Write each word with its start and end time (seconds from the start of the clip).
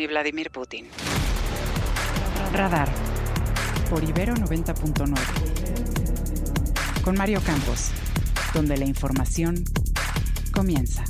ni 0.00 0.06
Vladimir 0.06 0.50
Putin. 0.50 0.86
Radar. 2.54 2.88
Por 3.90 4.02
Ibero 4.02 4.34
90.9. 4.34 7.02
Con 7.02 7.18
Mario 7.18 7.42
Campos. 7.42 7.90
Donde 8.54 8.78
la 8.78 8.86
información 8.86 9.62
comienza. 10.52 11.04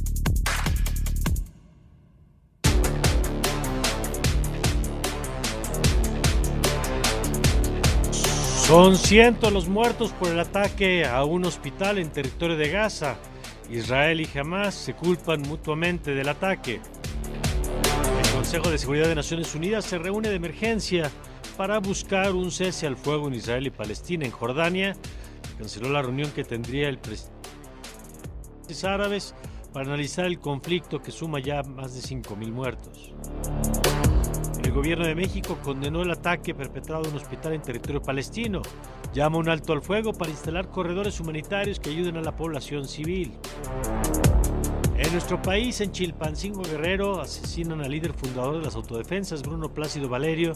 Son 8.66 8.98
cientos 8.98 9.52
los 9.52 9.68
muertos 9.68 10.10
por 10.10 10.30
el 10.30 10.41
ataque 10.41 11.04
a 11.04 11.23
un 11.23 11.45
hospital 11.45 11.98
en 11.98 12.10
territorio 12.10 12.57
de 12.57 12.70
Gaza. 12.70 13.15
Israel 13.70 14.20
y 14.20 14.29
Hamas 14.37 14.74
se 14.74 14.95
culpan 14.95 15.43
mutuamente 15.43 16.12
del 16.12 16.29
ataque. 16.29 16.80
Consejo 18.50 18.72
de 18.72 18.78
Seguridad 18.78 19.06
de 19.06 19.14
Naciones 19.14 19.54
Unidas 19.54 19.84
se 19.84 19.96
reúne 19.96 20.28
de 20.28 20.34
emergencia 20.34 21.09
para 21.56 21.79
buscar 21.79 22.32
un 22.32 22.51
cese 22.51 22.88
al 22.88 22.96
fuego 22.96 23.29
en 23.29 23.34
Israel 23.34 23.68
y 23.68 23.70
Palestina. 23.70 24.24
En 24.24 24.32
Jordania 24.32 24.96
canceló 25.57 25.88
la 25.88 26.02
reunión 26.02 26.32
que 26.32 26.42
tendría 26.42 26.88
el 26.88 26.98
presidente 26.98 27.38
árabes 28.82 29.37
para 29.73 29.87
analizar 29.87 30.24
el 30.24 30.40
conflicto 30.40 31.01
que 31.01 31.12
suma 31.12 31.38
ya 31.38 31.62
más 31.62 31.95
de 31.95 32.01
5.000 32.01 32.51
muertos. 32.51 33.15
El 34.64 34.73
gobierno 34.73 35.07
de 35.07 35.14
México 35.14 35.57
condenó 35.62 36.02
el 36.02 36.10
ataque 36.10 36.52
perpetrado 36.52 37.04
en 37.04 37.10
un 37.10 37.18
hospital 37.18 37.52
en 37.52 37.62
territorio 37.62 38.02
palestino. 38.02 38.62
Llama 39.14 39.38
un 39.38 39.48
alto 39.48 39.74
al 39.74 39.80
fuego 39.80 40.12
para 40.12 40.32
instalar 40.32 40.70
corredores 40.70 41.20
humanitarios 41.20 41.79
que 41.79 41.90
ayuden 41.90 42.16
a 42.16 42.20
la 42.20 42.35
población 42.35 42.88
civil. 42.88 43.30
En 45.01 45.12
nuestro 45.12 45.40
país, 45.40 45.80
en 45.80 45.93
Chilpancingo 45.93 46.62
Guerrero, 46.62 47.23
asesinan 47.23 47.80
al 47.80 47.90
líder 47.90 48.12
fundador 48.12 48.59
de 48.59 48.66
las 48.66 48.74
autodefensas, 48.74 49.40
Bruno 49.40 49.73
Plácido 49.73 50.10
Valerio, 50.10 50.52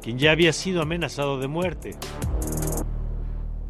quien 0.00 0.16
ya 0.20 0.30
había 0.30 0.52
sido 0.52 0.80
amenazado 0.80 1.40
de 1.40 1.48
muerte. 1.48 1.96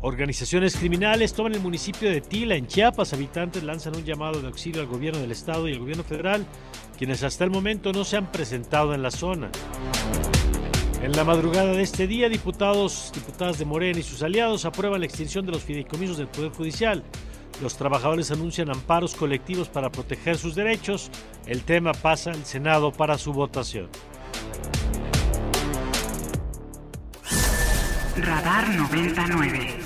Organizaciones 0.02 0.76
criminales 0.76 1.32
toman 1.32 1.54
el 1.54 1.60
municipio 1.60 2.10
de 2.10 2.20
Tila, 2.20 2.56
en 2.56 2.66
Chiapas. 2.66 3.14
Habitantes 3.14 3.62
lanzan 3.62 3.96
un 3.96 4.04
llamado 4.04 4.42
de 4.42 4.48
auxilio 4.48 4.82
al 4.82 4.86
gobierno 4.86 5.18
del 5.18 5.32
estado 5.32 5.66
y 5.66 5.72
al 5.72 5.78
gobierno 5.78 6.04
federal, 6.04 6.44
quienes 6.98 7.22
hasta 7.22 7.44
el 7.44 7.50
momento 7.50 7.94
no 7.94 8.04
se 8.04 8.18
han 8.18 8.30
presentado 8.30 8.92
en 8.92 9.02
la 9.02 9.10
zona. 9.10 9.50
En 11.02 11.12
la 11.12 11.24
madrugada 11.24 11.72
de 11.72 11.82
este 11.82 12.06
día, 12.06 12.28
diputados, 12.28 13.12
diputadas 13.14 13.58
de 13.58 13.64
Morena 13.64 13.98
y 13.98 14.02
sus 14.02 14.22
aliados 14.22 14.66
aprueban 14.66 15.00
la 15.00 15.06
extinción 15.06 15.46
de 15.46 15.52
los 15.52 15.62
fideicomisos 15.62 16.18
del 16.18 16.28
Poder 16.28 16.50
Judicial. 16.52 17.02
Los 17.62 17.76
trabajadores 17.76 18.30
anuncian 18.30 18.70
amparos 18.70 19.14
colectivos 19.14 19.68
para 19.68 19.90
proteger 19.90 20.38
sus 20.38 20.54
derechos. 20.54 21.10
El 21.46 21.62
tema 21.62 21.92
pasa 21.92 22.30
al 22.30 22.44
Senado 22.44 22.92
para 22.92 23.18
su 23.18 23.32
votación. 23.32 23.88
Radar 28.16 28.68
99. 28.68 29.78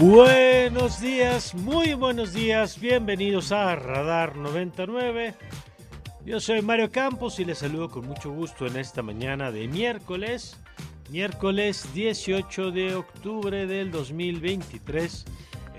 Buenos 0.00 0.98
días, 0.98 1.54
muy 1.54 1.92
buenos 1.92 2.32
días, 2.32 2.80
bienvenidos 2.80 3.52
a 3.52 3.76
Radar 3.76 4.34
99. 4.34 5.34
Yo 6.24 6.40
soy 6.40 6.62
Mario 6.62 6.90
Campos 6.90 7.38
y 7.38 7.44
les 7.44 7.58
saludo 7.58 7.90
con 7.90 8.06
mucho 8.06 8.30
gusto 8.30 8.66
en 8.66 8.78
esta 8.78 9.02
mañana 9.02 9.52
de 9.52 9.68
miércoles, 9.68 10.56
miércoles 11.10 11.86
18 11.92 12.70
de 12.70 12.94
octubre 12.94 13.66
del 13.66 13.90
2023. 13.90 15.26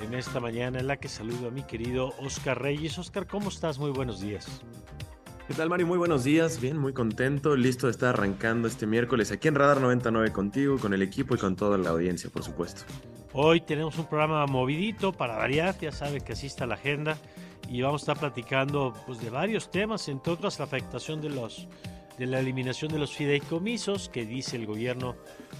En 0.04 0.14
esta 0.14 0.40
mañana 0.40 0.78
en 0.82 0.86
la 0.86 0.98
que 0.98 1.08
saludo 1.08 1.48
a 1.48 1.52
mi 1.52 1.64
querido 1.64 2.14
Oscar 2.20 2.62
Reyes. 2.62 3.00
Oscar, 3.00 3.26
¿cómo 3.26 3.50
estás? 3.50 3.80
Muy 3.80 3.90
buenos 3.90 4.22
días. 4.22 4.62
¿Qué 5.48 5.56
tal, 5.56 5.68
Mario? 5.68 5.88
Muy 5.88 5.98
buenos 5.98 6.24
días. 6.24 6.62
Bien, 6.62 6.78
muy 6.78 6.94
contento, 6.94 7.56
listo 7.56 7.88
de 7.88 7.92
estar 7.92 8.10
arrancando 8.10 8.68
este 8.68 8.86
miércoles 8.86 9.32
aquí 9.32 9.48
en 9.48 9.56
Radar 9.56 9.82
99 9.82 10.32
contigo, 10.32 10.78
con 10.78 10.94
el 10.94 11.02
equipo 11.02 11.34
y 11.34 11.40
con 11.40 11.56
toda 11.56 11.80
la 11.80 11.90
audiencia, 11.90 12.30
por 12.30 12.44
supuesto. 12.44 12.84
Hoy 13.34 13.62
tenemos 13.62 13.98
un 13.98 14.08
programa 14.08 14.46
movidito 14.46 15.14
para 15.14 15.38
variar, 15.38 15.78
ya 15.80 15.94
sabe 15.94 16.20
que 16.20 16.34
así 16.34 16.48
está 16.48 16.66
la 16.66 16.76
agenda 16.76 17.18
y 17.70 17.82
vamos 17.82 18.02
a 18.02 18.04
estar 18.12 18.20
platicando 18.20 18.94
pues, 19.06 19.22
de 19.22 19.30
varios 19.30 19.72
temas, 19.72 20.10
entre 20.10 20.34
otras 20.34 20.60
la 20.60 20.66
afectación 20.66 21.22
de 21.22 21.30
los 21.30 21.66
de 22.18 22.26
la 22.26 22.40
eliminación 22.40 22.92
de 22.92 23.00
los 23.00 23.14
fideicomisos, 23.14 24.10
que 24.10 24.26
dice 24.26 24.58
el 24.58 24.66
gobierno 24.66 25.16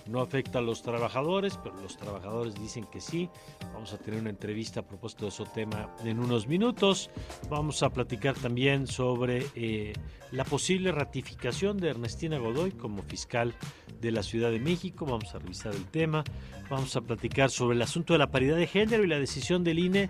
no 0.08 0.22
afecta 0.22 0.60
a 0.60 0.62
los 0.62 0.82
trabajadores, 0.82 1.58
pero 1.64 1.76
los 1.82 1.98
trabajadores 1.98 2.56
dicen 2.56 2.86
que 2.86 3.02
sí. 3.02 3.30
Vamos 3.74 3.94
a 3.94 3.98
tener 3.98 4.20
una 4.20 4.30
entrevista 4.30 4.82
a 4.82 4.88
propósito 4.88 5.26
de 5.26 5.30
ese 5.30 5.44
tema 5.54 5.96
en 6.04 6.20
unos 6.20 6.48
minutos. 6.48 7.10
Vamos 7.50 7.84
a 7.84 7.90
platicar 7.90 8.36
también 8.36 8.88
sobre 8.88 9.46
eh, 9.56 9.94
la 10.32 10.44
posible 10.44 10.92
ratificación 10.92 11.78
de 11.78 11.90
Ernestina 11.90 12.38
Godoy 12.38 12.72
como 12.72 13.04
fiscal 13.04 13.54
de 14.00 14.12
la 14.12 14.24
Ciudad 14.24 14.52
de 14.52 14.60
México. 14.60 15.06
Vamos 15.06 15.34
a 15.36 15.40
revisar 15.40 15.74
el 15.74 15.86
tema. 15.86 16.24
Vamos 16.70 16.96
a 16.96 17.02
platicar 17.02 17.50
sobre 17.50 17.76
el 17.76 17.82
asunto 17.82 18.14
de 18.14 18.20
la 18.20 18.32
paridad 18.32 18.56
de 18.56 18.68
género 18.68 19.04
y 19.04 19.08
la 19.08 19.20
decisión 19.20 19.64
del 19.64 19.80
INE 19.80 20.10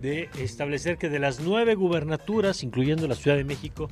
de 0.00 0.28
establecer 0.38 0.98
que 0.98 1.08
de 1.08 1.18
las 1.18 1.40
nueve 1.40 1.74
gubernaturas, 1.74 2.62
incluyendo 2.62 3.08
la 3.08 3.14
Ciudad 3.14 3.36
de 3.36 3.44
México, 3.44 3.88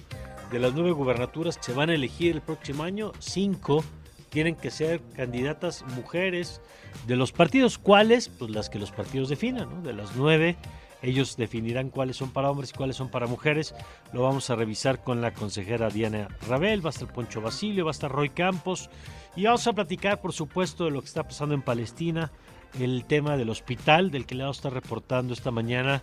de 0.50 0.59
las 0.59 0.75
nueve 0.75 0.93
gubernaturas 0.93 1.56
que 1.56 1.65
se 1.65 1.72
van 1.72 1.91
a 1.91 1.94
elegir 1.94 2.32
el 2.32 2.43
próximo 2.43 2.82
año, 2.82 3.12
cinco 3.19 3.84
tienen 4.31 4.56
que 4.56 4.71
ser 4.71 5.00
candidatas 5.15 5.84
mujeres 5.94 6.60
de 7.06 7.16
los 7.16 7.31
partidos. 7.31 7.78
¿Cuáles? 7.78 8.28
Pues 8.28 8.50
las 8.50 8.69
que 8.69 8.81
los 8.81 8.91
partidos 8.91 9.28
definan, 9.28 9.71
¿no? 9.71 9.82
De 9.82 9.93
las 9.93 10.16
nueve, 10.16 10.56
ellos 11.03 11.37
definirán 11.37 11.91
cuáles 11.91 12.16
son 12.16 12.31
para 12.31 12.50
hombres 12.50 12.71
y 12.71 12.77
cuáles 12.77 12.97
son 12.97 13.10
para 13.10 13.27
mujeres. 13.27 13.75
Lo 14.12 14.22
vamos 14.22 14.50
a 14.50 14.56
revisar 14.56 15.05
con 15.05 15.21
la 15.21 15.32
consejera 15.32 15.88
Diana 15.88 16.28
Rabel, 16.49 16.84
va 16.84 16.88
a 16.88 16.93
estar 16.93 17.12
Poncho 17.12 17.41
Basilio, 17.41 17.84
va 17.84 17.91
a 17.91 17.93
estar 17.93 18.11
Roy 18.11 18.31
Campos. 18.31 18.91
Y 19.37 19.44
vamos 19.44 19.66
a 19.66 19.72
platicar, 19.72 20.21
por 20.21 20.32
supuesto, 20.32 20.84
de 20.84 20.91
lo 20.91 21.00
que 21.00 21.06
está 21.06 21.22
pasando 21.22 21.55
en 21.55 21.62
Palestina, 21.62 22.32
el 22.81 23.05
tema 23.05 23.37
del 23.37 23.50
hospital, 23.50 24.11
del 24.11 24.26
que 24.26 24.41
a 24.43 24.50
estar 24.50 24.72
reportando 24.72 25.32
esta 25.32 25.50
mañana, 25.50 26.03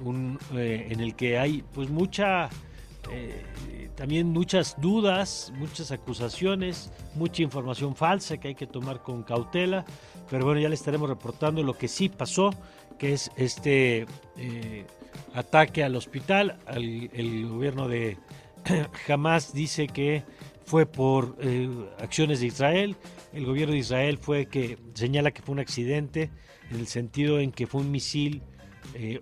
un, 0.00 0.38
eh, 0.54 0.88
en 0.90 1.00
el 1.00 1.14
que 1.14 1.38
hay 1.38 1.62
pues 1.72 1.88
mucha 1.88 2.50
eh, 3.10 3.79
también 4.00 4.28
muchas 4.28 4.80
dudas, 4.80 5.52
muchas 5.58 5.92
acusaciones, 5.92 6.90
mucha 7.16 7.42
información 7.42 7.94
falsa 7.94 8.38
que 8.38 8.48
hay 8.48 8.54
que 8.54 8.66
tomar 8.66 9.02
con 9.02 9.22
cautela, 9.22 9.84
pero 10.30 10.46
bueno, 10.46 10.58
ya 10.58 10.70
le 10.70 10.74
estaremos 10.74 11.06
reportando 11.06 11.62
lo 11.62 11.76
que 11.76 11.86
sí 11.86 12.08
pasó, 12.08 12.48
que 12.98 13.12
es 13.12 13.30
este 13.36 14.06
eh, 14.38 14.86
ataque 15.34 15.84
al 15.84 15.96
hospital. 15.96 16.56
el 16.72 17.46
gobierno 17.46 17.88
de 17.88 18.16
Hamas 19.06 19.52
dice 19.52 19.86
que 19.86 20.22
fue 20.64 20.86
por 20.86 21.36
eh, 21.42 21.68
acciones 21.98 22.40
de 22.40 22.46
Israel. 22.46 22.96
El 23.34 23.44
gobierno 23.44 23.74
de 23.74 23.80
Israel 23.80 24.16
fue 24.16 24.46
que 24.46 24.78
señala 24.94 25.30
que 25.30 25.42
fue 25.42 25.52
un 25.52 25.60
accidente 25.60 26.30
en 26.70 26.80
el 26.80 26.86
sentido 26.86 27.38
en 27.38 27.52
que 27.52 27.66
fue 27.66 27.82
un 27.82 27.90
misil 27.90 28.42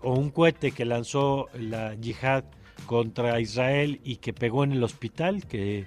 o 0.02 0.14
un 0.14 0.30
cohete 0.30 0.70
que 0.70 0.84
lanzó 0.84 1.48
la 1.52 1.94
yihad 1.96 2.44
contra 2.86 3.40
Israel 3.40 4.00
y 4.04 4.16
que 4.16 4.32
pegó 4.32 4.64
en 4.64 4.72
el 4.72 4.82
hospital, 4.82 5.46
que, 5.46 5.86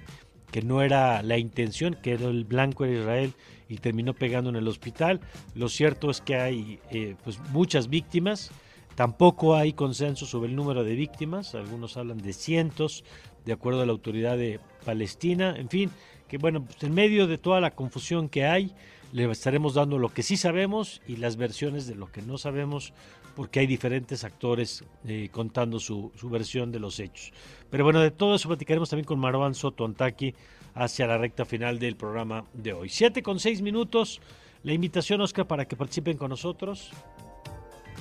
que 0.50 0.62
no 0.62 0.82
era 0.82 1.22
la 1.22 1.38
intención, 1.38 1.96
que 2.02 2.12
era 2.12 2.26
el 2.26 2.44
blanco 2.44 2.84
de 2.84 3.00
Israel 3.00 3.32
y 3.68 3.78
terminó 3.78 4.14
pegando 4.14 4.50
en 4.50 4.56
el 4.56 4.68
hospital. 4.68 5.20
Lo 5.54 5.68
cierto 5.68 6.10
es 6.10 6.20
que 6.20 6.36
hay 6.36 6.78
eh, 6.90 7.16
pues 7.24 7.38
muchas 7.50 7.88
víctimas. 7.88 8.50
Tampoco 8.94 9.56
hay 9.56 9.72
consenso 9.72 10.26
sobre 10.26 10.50
el 10.50 10.56
número 10.56 10.84
de 10.84 10.94
víctimas. 10.94 11.54
Algunos 11.54 11.96
hablan 11.96 12.18
de 12.18 12.34
cientos, 12.34 13.02
de 13.46 13.54
acuerdo 13.54 13.80
a 13.80 13.86
la 13.86 13.92
autoridad 13.92 14.36
de 14.36 14.60
Palestina. 14.84 15.56
En 15.56 15.70
fin, 15.70 15.90
que 16.28 16.36
bueno, 16.36 16.64
pues 16.64 16.82
en 16.82 16.92
medio 16.92 17.26
de 17.26 17.38
toda 17.38 17.60
la 17.60 17.70
confusión 17.70 18.28
que 18.28 18.44
hay, 18.44 18.74
le 19.12 19.30
estaremos 19.30 19.74
dando 19.74 19.98
lo 19.98 20.08
que 20.08 20.22
sí 20.22 20.36
sabemos 20.36 21.00
y 21.06 21.16
las 21.16 21.36
versiones 21.36 21.86
de 21.86 21.94
lo 21.94 22.10
que 22.12 22.22
no 22.22 22.38
sabemos, 22.38 22.92
porque 23.34 23.60
hay 23.60 23.66
diferentes 23.66 24.24
actores 24.24 24.84
eh, 25.06 25.28
contando 25.30 25.78
su, 25.78 26.12
su, 26.14 26.28
versión 26.28 26.70
de 26.70 26.80
los 26.80 27.00
hechos. 27.00 27.32
Pero 27.70 27.84
bueno, 27.84 28.00
de 28.00 28.10
todo 28.10 28.34
eso 28.34 28.48
platicaremos 28.48 28.90
también 28.90 29.06
con 29.06 29.18
Marwan 29.18 29.54
Soto 29.54 29.84
Antaki 29.84 30.34
hacia 30.74 31.06
la 31.06 31.18
recta 31.18 31.44
final 31.44 31.78
del 31.78 31.96
programa 31.96 32.44
de 32.52 32.72
hoy. 32.72 32.88
Siete 32.88 33.22
con 33.22 33.38
seis 33.38 33.62
minutos. 33.62 34.20
La 34.62 34.72
invitación, 34.72 35.20
Oscar, 35.20 35.46
para 35.46 35.66
que 35.66 35.76
participen 35.76 36.16
con 36.16 36.30
nosotros. 36.30 36.92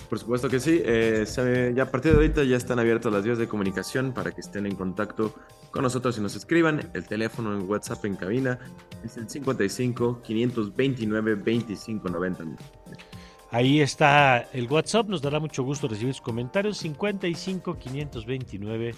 Por 0.10 0.20
supuesto 0.20 0.50
que 0.50 0.60
sí. 0.60 0.82
Eh, 0.84 1.26
ya 1.76 1.84
a 1.84 1.92
partir 1.92 2.12
de 2.12 2.18
ahorita 2.18 2.44
ya 2.44 2.58
están 2.58 2.80
abiertas 2.80 3.12
las 3.12 3.24
vías 3.24 3.38
de 3.38 3.48
comunicación 3.48 4.14
para 4.14 4.32
que 4.32 4.42
estén 4.42 4.66
en 4.66 4.76
contacto 4.76 5.34
con 5.72 5.84
nosotros 5.84 6.18
y 6.18 6.22
nos 6.22 6.36
escriban. 6.36 6.92
El 6.94 7.08
teléfono 7.08 7.56
en 7.56 7.68
WhatsApp 7.70 8.06
en 8.06 8.16
cabina 8.16 8.60
es 9.04 9.18
el 9.18 9.30
55 9.30 10.22
529 10.22 11.36
2590. 11.36 12.44
Ahí 13.52 13.82
está 13.82 14.48
el 14.54 14.68
WhatsApp. 14.68 15.10
Nos 15.10 15.22
dará 15.22 15.40
mucho 15.40 15.64
gusto 15.64 15.90
recibir 15.90 16.14
sus 16.14 16.22
comentarios. 16.22 16.78
55 16.78 17.78
529 17.78 18.96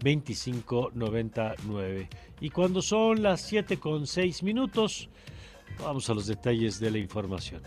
2599. 0.00 2.08
Y 2.40 2.50
cuando 2.50 2.82
son 2.82 3.22
las 3.22 3.40
7 3.40 3.78
con 3.78 4.06
6 4.06 4.44
minutos, 4.44 5.08
vamos 5.80 6.08
a 6.08 6.14
los 6.14 6.28
detalles 6.28 6.78
de 6.78 6.92
la 6.92 6.98
información. 6.98 7.62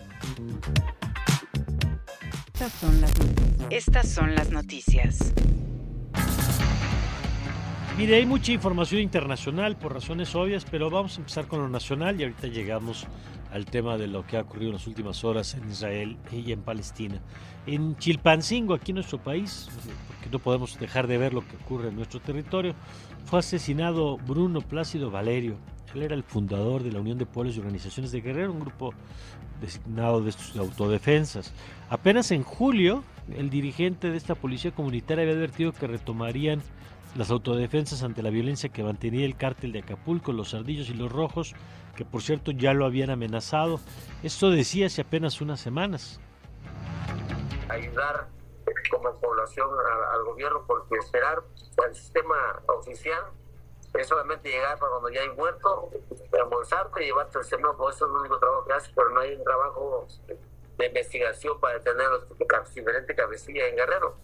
Estas 2.54 2.72
son 2.74 3.02
las 3.02 3.20
noticias. 3.20 3.68
Estas 3.70 4.10
son 4.10 4.36
las 4.36 4.50
noticias. 4.50 5.34
Mire, 7.98 8.16
hay 8.16 8.26
mucha 8.26 8.54
información 8.54 9.02
internacional 9.02 9.76
por 9.76 9.94
razones 9.94 10.34
obvias, 10.34 10.64
pero 10.64 10.90
vamos 10.90 11.18
a 11.18 11.20
empezar 11.20 11.48
con 11.48 11.60
lo 11.60 11.68
nacional 11.68 12.18
y 12.18 12.24
ahorita 12.24 12.48
llegamos 12.48 13.06
al 13.52 13.66
tema 13.66 13.98
de 13.98 14.08
lo 14.08 14.26
que 14.26 14.38
ha 14.38 14.42
ocurrido 14.42 14.70
en 14.72 14.78
las 14.78 14.88
últimas 14.88 15.24
horas 15.24 15.54
en 15.56 15.70
Israel 15.70 16.18
y 16.32 16.52
en 16.52 16.62
Palestina. 16.62 17.20
En 17.66 17.98
Chilpancingo, 17.98 18.74
aquí 18.74 18.92
en 18.92 18.96
nuestro 18.96 19.18
país, 19.18 19.70
porque 20.08 20.30
no 20.32 20.40
podemos 20.40 20.80
dejar 20.80 21.08
de 21.08 21.18
ver 21.18 21.34
lo 21.34 21.48
que 21.48 21.56
ocurre 21.56 21.90
en 21.90 21.96
nuestro 21.96 22.20
territorio, 22.20 22.76
fue 23.26 23.40
asesinado 23.40 24.18
Bruno 24.18 24.62
Plácido 24.62 25.12
Valerio. 25.12 25.58
Él 25.94 26.04
era 26.04 26.16
el 26.16 26.24
fundador 26.24 26.84
de 26.84 26.92
la 26.92 27.00
Unión 27.00 27.18
de 27.18 27.26
Pueblos 27.26 27.56
y 27.56 27.60
Organizaciones 27.60 28.12
de 28.12 28.22
Guerrero, 28.22 28.52
un 28.52 28.60
grupo 28.60 28.94
designado 29.60 30.22
de 30.22 30.32
autodefensas. 30.58 31.54
Apenas 31.90 32.32
en 32.32 32.44
julio, 32.44 33.04
el 33.36 33.50
dirigente 33.50 34.10
de 34.10 34.18
esta 34.18 34.36
policía 34.36 34.72
comunitaria 34.72 35.24
había 35.24 35.36
advertido 35.36 35.74
que 35.74 35.88
retomarían 35.88 36.62
las 37.16 37.32
autodefensas 37.32 38.04
ante 38.04 38.22
la 38.22 38.30
violencia 38.30 38.70
que 38.70 38.84
mantenía 38.84 39.26
el 39.26 39.36
cártel 39.36 39.72
de 39.72 39.80
Acapulco, 39.80 40.32
los 40.32 40.54
ardillos 40.54 40.90
y 40.90 40.94
los 40.94 41.12
rojos, 41.12 41.56
que 41.96 42.06
por 42.06 42.22
cierto 42.22 42.52
ya 42.52 42.74
lo 42.74 42.86
habían 42.86 43.10
amenazado. 43.10 43.80
Esto 44.24 44.52
decía 44.52 44.88
hace 44.88 45.02
apenas 45.02 45.42
unas 45.42 45.60
semanas. 45.60 46.20
Ayudar 47.70 48.28
como 48.90 49.14
población 49.20 49.70
al, 50.14 50.24
gobierno 50.24 50.64
porque 50.68 50.96
esperar 50.98 51.44
al 51.84 51.96
sistema 51.96 52.36
oficial 52.68 53.24
es 53.94 54.08
solamente 54.08 54.50
llegar 54.50 54.78
para 54.78 54.92
cuando 54.92 55.10
ya 55.10 55.22
hay 55.22 55.30
muerto, 55.30 55.90
almorzarte 56.40 57.04
y 57.04 57.08
llevarte 57.08 57.40
el 57.40 57.46
pues 57.76 57.96
eso 57.96 58.06
es 58.06 58.12
el 58.12 58.18
único 58.18 58.40
trabajo 58.40 58.66
que 58.66 58.74
hace, 58.74 58.92
pero 58.96 59.10
no 59.10 59.20
hay 59.22 59.34
un 59.34 59.44
trabajo 59.44 60.08
de 60.78 60.86
investigación 60.86 61.60
para 61.60 61.80
detener 61.80 62.10
los 62.10 62.74
diferentes 62.74 63.16
cabecillas 63.16 63.70
en 63.70 63.76
Guerrero. 63.76 64.16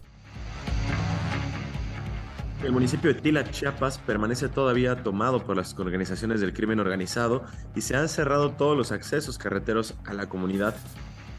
El 2.65 2.71
municipio 2.71 3.13
de 3.13 3.21
Tila, 3.21 3.43
Chiapas, 3.51 3.99
permanece 3.99 4.49
todavía 4.49 5.03
tomado 5.03 5.43
por 5.43 5.55
las 5.55 5.77
organizaciones 5.77 6.41
del 6.41 6.51
crimen 6.51 6.79
organizado 6.79 7.43
y 7.75 7.81
se 7.81 7.95
han 7.95 8.09
cerrado 8.09 8.53
todos 8.53 8.75
los 8.75 8.91
accesos 8.91 9.37
carreteros 9.37 9.93
a 10.03 10.15
la 10.15 10.27
comunidad 10.27 10.75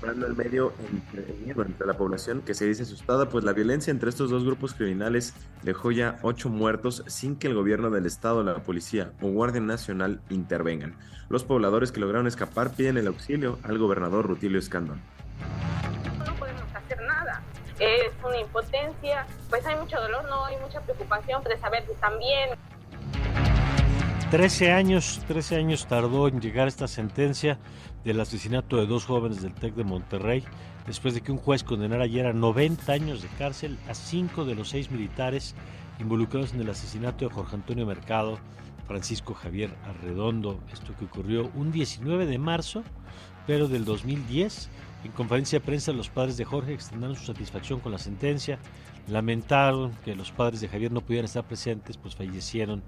el 0.04 0.36
medio 0.36 0.72
entre, 0.78 1.34
entre 1.50 1.86
la 1.86 1.94
población 1.94 2.42
que 2.42 2.54
se 2.54 2.64
dice 2.64 2.84
asustada, 2.84 3.28
pues 3.28 3.44
la 3.44 3.52
violencia 3.52 3.90
entre 3.90 4.08
estos 4.08 4.30
dos 4.30 4.44
grupos 4.44 4.74
criminales 4.74 5.34
dejó 5.64 5.90
ya 5.90 6.18
ocho 6.22 6.48
muertos 6.48 7.02
sin 7.08 7.34
que 7.34 7.48
el 7.48 7.54
gobierno 7.54 7.90
del 7.90 8.06
estado, 8.06 8.44
la 8.44 8.62
policía 8.62 9.10
o 9.20 9.28
Guardia 9.28 9.60
Nacional 9.60 10.20
intervengan. 10.30 10.94
Los 11.28 11.42
pobladores 11.42 11.90
que 11.90 11.98
lograron 11.98 12.28
escapar 12.28 12.70
piden 12.70 12.98
el 12.98 13.08
auxilio 13.08 13.58
al 13.64 13.78
gobernador 13.78 14.26
Rutilio 14.28 14.60
Escandón. 14.60 15.00
Es 17.78 18.12
una 18.24 18.38
impotencia, 18.38 19.26
pues 19.48 19.64
hay 19.66 19.76
mucho 19.76 20.00
dolor, 20.00 20.24
no 20.28 20.44
hay 20.44 20.56
mucha 20.58 20.80
preocupación 20.80 21.42
de 21.44 21.58
saber 21.58 21.84
que 21.84 21.92
están 21.92 22.18
bien. 22.18 22.50
13 24.30 24.72
años, 24.72 25.20
13 25.28 25.56
años 25.56 25.86
tardó 25.86 26.26
en 26.26 26.40
llegar 26.40 26.66
esta 26.66 26.88
sentencia 26.88 27.58
del 28.04 28.20
asesinato 28.20 28.76
de 28.76 28.86
dos 28.86 29.04
jóvenes 29.04 29.40
del 29.40 29.54
TEC 29.54 29.74
de 29.74 29.84
Monterrey, 29.84 30.44
después 30.86 31.14
de 31.14 31.20
que 31.20 31.30
un 31.30 31.38
juez 31.38 31.62
condenara 31.62 32.04
ayer 32.04 32.26
a 32.26 32.32
90 32.32 32.92
años 32.92 33.22
de 33.22 33.28
cárcel 33.38 33.78
a 33.88 33.94
cinco 33.94 34.44
de 34.44 34.54
los 34.54 34.70
seis 34.70 34.90
militares 34.90 35.54
involucrados 36.00 36.52
en 36.54 36.60
el 36.60 36.70
asesinato 36.70 37.24
de 37.24 37.34
Jorge 37.34 37.54
Antonio 37.54 37.86
Mercado, 37.86 38.38
Francisco 38.86 39.34
Javier 39.34 39.70
Arredondo, 39.84 40.60
esto 40.72 40.94
que 40.98 41.04
ocurrió 41.04 41.50
un 41.54 41.72
19 41.72 42.26
de 42.26 42.38
marzo, 42.38 42.82
pero 43.46 43.68
del 43.68 43.84
2010. 43.84 44.70
En 45.06 45.12
conferencia 45.12 45.60
de 45.60 45.64
prensa 45.64 45.92
los 45.92 46.08
padres 46.08 46.36
de 46.36 46.44
Jorge 46.44 46.74
extendieron 46.74 47.14
su 47.14 47.26
satisfacción 47.26 47.78
con 47.78 47.92
la 47.92 47.98
sentencia, 47.98 48.58
lamentaron 49.06 49.94
que 50.04 50.16
los 50.16 50.32
padres 50.32 50.60
de 50.60 50.66
Javier 50.66 50.90
no 50.90 51.00
pudieran 51.00 51.26
estar 51.26 51.44
presentes, 51.44 51.96
pues 51.96 52.16
fallecieron 52.16 52.82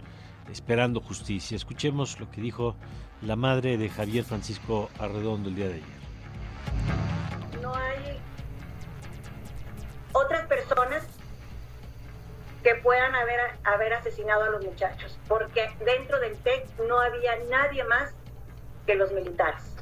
esperando 0.51 1.01
justicia. 1.01 1.55
Escuchemos 1.55 2.19
lo 2.19 2.29
que 2.29 2.41
dijo 2.41 2.75
la 3.23 3.37
madre 3.37 3.79
de 3.79 3.89
Javier 3.89 4.25
Francisco 4.25 4.91
Arredondo 4.99 5.49
el 5.49 5.55
día 5.55 5.69
de 5.69 5.75
ayer. 5.75 7.63
No 7.63 7.73
hay 7.73 8.19
otras 10.13 10.45
personas 10.49 11.07
que 12.65 12.75
puedan 12.83 13.15
haber, 13.15 13.39
haber 13.63 13.95
asesinado 13.95 14.43
a 14.43 14.51
los 14.51 14.65
muchachos, 14.65 15.17
porque 15.29 15.71
dentro 15.85 16.19
del 16.19 16.37
TEC 16.39 16.67
no 16.89 16.99
había 16.99 17.37
nadie 17.49 17.85
más 17.85 18.13
que 18.87 18.97
los 18.97 19.13
militares. 19.13 19.78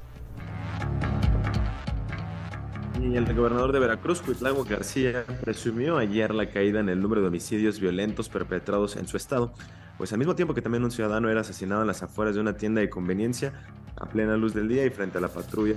Y 3.00 3.16
el 3.16 3.34
gobernador 3.34 3.72
de 3.72 3.78
Veracruz, 3.78 4.22
Cuitlago 4.22 4.64
García, 4.64 5.24
presumió 5.42 5.98
ayer 5.98 6.34
la 6.34 6.48
caída 6.48 6.80
en 6.80 6.88
el 6.88 7.00
número 7.00 7.20
de 7.20 7.28
homicidios 7.28 7.78
violentos 7.78 8.28
perpetrados 8.28 8.96
en 8.96 9.06
su 9.06 9.16
estado, 9.16 9.52
pues 9.98 10.12
al 10.12 10.18
mismo 10.18 10.34
tiempo 10.34 10.54
que 10.54 10.62
también 10.62 10.82
un 10.82 10.90
ciudadano 10.90 11.28
era 11.28 11.42
asesinado 11.42 11.82
en 11.82 11.86
las 11.86 12.02
afueras 12.02 12.34
de 12.34 12.40
una 12.40 12.56
tienda 12.56 12.80
de 12.80 12.88
conveniencia 12.88 13.52
a 13.96 14.06
plena 14.06 14.36
luz 14.36 14.54
del 14.54 14.68
día 14.68 14.84
y 14.84 14.90
frente 14.90 15.18
a 15.18 15.20
la 15.20 15.28
patrulla 15.28 15.76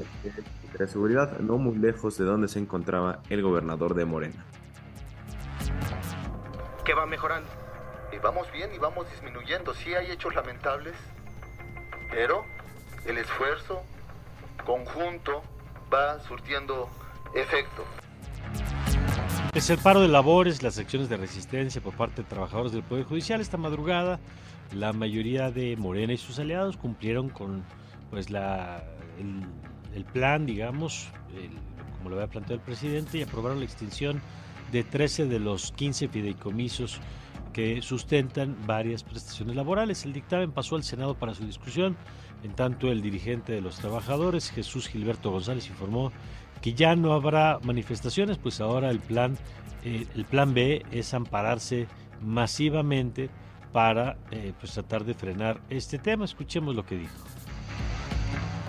de 0.77 0.88
seguridad, 0.88 1.39
no 1.39 1.57
muy 1.57 1.77
lejos 1.77 2.18
de 2.18 2.25
donde 2.25 2.48
se 2.48 2.60
encontraba 2.60 3.21
el 3.30 3.42
gobernador 3.42 3.95
de 3.95 4.06
Morena. 4.06 4.45
Que 6.86 6.94
va 6.94 7.06
mejorando. 7.06 7.50
Y 8.13 8.18
vamos 8.18 8.51
bien 8.51 8.71
y 8.74 8.77
vamos 8.77 9.09
disminuyendo. 9.11 9.73
Sí 9.73 9.94
hay 9.94 10.11
hechos 10.11 10.33
lamentables, 10.35 10.95
pero 12.09 12.44
el 13.06 13.18
esfuerzo 13.18 13.83
conjunto 14.66 15.44
va 15.94 16.19
surtiendo 16.21 16.90
efecto. 17.36 17.83
Es 19.54 19.69
el 19.69 19.80
paro 19.80 20.02
de 20.02 20.07
labores, 20.07 20.62
las 20.62 20.78
acciones 20.78 21.09
de 21.09 21.18
resistencia 21.18 21.81
por 21.81 21.95
parte 21.95 22.21
de 22.21 22.28
trabajadores 22.28 22.71
del 22.71 22.83
Poder 22.83 23.06
Judicial 23.06 23.42
esta 23.42 23.57
madrugada. 23.57 24.19
La 24.74 24.94
mayoría 24.94 25.50
de 25.50 25.76
Morena 25.76 26.14
y 26.14 26.18
sus 26.18 26.38
aliados 26.40 26.78
cumplieron 26.78 27.30
con 27.30 27.64
pues 28.12 28.30
la, 28.30 28.83
el, 29.94 30.06
plan, 30.06 30.45
digamos, 30.45 31.09
como 31.98 32.09
lo 32.09 32.16
había 32.18 32.28
planteado 32.28 32.56
el 32.56 32.62
presidente, 32.62 33.18
y 33.18 33.24
aprobaron 33.24 33.59
la 33.59 33.66
extinción 33.66 34.21
de 34.71 34.83
13 34.83 35.26
de 35.26 35.40
los 35.40 35.71
15 35.71 36.07
fideicomisos 36.09 37.02
que 37.54 37.81
sustentan 37.81 38.56
varias 38.68 39.04
prestaciones 39.04 39.56
laborales. 39.56 40.06
El 40.06 40.14
dictamen 40.14 40.52
pasó 40.52 40.76
al 40.76 40.83
Senado 40.83 41.16
para 41.16 41.33
su 41.33 41.45
discusión. 41.45 41.98
En 42.44 42.54
tanto, 42.54 42.92
el 42.92 43.02
dirigente 43.02 43.52
de 43.54 43.62
los 43.62 43.78
trabajadores, 43.78 44.52
Jesús 44.52 44.88
Gilberto 44.88 45.31
González, 45.31 45.68
informó 45.68 46.12
que 46.61 46.73
ya 46.73 46.95
no 46.95 47.13
habrá 47.13 47.59
manifestaciones, 47.63 48.37
pues 48.37 48.61
ahora 48.61 48.89
el 48.89 48.99
plan, 48.99 49.37
eh, 49.83 50.06
el 50.16 50.25
plan 50.25 50.54
B 50.54 50.85
es 50.92 51.13
ampararse 51.13 51.87
masivamente 52.21 53.30
para 53.71 54.18
eh, 54.31 54.54
pues 54.59 54.73
tratar 54.73 55.04
de 55.06 55.13
frenar 55.13 55.61
este 55.69 55.99
tema. 55.99 56.25
Escuchemos 56.25 56.75
lo 56.75 56.85
que 56.85 56.95
dijo. 56.95 57.16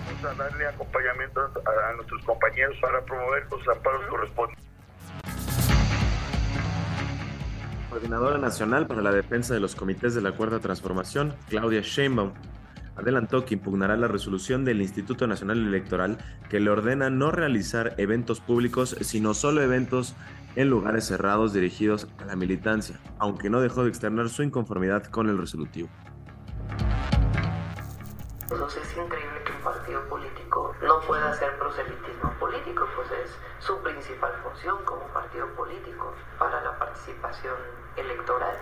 Vamos 0.05 0.39
a 0.39 0.43
darle 0.43 0.67
acompañamiento 0.67 1.41
a, 1.41 1.93
nuestros 1.95 2.23
compañeros 2.23 2.77
para 2.81 3.03
promover 3.03 3.43
los 3.49 3.67
amparos 3.67 4.05
correspondientes. 4.07 4.65
Coordinadora 7.89 8.37
Nacional 8.37 8.87
para 8.87 9.01
la 9.01 9.11
Defensa 9.11 9.53
de 9.53 9.59
los 9.59 9.75
Comités 9.75 10.15
de 10.15 10.21
la 10.21 10.31
Cuarta 10.31 10.59
Transformación, 10.59 11.35
Claudia 11.49 11.81
Sheinbaum, 11.81 12.31
adelantó 13.01 13.45
que 13.45 13.55
impugnará 13.55 13.97
la 13.97 14.07
resolución 14.07 14.65
del 14.65 14.81
Instituto 14.81 15.27
Nacional 15.27 15.59
Electoral 15.59 16.17
que 16.49 16.59
le 16.59 16.69
ordena 16.69 17.09
no 17.09 17.31
realizar 17.31 17.95
eventos 17.97 18.39
públicos, 18.39 18.95
sino 19.01 19.33
solo 19.33 19.61
eventos 19.61 20.15
en 20.55 20.69
lugares 20.69 21.05
cerrados 21.05 21.53
dirigidos 21.53 22.07
a 22.19 22.25
la 22.25 22.35
militancia, 22.35 22.99
aunque 23.19 23.49
no 23.49 23.61
dejó 23.61 23.83
de 23.83 23.89
externar 23.89 24.29
su 24.29 24.43
inconformidad 24.43 25.05
con 25.05 25.29
el 25.29 25.37
resolutivo. 25.37 25.89
Entonces 28.49 28.83
es 28.83 28.97
increíble 28.97 29.43
que 29.45 29.51
un 29.53 29.63
partido 29.63 30.01
político 30.09 30.75
no 30.81 30.99
pueda 31.07 31.31
hacer 31.31 31.57
proselitismo 31.57 32.33
político, 32.39 32.85
pues 32.95 33.07
es 33.23 33.65
su 33.65 33.77
principal 33.81 34.31
función 34.43 34.83
como 34.83 35.01
partido 35.13 35.47
político 35.55 36.13
para 36.37 36.61
la 36.63 36.77
participación 36.77 37.55
electoral. 37.95 38.57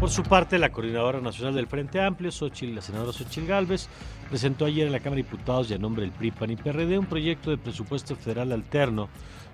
Por 0.00 0.08
su 0.08 0.22
parte, 0.22 0.58
la 0.58 0.72
coordinadora 0.72 1.20
nacional 1.20 1.54
del 1.54 1.66
Frente 1.66 2.00
Amplio, 2.00 2.32
Xochitl, 2.32 2.74
la 2.74 2.80
senadora 2.80 3.12
Xochitl 3.12 3.46
Gálvez, 3.46 3.86
presentó 4.30 4.64
ayer 4.64 4.86
en 4.86 4.92
la 4.92 5.00
Cámara 5.00 5.16
de 5.16 5.24
Diputados 5.24 5.70
y 5.70 5.74
a 5.74 5.78
nombre 5.78 6.00
del 6.00 6.10
PRI, 6.10 6.30
PAN 6.30 6.50
y 6.52 6.56
PRD 6.56 6.98
un 6.98 7.04
proyecto 7.04 7.50
de 7.50 7.58
presupuesto 7.58 8.16
federal 8.16 8.50
alterno 8.52 9.10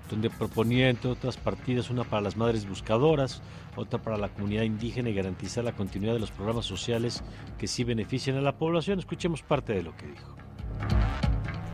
donde 0.08 0.30
proponía, 0.30 0.88
entre 0.88 1.10
otras 1.10 1.36
partidas, 1.36 1.90
una 1.90 2.04
para 2.04 2.22
las 2.22 2.36
madres 2.36 2.68
buscadoras, 2.68 3.42
otra 3.74 3.98
para 3.98 4.18
la 4.18 4.28
comunidad 4.28 4.62
indígena 4.62 5.08
y 5.08 5.14
garantizar 5.14 5.64
la 5.64 5.72
continuidad 5.72 6.14
de 6.14 6.20
los 6.20 6.30
programas 6.30 6.64
sociales 6.64 7.24
que 7.58 7.66
sí 7.66 7.82
benefician 7.82 8.36
a 8.36 8.40
la 8.40 8.56
población. 8.56 9.00
Escuchemos 9.00 9.42
parte 9.42 9.72
de 9.72 9.82
lo 9.82 9.96
que 9.96 10.06
dijo. 10.06 10.36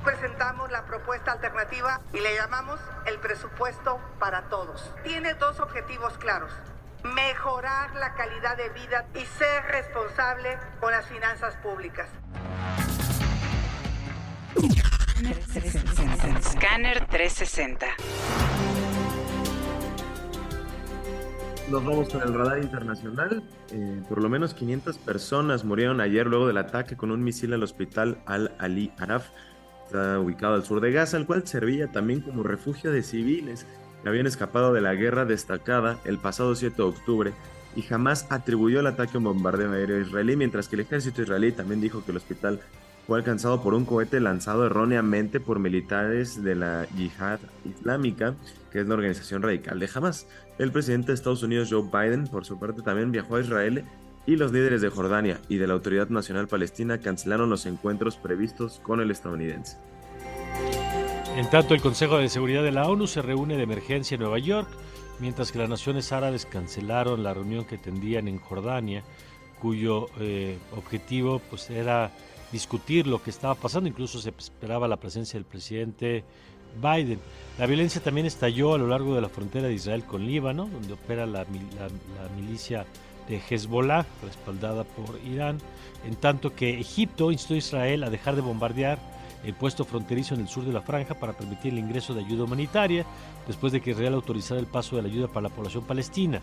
Presentamos 0.02 0.73
la 0.73 0.87
propuesta 0.87 1.33
alternativa 1.33 2.00
y 2.14 2.21
le 2.21 2.37
llamamos 2.37 2.81
el 3.07 3.19
presupuesto 3.19 4.00
para 4.19 4.49
todos. 4.49 4.91
Tiene 5.05 5.35
dos 5.35 5.61
objetivos 5.61 6.17
claros 6.17 6.50
mejorar 7.05 7.95
la 7.97 8.15
calidad 8.15 8.57
de 8.57 8.69
vida 8.71 9.07
y 9.15 9.25
ser 9.39 9.65
responsable 9.71 10.59
con 10.81 10.93
las 10.93 11.07
finanzas 11.07 11.55
públicas. 11.57 12.09
Scanner 16.43 17.07
360. 17.07 17.87
Nos 21.71 21.85
vamos 21.85 22.09
con 22.09 22.23
el 22.23 22.35
radar 22.35 22.59
internacional. 22.59 23.43
Eh, 23.71 24.03
por 24.09 24.23
lo 24.23 24.29
menos 24.29 24.53
500 24.53 24.99
personas 24.99 25.65
murieron 25.65 26.01
ayer 26.01 26.27
luego 26.27 26.47
del 26.47 26.59
ataque 26.59 26.97
con 26.97 27.11
un 27.11 27.23
misil 27.23 27.55
al 27.55 27.63
hospital 27.63 28.19
Al-Ali 28.27 28.93
Araf, 28.99 29.29
está 29.87 30.19
ubicado 30.19 30.55
al 30.55 30.65
sur 30.65 30.81
de 30.81 30.93
Gaza, 30.93 31.17
el 31.17 31.27
cual 31.27 31.47
servía 31.47 31.91
también 31.91 32.21
como 32.21 32.43
refugio 32.43 32.91
de 32.93 33.03
civiles 33.03 33.67
habían 34.09 34.27
escapado 34.27 34.73
de 34.73 34.81
la 34.81 34.95
guerra 34.95 35.25
destacada 35.25 35.99
el 36.05 36.19
pasado 36.19 36.55
7 36.55 36.77
de 36.77 36.83
octubre 36.83 37.33
y 37.77 37.83
jamás 37.83 38.27
atribuyó 38.31 38.81
el 38.81 38.87
ataque 38.87 39.13
a 39.15 39.19
un 39.19 39.25
bombardeo 39.25 39.73
aéreo 39.73 40.01
israelí, 40.01 40.37
mientras 40.37 40.69
que 40.69 40.77
el 40.77 40.81
ejército 40.81 41.23
israelí 41.23 41.53
también 41.53 41.81
dijo 41.81 42.05
que 42.05 42.11
el 42.11 42.19
hospital 42.19 42.61
fue 43.07 43.19
alcanzado 43.19 43.63
por 43.63 43.75
un 43.75 43.85
cohete 43.85 44.21
lanzado 44.21 44.67
erróneamente 44.67 45.41
por 45.41 45.59
militares 45.59 46.43
de 46.43 46.55
la 46.55 46.87
Yihad 46.97 47.41
Islámica, 47.65 48.35
que 48.71 48.81
es 48.81 48.87
la 48.87 48.95
organización 48.95 49.43
radical 49.43 49.79
de 49.79 49.91
Hamas. 49.93 50.27
El 50.59 50.71
presidente 50.71 51.09
de 51.09 51.15
Estados 51.15 51.43
Unidos, 51.43 51.69
Joe 51.71 51.83
Biden, 51.83 52.27
por 52.29 52.45
su 52.45 52.59
parte, 52.59 52.83
también 52.83 53.11
viajó 53.11 53.37
a 53.37 53.41
Israel 53.41 53.85
y 54.27 54.37
los 54.37 54.53
líderes 54.53 54.81
de 54.83 54.89
Jordania 54.89 55.41
y 55.49 55.57
de 55.57 55.67
la 55.67 55.75
Autoridad 55.75 56.09
Nacional 56.09 56.47
Palestina 56.47 56.99
cancelaron 56.99 57.51
los 57.51 57.67
encuentros 57.67 58.17
previstos 58.17 58.81
con 58.85 59.01
el 59.01 59.11
estadounidense. 59.11 59.79
En 61.35 61.49
tanto, 61.49 61.73
el 61.73 61.81
Consejo 61.81 62.19
de 62.19 62.29
Seguridad 62.29 62.62
de 62.62 62.73
la 62.73 62.87
ONU 62.87 63.07
se 63.07 63.23
reúne 63.23 63.57
de 63.57 63.62
emergencia 63.62 64.17
en 64.17 64.21
Nueva 64.21 64.39
York, 64.39 64.69
mientras 65.19 65.51
que 65.51 65.59
las 65.59 65.69
naciones 65.69 66.12
árabes 66.12 66.45
cancelaron 66.45 67.23
la 67.23 67.33
reunión 67.33 67.65
que 67.65 67.79
tendían 67.79 68.29
en 68.29 68.39
Jordania, 68.39 69.03
cuyo 69.59 70.09
eh, 70.21 70.59
objetivo 70.77 71.41
pues, 71.49 71.71
era 71.71 72.11
discutir 72.53 73.07
lo 73.07 73.23
que 73.23 73.31
estaba 73.31 73.55
pasando, 73.55 73.89
incluso 73.89 74.21
se 74.21 74.29
esperaba 74.29 74.87
la 74.87 74.99
presencia 74.99 75.39
del 75.39 75.47
presidente 75.47 76.23
Biden. 76.77 77.19
La 77.59 77.65
violencia 77.65 78.03
también 78.03 78.27
estalló 78.27 78.75
a 78.75 78.79
lo 78.79 78.89
largo 78.89 79.15
de 79.15 79.23
la 79.23 79.31
frontera 79.31 79.69
de 79.69 79.75
Israel 79.75 80.05
con 80.05 80.27
Líbano, 80.27 80.69
donde 80.71 80.93
opera 80.93 81.25
la, 81.25 81.41
la 81.45 82.29
milicia 82.37 82.85
de 83.27 83.41
Hezbollah, 83.49 84.05
respaldada 84.23 84.85
por 84.85 85.19
Irán, 85.27 85.59
en 86.07 86.15
tanto 86.17 86.55
que 86.55 86.79
Egipto 86.79 87.33
instó 87.33 87.55
a 87.55 87.57
Israel 87.57 88.05
a 88.05 88.11
dejar 88.11 88.37
de 88.37 88.43
bombardear 88.43 88.99
el 89.45 89.55
puesto 89.55 89.85
fronterizo 89.85 90.35
en 90.35 90.43
el 90.43 90.49
sur 90.49 90.65
de 90.65 90.73
la 90.73 90.83
franja 90.83 91.15
para 91.15 91.33
permitir 91.33 91.73
el 91.73 91.79
ingreso 91.79 92.15
de 92.15 92.25
ayuda 92.25 92.45
humanitaria 92.45 93.05
después 93.47 93.73
de 93.73 93.81
que 93.81 93.91
Israel 93.91 94.15
autorizara 94.15 94.61
el 94.61 94.67
paso 94.67 94.97
de 94.97 95.03
la 95.03 95.09
ayuda 95.09 95.29
para 95.29 95.49
la 95.49 95.55
población 95.55 95.85
palestina. 95.85 96.41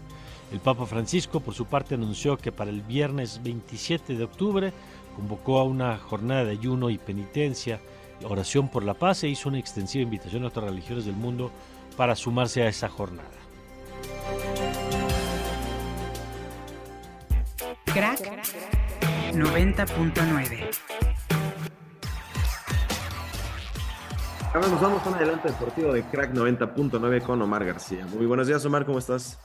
El 0.51 0.59
Papa 0.59 0.85
Francisco, 0.85 1.39
por 1.39 1.53
su 1.53 1.65
parte, 1.65 1.95
anunció 1.95 2.37
que 2.37 2.51
para 2.51 2.69
el 2.69 2.81
viernes 2.81 3.41
27 3.43 4.15
de 4.15 4.23
octubre 4.23 4.73
convocó 5.15 5.59
a 5.59 5.63
una 5.63 5.97
jornada 5.97 6.45
de 6.45 6.51
ayuno 6.51 6.89
y 6.89 6.97
penitencia, 6.97 7.79
oración 8.23 8.67
por 8.67 8.83
la 8.83 8.93
paz 8.93 9.23
e 9.23 9.29
hizo 9.29 9.49
una 9.49 9.59
extensiva 9.59 10.03
invitación 10.03 10.43
a 10.43 10.47
otras 10.47 10.65
religiones 10.65 11.05
del 11.05 11.15
mundo 11.15 11.51
para 11.95 12.15
sumarse 12.15 12.63
a 12.63 12.67
esa 12.67 12.89
jornada. 12.89 13.29
Crack 17.85 18.19
90.9 19.33 21.08
Ahora 24.51 24.67
nos 24.67 24.81
vamos 24.81 25.05
un 25.05 25.13
adelanto 25.13 25.47
deportivo 25.47 25.93
de 25.93 26.03
Crack 26.03 26.33
90.9 26.33 27.21
con 27.21 27.39
Omar 27.39 27.63
García. 27.63 28.07
Muy 28.07 28.25
buenos 28.25 28.47
días, 28.47 28.65
Omar, 28.65 28.83
¿cómo 28.83 28.97
estás? 28.97 29.37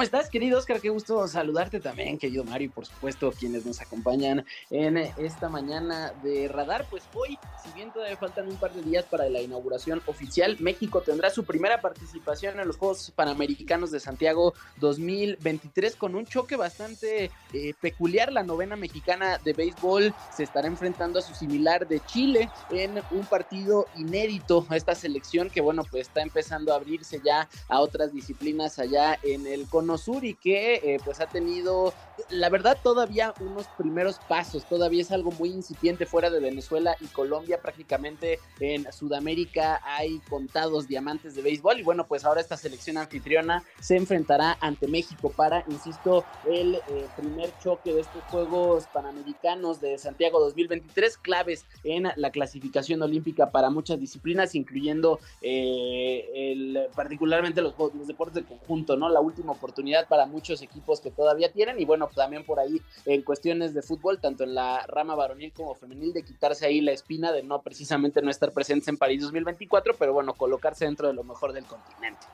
¿Cómo 0.00 0.06
estás, 0.06 0.30
querido 0.30 0.58
Oscar? 0.58 0.80
Qué 0.80 0.88
gusto 0.88 1.28
saludarte 1.28 1.78
también, 1.78 2.16
querido 2.16 2.42
Mario, 2.42 2.68
y 2.68 2.70
por 2.70 2.86
supuesto 2.86 3.30
quienes 3.38 3.66
nos 3.66 3.82
acompañan 3.82 4.46
en 4.70 4.96
esta 4.96 5.50
mañana 5.50 6.14
de 6.22 6.48
Radar. 6.48 6.86
Pues 6.88 7.02
hoy, 7.12 7.38
si 7.62 7.70
bien 7.74 7.92
todavía 7.92 8.16
faltan 8.16 8.48
un 8.48 8.56
par 8.56 8.72
de 8.72 8.80
días 8.80 9.04
para 9.04 9.28
la 9.28 9.42
inauguración 9.42 10.00
oficial, 10.06 10.56
México 10.58 11.02
tendrá 11.02 11.28
su 11.28 11.44
primera 11.44 11.82
participación 11.82 12.58
en 12.58 12.66
los 12.66 12.78
Juegos 12.78 13.12
Panamericanos 13.14 13.90
de 13.90 14.00
Santiago 14.00 14.54
2023 14.78 15.96
con 15.96 16.14
un 16.14 16.24
choque 16.24 16.56
bastante 16.56 17.30
eh, 17.52 17.74
peculiar. 17.78 18.32
La 18.32 18.42
novena 18.42 18.76
mexicana 18.76 19.36
de 19.44 19.52
béisbol 19.52 20.14
se 20.34 20.44
estará 20.44 20.66
enfrentando 20.66 21.18
a 21.18 21.22
su 21.22 21.34
similar 21.34 21.86
de 21.86 22.00
Chile 22.06 22.48
en 22.70 23.02
un 23.10 23.26
partido 23.26 23.84
inédito 23.96 24.66
esta 24.70 24.94
selección 24.94 25.50
que, 25.50 25.60
bueno, 25.60 25.84
pues 25.90 26.08
está 26.08 26.22
empezando 26.22 26.72
a 26.72 26.76
abrirse 26.76 27.20
ya 27.22 27.50
a 27.68 27.80
otras 27.80 28.14
disciplinas 28.14 28.78
allá 28.78 29.18
en 29.22 29.46
el 29.46 29.68
Sur 29.98 30.24
y 30.24 30.34
que 30.34 30.74
eh, 30.74 31.00
pues 31.04 31.20
ha 31.20 31.26
tenido, 31.26 31.92
la 32.28 32.48
verdad, 32.50 32.76
todavía 32.82 33.34
unos 33.40 33.66
primeros 33.78 34.18
pasos, 34.28 34.64
todavía 34.64 35.02
es 35.02 35.10
algo 35.10 35.30
muy 35.32 35.50
incipiente 35.50 36.06
fuera 36.06 36.30
de 36.30 36.40
Venezuela 36.40 36.96
y 37.00 37.06
Colombia, 37.06 37.60
prácticamente 37.60 38.38
en 38.60 38.90
Sudamérica 38.92 39.80
hay 39.84 40.20
contados 40.28 40.86
diamantes 40.86 41.34
de 41.34 41.42
béisbol 41.42 41.80
y 41.80 41.82
bueno, 41.82 42.06
pues 42.06 42.24
ahora 42.24 42.40
esta 42.40 42.56
selección 42.56 42.98
anfitriona 42.98 43.64
se 43.80 43.96
enfrentará 43.96 44.56
ante 44.60 44.86
México 44.86 45.32
para, 45.34 45.64
insisto, 45.68 46.24
el 46.46 46.76
eh, 46.76 47.06
primer 47.16 47.50
choque 47.58 47.94
de 47.94 48.02
estos 48.02 48.22
Juegos 48.24 48.84
Panamericanos 48.92 49.80
de 49.80 49.98
Santiago 49.98 50.40
2023, 50.40 51.16
claves 51.18 51.64
en 51.84 52.08
la 52.16 52.30
clasificación 52.30 53.02
olímpica 53.02 53.50
para 53.50 53.70
muchas 53.70 53.98
disciplinas, 53.98 54.54
incluyendo 54.54 55.20
eh, 55.42 56.88
particularmente 56.94 57.62
los, 57.62 57.74
los 57.78 58.06
deportes 58.06 58.34
de 58.34 58.44
conjunto, 58.44 58.96
¿no? 58.96 59.08
La 59.08 59.20
última 59.20 59.52
oportunidad 59.52 59.69
oportunidad 59.70 60.08
para 60.08 60.26
muchos 60.26 60.60
equipos 60.62 61.00
que 61.00 61.10
todavía 61.10 61.52
tienen 61.52 61.78
y 61.80 61.84
bueno, 61.84 62.10
también 62.14 62.44
por 62.44 62.58
ahí 62.58 62.82
en 63.06 63.22
cuestiones 63.22 63.72
de 63.72 63.82
fútbol, 63.82 64.20
tanto 64.20 64.42
en 64.44 64.54
la 64.54 64.84
rama 64.88 65.14
varonil 65.14 65.52
como 65.52 65.74
femenil, 65.74 66.12
de 66.12 66.24
quitarse 66.24 66.66
ahí 66.66 66.80
la 66.80 66.92
espina 66.92 67.32
de 67.32 67.42
no 67.42 67.62
precisamente 67.62 68.20
no 68.20 68.30
estar 68.30 68.52
presentes 68.52 68.88
en 68.88 68.96
París 68.96 69.22
2024, 69.22 69.94
pero 69.98 70.12
bueno, 70.12 70.34
colocarse 70.34 70.84
dentro 70.84 71.06
de 71.06 71.14
lo 71.14 71.22
mejor 71.22 71.52
del 71.52 71.64
continente. 71.64 72.26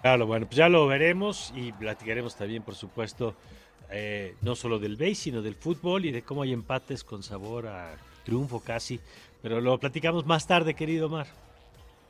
Claro, 0.00 0.26
bueno, 0.26 0.46
pues 0.46 0.56
ya 0.56 0.68
lo 0.68 0.86
veremos 0.86 1.52
y 1.56 1.72
platicaremos 1.72 2.36
también, 2.36 2.62
por 2.62 2.76
supuesto, 2.76 3.34
eh, 3.90 4.36
no 4.42 4.54
solo 4.54 4.78
del 4.78 4.96
base, 4.96 5.16
sino 5.16 5.42
del 5.42 5.56
fútbol 5.56 6.04
y 6.04 6.12
de 6.12 6.22
cómo 6.22 6.42
hay 6.42 6.52
empates 6.52 7.02
con 7.02 7.24
sabor 7.24 7.66
a 7.66 7.96
triunfo 8.24 8.60
casi. 8.60 9.00
Pero 9.42 9.60
lo 9.60 9.78
platicamos 9.78 10.24
más 10.24 10.46
tarde, 10.46 10.74
querido 10.74 11.08
Mar. 11.08 11.26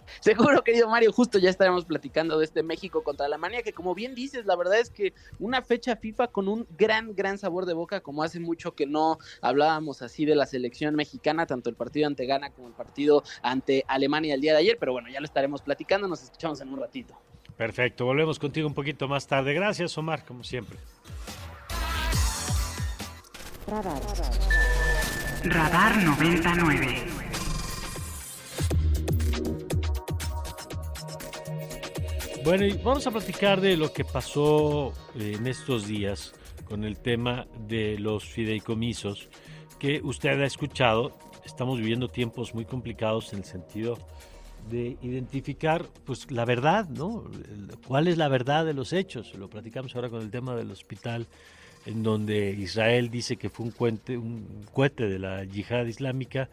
Seguro, 0.20 0.62
querido 0.62 0.88
Mario, 0.88 1.12
justo 1.12 1.38
ya 1.38 1.50
estaremos 1.50 1.84
platicando 1.84 2.38
de 2.38 2.44
este 2.44 2.62
México 2.62 3.02
contra 3.02 3.26
Alemania, 3.26 3.62
que 3.62 3.72
como 3.72 3.94
bien 3.94 4.14
dices, 4.14 4.46
la 4.46 4.56
verdad 4.56 4.78
es 4.78 4.90
que 4.90 5.12
una 5.38 5.62
fecha 5.62 5.96
FIFA 5.96 6.28
con 6.28 6.48
un 6.48 6.66
gran, 6.76 7.14
gran 7.14 7.38
sabor 7.38 7.66
de 7.66 7.74
boca, 7.74 8.00
como 8.00 8.22
hace 8.22 8.40
mucho 8.40 8.74
que 8.74 8.86
no 8.86 9.18
hablábamos 9.40 10.02
así 10.02 10.24
de 10.24 10.34
la 10.34 10.46
selección 10.46 10.94
mexicana, 10.94 11.46
tanto 11.46 11.70
el 11.70 11.76
partido 11.76 12.06
ante 12.06 12.26
Ghana 12.26 12.50
como 12.50 12.68
el 12.68 12.74
partido 12.74 13.22
ante 13.42 13.84
Alemania 13.88 14.34
el 14.34 14.40
día 14.40 14.52
de 14.52 14.58
ayer, 14.58 14.76
pero 14.78 14.92
bueno, 14.92 15.08
ya 15.10 15.20
lo 15.20 15.26
estaremos 15.26 15.62
platicando, 15.62 16.08
nos 16.08 16.22
escuchamos 16.22 16.60
en 16.60 16.68
un 16.68 16.80
ratito. 16.80 17.14
Perfecto, 17.56 18.04
volvemos 18.04 18.38
contigo 18.38 18.68
un 18.68 18.74
poquito 18.74 19.08
más 19.08 19.26
tarde. 19.26 19.54
Gracias, 19.54 19.96
Omar, 19.96 20.24
como 20.24 20.44
siempre. 20.44 20.78
Radar, 23.66 24.02
Radar 25.44 25.96
99. 26.04 27.15
Bueno, 32.46 32.64
y 32.64 32.74
vamos 32.74 33.04
a 33.08 33.10
platicar 33.10 33.60
de 33.60 33.76
lo 33.76 33.92
que 33.92 34.04
pasó 34.04 34.92
eh, 35.16 35.34
en 35.36 35.48
estos 35.48 35.88
días 35.88 36.32
con 36.68 36.84
el 36.84 36.96
tema 36.96 37.48
de 37.66 37.98
los 37.98 38.24
fideicomisos 38.24 39.28
que 39.80 40.00
usted 40.00 40.40
ha 40.40 40.46
escuchado. 40.46 41.18
Estamos 41.44 41.80
viviendo 41.80 42.06
tiempos 42.06 42.54
muy 42.54 42.64
complicados 42.64 43.32
en 43.32 43.40
el 43.40 43.44
sentido 43.44 43.98
de 44.70 44.96
identificar 45.02 45.86
pues 46.04 46.30
la 46.30 46.44
verdad, 46.44 46.88
¿no? 46.88 47.24
¿Cuál 47.88 48.06
es 48.06 48.16
la 48.16 48.28
verdad 48.28 48.64
de 48.64 48.74
los 48.74 48.92
hechos? 48.92 49.34
Lo 49.34 49.50
platicamos 49.50 49.96
ahora 49.96 50.08
con 50.08 50.22
el 50.22 50.30
tema 50.30 50.54
del 50.54 50.70
hospital 50.70 51.26
en 51.84 52.04
donde 52.04 52.50
Israel 52.52 53.10
dice 53.10 53.38
que 53.38 53.50
fue 53.50 53.66
un, 53.66 54.00
un 54.18 54.66
cohete 54.72 55.08
de 55.08 55.18
la 55.18 55.42
yihad 55.42 55.86
islámica 55.86 56.48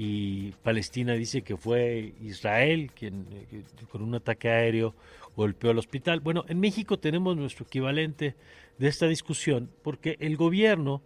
y 0.00 0.52
Palestina 0.62 1.14
dice 1.14 1.42
que 1.42 1.56
fue 1.56 2.14
Israel 2.22 2.92
quien 2.94 3.26
eh, 3.50 3.62
con 3.90 4.02
un 4.02 4.14
ataque 4.14 4.48
aéreo 4.48 4.94
golpeó 5.38 5.70
el 5.70 5.78
hospital. 5.78 6.18
Bueno, 6.18 6.44
en 6.48 6.58
México 6.58 6.98
tenemos 6.98 7.36
nuestro 7.36 7.64
equivalente 7.64 8.34
de 8.76 8.88
esta 8.88 9.06
discusión 9.06 9.70
porque 9.84 10.16
el 10.18 10.36
gobierno 10.36 11.00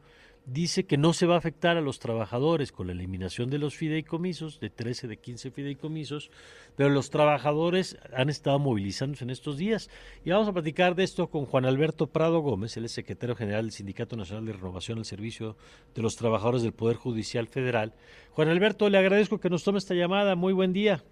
dice 0.47 0.87
que 0.87 0.97
no 0.97 1.13
se 1.13 1.27
va 1.27 1.35
a 1.35 1.39
afectar 1.39 1.77
a 1.77 1.83
los 1.83 1.99
trabajadores 1.99 2.73
con 2.73 2.87
la 2.87 2.95
eliminación 2.95 3.51
de 3.51 3.59
los 3.59 3.77
fideicomisos, 3.77 4.59
de 4.59 4.71
13 4.71 5.07
de 5.07 5.19
15 5.19 5.51
fideicomisos, 5.51 6.31
pero 6.77 6.89
los 6.89 7.11
trabajadores 7.11 7.99
han 8.17 8.31
estado 8.31 8.59
movilizándose 8.59 9.23
en 9.23 9.31
estos 9.31 9.59
días. 9.59 9.91
Y 10.25 10.31
vamos 10.31 10.49
a 10.49 10.55
platicar 10.55 10.95
de 10.95 11.05
esto 11.05 11.29
con 11.29 11.45
Juan 11.45 11.67
Alberto 11.67 12.07
Prado 12.07 12.41
Gómez, 12.41 12.79
el 12.79 12.89
secretario 12.89 13.37
general 13.37 13.67
del 13.67 13.73
Sindicato 13.73 14.17
Nacional 14.17 14.47
de 14.47 14.55
Renovación 14.55 14.97
al 14.97 15.05
Servicio 15.05 15.57
de 15.95 16.01
los 16.01 16.17
Trabajadores 16.17 16.63
del 16.63 16.73
Poder 16.73 16.97
Judicial 16.97 17.49
Federal. 17.49 17.93
Juan 18.31 18.49
Alberto, 18.49 18.89
le 18.89 18.97
agradezco 18.97 19.41
que 19.41 19.51
nos 19.51 19.63
tome 19.63 19.77
esta 19.77 19.95
llamada. 19.95 20.37
Muy 20.37 20.55
buen 20.55 20.73
día. 20.73 21.03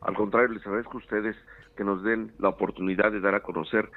Al 0.00 0.14
contrario, 0.14 0.54
les 0.54 0.64
agradezco 0.64 0.98
a 0.98 1.00
ustedes 1.00 1.36
que 1.76 1.84
nos 1.84 2.02
den 2.02 2.32
la 2.38 2.48
oportunidad 2.48 3.12
de 3.12 3.20
dar 3.20 3.34
a 3.34 3.42
conocer, 3.42 3.90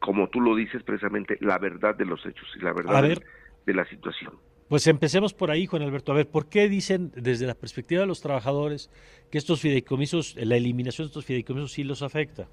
como 0.00 0.28
tú 0.28 0.40
lo 0.40 0.54
dices 0.54 0.82
precisamente, 0.82 1.36
la 1.40 1.58
verdad 1.58 1.94
de 1.94 2.06
los 2.06 2.24
hechos 2.24 2.46
y 2.56 2.60
la 2.60 2.72
verdad 2.72 3.18
de 3.66 3.74
la 3.74 3.84
situación. 3.86 4.34
Pues 4.68 4.86
empecemos 4.86 5.34
por 5.34 5.50
ahí, 5.50 5.66
Juan 5.66 5.82
Alberto. 5.82 6.12
A 6.12 6.14
ver, 6.14 6.28
¿por 6.28 6.48
qué 6.48 6.68
dicen 6.68 7.12
desde 7.14 7.46
la 7.46 7.54
perspectiva 7.54 8.00
de 8.00 8.06
los 8.06 8.22
trabajadores 8.22 8.90
que 9.30 9.38
estos 9.38 9.60
fideicomisos, 9.60 10.36
la 10.36 10.56
eliminación 10.56 11.06
de 11.06 11.08
estos 11.08 11.26
fideicomisos 11.26 11.72
sí 11.72 11.84
los 11.84 12.02
afecta? 12.02 12.48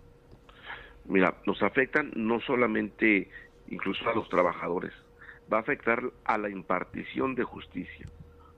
Mira, 1.05 1.35
nos 1.45 1.61
afectan 1.63 2.11
no 2.15 2.39
solamente 2.41 3.29
incluso 3.69 4.07
a 4.09 4.13
los 4.13 4.27
trabajadores, 4.29 4.93
va 5.51 5.57
a 5.57 5.61
afectar 5.61 6.03
a 6.25 6.37
la 6.37 6.49
impartición 6.49 7.35
de 7.35 7.43
justicia, 7.43 8.05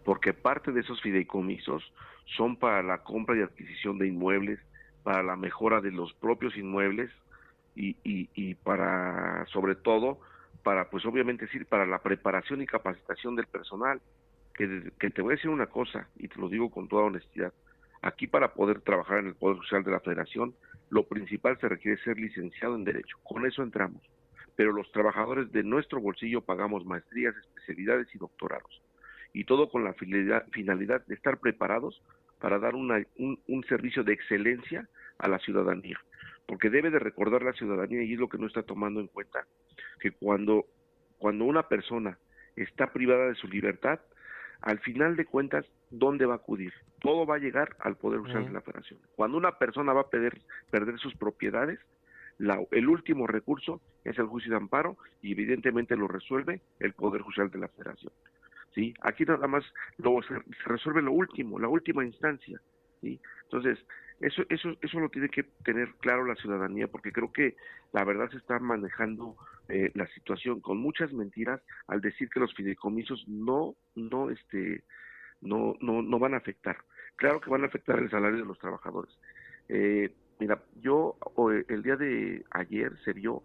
porque 0.03 0.33
parte 0.33 0.71
de 0.71 0.81
esos 0.81 1.01
fideicomisos 1.01 1.83
son 2.35 2.57
para 2.57 2.81
la 2.81 3.03
compra 3.03 3.37
y 3.37 3.41
adquisición 3.41 3.97
de 3.99 4.07
inmuebles, 4.07 4.59
para 5.03 5.21
la 5.21 5.35
mejora 5.35 5.81
de 5.81 5.91
los 5.91 6.13
propios 6.13 6.57
inmuebles 6.57 7.11
y, 7.75 7.95
y, 8.03 8.53
para, 8.55 9.45
sobre 9.47 9.75
todo, 9.75 10.19
para, 10.63 10.89
pues 10.89 11.05
obviamente 11.05 11.45
decir, 11.45 11.65
para 11.65 11.85
la 11.85 11.99
preparación 11.99 12.61
y 12.61 12.65
capacitación 12.65 13.35
del 13.35 13.47
personal. 13.47 14.01
Que, 14.53 15.09
te 15.09 15.21
voy 15.21 15.33
a 15.33 15.35
decir 15.35 15.49
una 15.49 15.65
cosa, 15.65 16.07
y 16.17 16.27
te 16.27 16.39
lo 16.39 16.47
digo 16.47 16.69
con 16.69 16.87
toda 16.87 17.03
honestidad, 17.03 17.51
aquí 18.01 18.27
para 18.27 18.53
poder 18.53 18.81
trabajar 18.81 19.19
en 19.19 19.27
el 19.27 19.35
Poder 19.35 19.57
Social 19.57 19.83
de 19.83 19.91
la 19.91 19.99
Federación, 19.99 20.53
lo 20.89 21.03
principal 21.07 21.57
se 21.59 21.69
requiere 21.69 22.01
ser 22.03 22.17
licenciado 22.19 22.75
en 22.75 22.83
Derecho. 22.83 23.17
Con 23.23 23.45
eso 23.47 23.63
entramos. 23.63 24.01
Pero 24.55 24.71
los 24.71 24.91
trabajadores 24.91 25.51
de 25.51 25.63
nuestro 25.63 25.99
bolsillo 25.99 26.41
pagamos 26.41 26.85
maestrías, 26.85 27.35
especialidades 27.35 28.13
y 28.13 28.19
doctorados. 28.19 28.81
Y 29.33 29.45
todo 29.45 29.69
con 29.69 29.83
la 29.83 29.93
finalidad, 29.93 30.45
finalidad 30.51 31.03
de 31.07 31.15
estar 31.15 31.39
preparados 31.39 31.99
para 32.39 32.59
dar 32.59 32.75
una, 32.75 33.03
un, 33.17 33.39
un 33.47 33.63
servicio 33.63 34.03
de 34.03 34.13
excelencia 34.13 34.87
a 35.17 35.27
la 35.27 35.39
ciudadanía. 35.39 35.99
Porque 36.45 36.69
debe 36.69 36.89
de 36.89 36.99
recordar 36.99 37.41
la 37.41 37.53
ciudadanía 37.53 38.03
y 38.03 38.13
es 38.13 38.19
lo 38.19 38.29
que 38.29 38.37
no 38.37 38.47
está 38.47 38.63
tomando 38.63 38.99
en 38.99 39.07
cuenta 39.07 39.45
que 39.99 40.11
cuando, 40.11 40.65
cuando 41.17 41.45
una 41.45 41.67
persona 41.67 42.17
está 42.55 42.91
privada 42.91 43.27
de 43.27 43.35
su 43.35 43.47
libertad, 43.47 43.99
al 44.61 44.79
final 44.79 45.15
de 45.15 45.25
cuentas, 45.25 45.65
¿dónde 45.89 46.25
va 46.25 46.33
a 46.33 46.37
acudir? 46.37 46.73
Todo 46.99 47.25
va 47.25 47.35
a 47.35 47.39
llegar 47.39 47.75
al 47.79 47.97
Poder 47.97 48.19
Judicial 48.19 48.45
de 48.45 48.51
la 48.51 48.61
Federación. 48.61 48.99
Cuando 49.15 49.37
una 49.37 49.57
persona 49.57 49.93
va 49.93 50.01
a 50.01 50.09
perder, 50.09 50.41
perder 50.69 50.97
sus 50.99 51.15
propiedades, 51.15 51.79
la, 52.37 52.59
el 52.71 52.87
último 52.87 53.27
recurso 53.27 53.81
es 54.03 54.17
el 54.17 54.25
juicio 54.25 54.51
de 54.51 54.57
amparo 54.57 54.97
y 55.21 55.33
evidentemente 55.33 55.95
lo 55.95 56.07
resuelve 56.07 56.61
el 56.79 56.93
Poder 56.93 57.21
Judicial 57.21 57.51
de 57.51 57.59
la 57.59 57.67
Federación. 57.67 58.13
¿sí? 58.73 58.93
Aquí 59.01 59.25
nada 59.25 59.47
más 59.47 59.63
lo, 59.97 60.21
se, 60.21 60.35
se, 60.35 60.69
resuelve 60.69 61.01
lo 61.01 61.11
último, 61.11 61.59
la 61.59 61.67
última 61.67 62.05
instancia. 62.05 62.59
¿Sí? 63.03 63.19
Entonces, 63.43 63.77
eso, 64.21 64.43
eso, 64.49 64.75
eso 64.81 64.99
lo 64.99 65.09
tiene 65.09 65.29
que 65.29 65.43
tener 65.65 65.93
claro 65.99 66.25
la 66.25 66.35
ciudadanía, 66.35 66.87
porque 66.87 67.11
creo 67.11 67.31
que 67.31 67.55
la 67.91 68.03
verdad 68.05 68.31
se 68.31 68.37
está 68.37 68.57
manejando 68.59 69.35
eh, 69.67 69.91
la 69.93 70.07
situación 70.07 70.61
con 70.61 70.77
muchas 70.77 71.11
mentiras 71.11 71.61
al 71.87 72.01
decir 72.01 72.29
que 72.29 72.39
los 72.39 72.53
fideicomisos 72.55 73.27
no, 73.27 73.75
no, 73.95 74.29
este, 74.29 74.83
no, 75.41 75.75
no, 75.81 76.01
no 76.01 76.19
van 76.19 76.33
a 76.33 76.37
afectar. 76.37 76.77
Claro 77.17 77.41
que 77.41 77.49
van 77.49 77.63
a 77.63 77.67
afectar 77.67 77.99
el 77.99 78.09
salario 78.09 78.39
de 78.39 78.45
los 78.45 78.57
trabajadores. 78.59 79.13
Eh, 79.67 80.15
mira, 80.39 80.63
yo 80.81 81.17
el 81.67 81.83
día 81.83 81.97
de 81.97 82.43
ayer 82.51 82.97
se 83.03 83.13
vio 83.13 83.43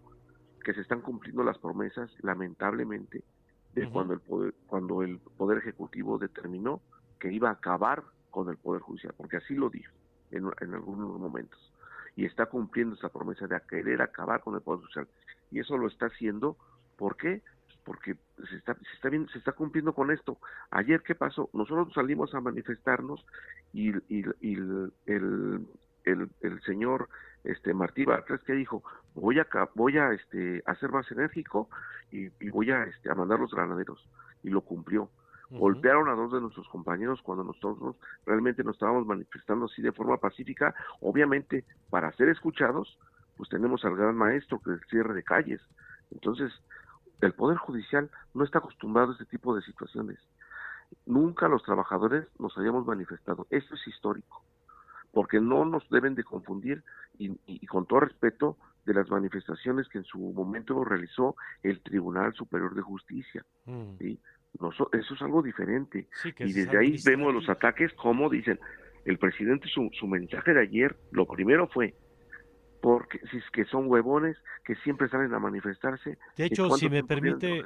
que 0.63 0.73
se 0.73 0.81
están 0.81 1.01
cumpliendo 1.01 1.43
las 1.43 1.57
promesas, 1.57 2.11
lamentablemente, 2.21 3.23
de 3.73 3.89
cuando 3.89 4.13
el 4.13 4.19
poder, 4.21 4.53
cuando 4.65 5.03
el 5.03 5.19
poder 5.37 5.59
ejecutivo 5.59 6.17
determinó 6.17 6.81
que 7.19 7.31
iba 7.31 7.49
a 7.49 7.53
acabar 7.53 8.03
con 8.29 8.49
el 8.49 8.57
poder 8.57 8.81
judicial, 8.81 9.13
porque 9.17 9.37
así 9.37 9.55
lo 9.55 9.69
dijo 9.69 9.93
en, 10.31 10.73
algunos 10.73 11.19
momentos. 11.19 11.59
Y 12.15 12.25
está 12.25 12.47
cumpliendo 12.47 12.95
esa 12.95 13.09
promesa 13.09 13.47
de 13.47 13.59
querer 13.67 14.01
acabar 14.01 14.41
con 14.41 14.55
el 14.55 14.61
Poder 14.61 14.85
Social. 14.85 15.07
Y 15.51 15.59
eso 15.59 15.77
lo 15.77 15.87
está 15.87 16.07
haciendo, 16.07 16.57
¿por 16.97 17.15
qué? 17.15 17.41
Porque 17.85 18.17
se 18.49 18.57
está, 18.57 18.75
se 18.75 18.95
está, 18.95 19.09
se 19.31 19.37
está 19.37 19.51
cumpliendo 19.53 19.93
con 19.93 20.11
esto. 20.11 20.37
Ayer, 20.71 21.01
¿qué 21.01 21.15
pasó? 21.15 21.49
Nosotros 21.53 21.93
salimos 21.93 22.33
a 22.35 22.41
manifestarnos 22.41 23.25
y, 23.73 23.89
el, 23.89 25.65
el, 26.05 26.61
señor 26.65 27.09
este 27.43 27.73
Martí 27.73 28.03
Barclas 28.03 28.43
que 28.43 28.53
dijo 28.53 28.83
voy 29.15 29.39
a 29.39 29.47
voy 29.75 29.97
a 29.97 30.11
este 30.11 30.61
a 30.65 30.75
ser 30.75 30.91
más 30.91 31.09
enérgico 31.11 31.69
y, 32.11 32.25
y 32.39 32.49
voy 32.49 32.71
a 32.71 32.83
este 32.83 33.09
a 33.09 33.15
mandar 33.15 33.39
los 33.39 33.51
granaderos 33.51 34.05
y 34.43 34.49
lo 34.49 34.61
cumplió 34.61 35.09
golpearon 35.49 36.09
a 36.09 36.13
dos 36.13 36.31
de 36.31 36.41
nuestros 36.41 36.67
compañeros 36.69 37.21
cuando 37.23 37.43
nosotros 37.43 37.95
realmente 38.25 38.63
nos 38.63 38.75
estábamos 38.75 39.05
manifestando 39.05 39.65
así 39.65 39.81
de 39.81 39.91
forma 39.91 40.17
pacífica, 40.17 40.75
obviamente 41.01 41.65
para 41.89 42.11
ser 42.13 42.29
escuchados, 42.29 42.97
pues 43.37 43.49
tenemos 43.49 43.83
al 43.85 43.95
gran 43.95 44.15
maestro 44.15 44.59
que 44.59 44.71
es 44.71 44.81
el 44.81 44.87
cierre 44.89 45.13
de 45.13 45.23
calles. 45.23 45.61
Entonces, 46.11 46.51
el 47.21 47.33
Poder 47.33 47.57
Judicial 47.57 48.09
no 48.33 48.43
está 48.43 48.59
acostumbrado 48.59 49.09
a 49.09 49.13
este 49.13 49.25
tipo 49.25 49.55
de 49.55 49.61
situaciones. 49.61 50.19
Nunca 51.05 51.47
los 51.47 51.63
trabajadores 51.63 52.27
nos 52.39 52.57
hayamos 52.57 52.85
manifestado. 52.85 53.47
Esto 53.49 53.75
es 53.75 53.87
histórico, 53.87 54.43
porque 55.11 55.39
no 55.39 55.65
nos 55.65 55.87
deben 55.89 56.15
de 56.15 56.23
confundir 56.23 56.83
y, 57.17 57.29
y, 57.29 57.39
y 57.45 57.67
con 57.67 57.85
todo 57.85 58.01
respeto 58.01 58.57
de 58.85 58.93
las 58.93 59.09
manifestaciones 59.09 59.87
que 59.89 59.99
en 59.99 60.03
su 60.03 60.17
momento 60.17 60.83
realizó 60.83 61.35
el 61.63 61.81
Tribunal 61.81 62.33
Superior 62.33 62.73
de 62.73 62.81
Justicia. 62.81 63.45
Mm. 63.65 63.97
¿sí? 63.99 64.19
No, 64.59 64.69
eso 64.69 65.13
es 65.13 65.21
algo 65.21 65.41
diferente. 65.41 66.07
Sí, 66.21 66.33
y 66.39 66.53
desde 66.53 66.77
ahí 66.77 66.95
vemos 67.05 67.33
los 67.33 67.47
ataques, 67.49 67.93
como 67.93 68.29
dicen, 68.29 68.59
el 69.05 69.17
presidente, 69.17 69.67
su, 69.67 69.89
su 69.93 70.07
mensaje 70.07 70.53
de 70.53 70.61
ayer, 70.61 70.95
lo 71.11 71.25
primero 71.25 71.67
fue, 71.67 71.95
porque 72.81 73.19
si 73.31 73.37
es 73.37 73.49
que 73.51 73.65
son 73.65 73.87
huevones 73.87 74.37
que 74.65 74.75
siempre 74.77 75.07
salen 75.09 75.33
a 75.33 75.39
manifestarse. 75.39 76.17
De 76.35 76.45
hecho, 76.45 76.69
si 76.71 76.89
me 76.89 77.03
permite, 77.03 77.63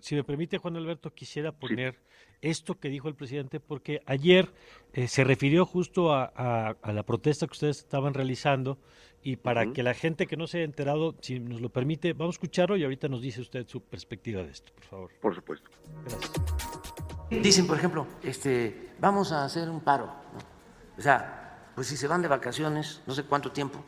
si 0.00 0.14
me 0.14 0.24
permite, 0.24 0.58
Juan 0.58 0.76
Alberto, 0.76 1.12
quisiera 1.12 1.52
poner 1.52 1.94
sí. 1.94 2.00
esto 2.42 2.78
que 2.78 2.88
dijo 2.88 3.08
el 3.08 3.14
presidente, 3.14 3.60
porque 3.60 4.00
ayer 4.06 4.48
eh, 4.92 5.08
se 5.08 5.24
refirió 5.24 5.64
justo 5.64 6.12
a, 6.12 6.32
a, 6.34 6.76
a, 6.82 6.92
la 6.92 7.02
protesta 7.04 7.46
que 7.46 7.52
ustedes 7.52 7.78
estaban 7.78 8.14
realizando 8.14 8.78
y 9.22 9.36
para 9.36 9.62
uh 9.62 9.64
-huh. 9.64 9.72
que 9.72 9.82
la 9.82 9.94
gente 9.94 10.26
que 10.26 10.36
no 10.36 10.46
se 10.46 10.58
haya 10.58 10.64
enterado, 10.64 11.14
si 11.20 11.40
nos 11.40 11.60
lo 11.60 11.70
permite, 11.70 12.12
vamos 12.12 12.34
a 12.34 12.36
escucharlo 12.36 12.76
y 12.76 12.84
ahorita 12.84 13.08
nos 13.08 13.20
dice 13.20 13.40
usted 13.40 13.66
su 13.66 13.80
perspectiva 13.82 14.42
de 14.42 14.50
esto, 14.50 14.72
por 14.74 14.84
favor. 14.84 15.10
Por 15.20 15.34
supuesto. 15.34 15.70
Gracias. 16.04 16.32
Dicen, 17.30 17.66
por 17.66 17.76
ejemplo, 17.76 18.06
este, 18.22 18.92
vamos 18.98 19.32
a 19.32 19.44
hacer 19.44 19.68
un 19.68 19.80
paro. 19.80 20.06
¿no? 20.06 20.38
O 20.96 21.02
sea, 21.02 21.70
pues 21.74 21.86
si 21.86 21.96
se 21.96 22.08
van 22.08 22.22
de 22.22 22.28
vacaciones, 22.28 23.02
no 23.06 23.14
sé 23.14 23.24
cuánto 23.24 23.52
tiempo, 23.52 23.84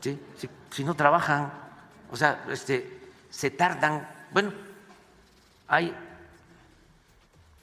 ¿sí? 0.00 0.18
si, 0.36 0.48
si 0.70 0.84
no 0.84 0.94
trabajan, 0.94 1.52
o 2.10 2.16
sea, 2.16 2.44
este, 2.50 3.00
se 3.30 3.50
tardan. 3.50 4.08
Bueno, 4.32 4.52
hay 5.68 5.94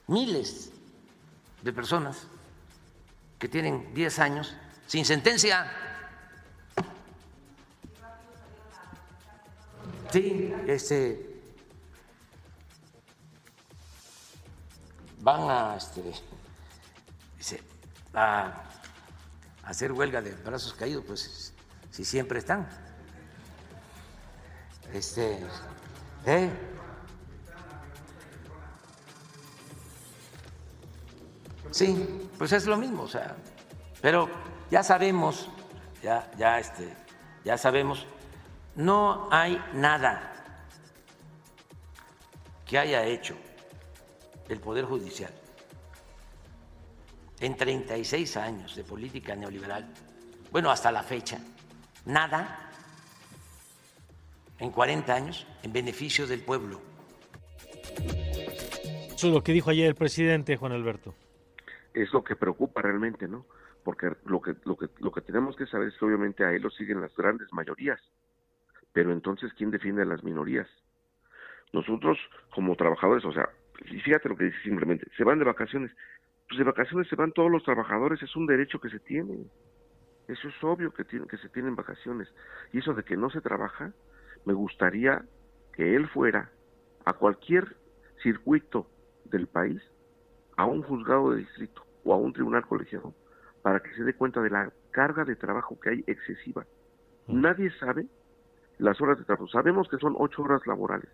miles 0.07 0.71
de 1.61 1.73
personas 1.73 2.27
que 3.37 3.47
tienen 3.47 3.93
10 3.93 4.19
años 4.19 4.55
sin 4.87 5.05
sentencia 5.05 5.69
Sí, 10.11 10.53
este, 10.67 11.41
van 15.19 15.49
a, 15.49 15.75
este, 15.75 16.01
a 18.13 18.63
hacer 19.63 19.91
huelga 19.91 20.21
de 20.21 20.31
brazos 20.31 20.73
caídos, 20.73 21.03
pues 21.05 21.53
si 21.91 22.05
siempre 22.05 22.39
están. 22.39 22.67
Este, 24.93 25.39
¿eh? 26.25 26.49
Sí, 31.71 32.29
pues 32.37 32.53
es 32.53 32.65
lo 32.65 32.77
mismo, 32.77 33.03
o 33.03 33.07
sea, 33.07 33.35
pero 34.01 34.29
ya 34.71 34.83
sabemos, 34.83 35.49
ya, 36.01 36.31
ya, 36.37 36.59
este, 36.59 36.95
ya 37.43 37.57
sabemos 37.57 38.07
no 38.77 39.27
hay 39.31 39.61
nada 39.73 40.33
que 42.65 42.77
haya 42.77 43.05
hecho 43.05 43.35
el 44.49 44.59
Poder 44.59 44.85
Judicial 44.85 45.33
en 47.39 47.55
36 47.55 48.37
años 48.37 48.75
de 48.75 48.83
política 48.83 49.35
neoliberal, 49.35 49.87
bueno, 50.51 50.71
hasta 50.71 50.91
la 50.91 51.03
fecha, 51.03 51.39
nada 52.05 52.71
en 54.59 54.71
40 54.71 55.13
años 55.13 55.47
en 55.63 55.73
beneficio 55.73 56.25
del 56.25 56.41
pueblo. 56.41 56.81
Eso 59.15 59.27
es 59.27 59.33
lo 59.33 59.43
que 59.43 59.51
dijo 59.51 59.69
ayer 59.69 59.87
el 59.87 59.95
presidente 59.95 60.57
Juan 60.57 60.71
Alberto. 60.71 61.15
Es 61.93 62.11
lo 62.13 62.23
que 62.23 62.35
preocupa 62.35 62.81
realmente, 62.81 63.27
¿no? 63.27 63.45
Porque 63.83 64.11
lo 64.25 64.41
que, 64.41 64.55
lo 64.65 64.77
que, 64.77 64.89
lo 64.99 65.11
que 65.11 65.21
tenemos 65.21 65.55
que 65.55 65.65
saber 65.65 65.87
es 65.87 65.97
que 65.97 66.05
obviamente 66.05 66.43
a 66.43 66.51
él 66.51 66.61
lo 66.61 66.69
siguen 66.69 67.01
las 67.01 67.15
grandes 67.15 67.51
mayorías. 67.51 67.99
Pero 68.93 69.11
entonces, 69.11 69.51
¿quién 69.53 69.71
defiende 69.71 70.01
a 70.01 70.05
las 70.05 70.23
minorías? 70.23 70.67
Nosotros, 71.73 72.17
como 72.53 72.75
trabajadores, 72.75 73.25
o 73.25 73.31
sea, 73.31 73.49
fíjate 74.03 74.29
lo 74.29 74.37
que 74.37 74.45
dice 74.45 74.57
simplemente, 74.63 75.07
se 75.15 75.23
van 75.23 75.39
de 75.39 75.45
vacaciones. 75.45 75.91
Pues 76.47 76.57
de 76.57 76.63
vacaciones 76.63 77.07
se 77.09 77.15
van 77.15 77.33
todos 77.33 77.51
los 77.51 77.63
trabajadores, 77.63 78.21
es 78.23 78.35
un 78.35 78.47
derecho 78.47 78.79
que 78.79 78.89
se 78.89 78.99
tiene. 78.99 79.45
Eso 80.27 80.47
es 80.47 80.63
obvio 80.63 80.93
que, 80.93 81.03
tiene, 81.03 81.27
que 81.27 81.37
se 81.37 81.49
tienen 81.49 81.75
vacaciones. 81.75 82.27
Y 82.73 82.79
eso 82.79 82.93
de 82.93 83.03
que 83.03 83.17
no 83.17 83.29
se 83.29 83.41
trabaja, 83.41 83.93
me 84.45 84.53
gustaría 84.53 85.23
que 85.73 85.95
él 85.95 86.07
fuera 86.07 86.49
a 87.05 87.13
cualquier 87.13 87.75
circuito 88.23 88.89
del 89.25 89.47
país, 89.47 89.81
a 90.55 90.65
un 90.65 90.81
juzgado 90.83 91.31
de 91.31 91.39
distrito 91.39 91.85
o 92.03 92.13
a 92.13 92.17
un 92.17 92.33
tribunal 92.33 92.65
colegiado, 92.65 93.13
para 93.61 93.81
que 93.81 93.93
se 93.93 94.03
dé 94.03 94.13
cuenta 94.13 94.41
de 94.41 94.49
la 94.49 94.71
carga 94.91 95.23
de 95.23 95.35
trabajo 95.35 95.79
que 95.79 95.89
hay 95.89 96.03
excesiva. 96.07 96.65
Nadie 97.27 97.69
sabe 97.79 98.07
las 98.77 98.99
horas 99.01 99.17
de 99.17 99.25
trabajo. 99.25 99.47
Sabemos 99.47 99.87
que 99.89 99.97
son 99.97 100.15
ocho 100.17 100.43
horas 100.43 100.61
laborales, 100.65 101.09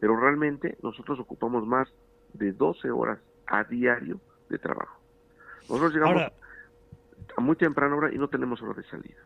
pero 0.00 0.16
realmente 0.16 0.76
nosotros 0.82 1.18
ocupamos 1.20 1.66
más 1.66 1.88
de 2.32 2.52
12 2.52 2.90
horas 2.90 3.18
a 3.46 3.64
diario 3.64 4.20
de 4.48 4.58
trabajo. 4.58 5.00
Nosotros 5.68 5.94
llegamos 5.94 6.22
a 7.36 7.40
muy 7.40 7.56
temprana 7.56 7.96
hora 7.96 8.12
y 8.12 8.18
no 8.18 8.28
tenemos 8.28 8.60
hora 8.62 8.74
de 8.74 8.88
salida. 8.88 9.16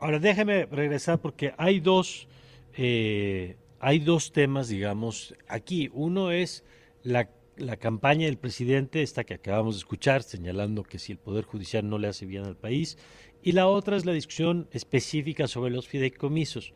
Ahora 0.00 0.18
déjeme 0.18 0.66
regresar 0.66 1.20
porque 1.20 1.54
hay 1.56 1.80
dos, 1.80 2.28
eh, 2.76 3.56
hay 3.80 4.00
dos 4.00 4.32
temas, 4.32 4.68
digamos, 4.68 5.34
aquí. 5.48 5.90
Uno 5.92 6.30
es 6.30 6.64
la, 7.02 7.28
la 7.56 7.76
campaña 7.76 8.26
del 8.26 8.36
presidente, 8.38 9.02
esta 9.02 9.24
que 9.24 9.34
acabamos 9.34 9.76
de 9.76 9.78
escuchar, 9.78 10.22
señalando 10.22 10.82
que 10.82 10.98
si 10.98 11.12
el 11.12 11.18
Poder 11.18 11.44
Judicial 11.44 11.88
no 11.88 11.98
le 11.98 12.08
hace 12.08 12.26
bien 12.26 12.44
al 12.44 12.56
país, 12.56 12.98
y 13.44 13.52
la 13.52 13.66
otra 13.66 13.96
es 13.96 14.06
la 14.06 14.12
discusión 14.12 14.68
específica 14.72 15.46
sobre 15.46 15.70
los 15.70 15.86
fideicomisos. 15.86 16.72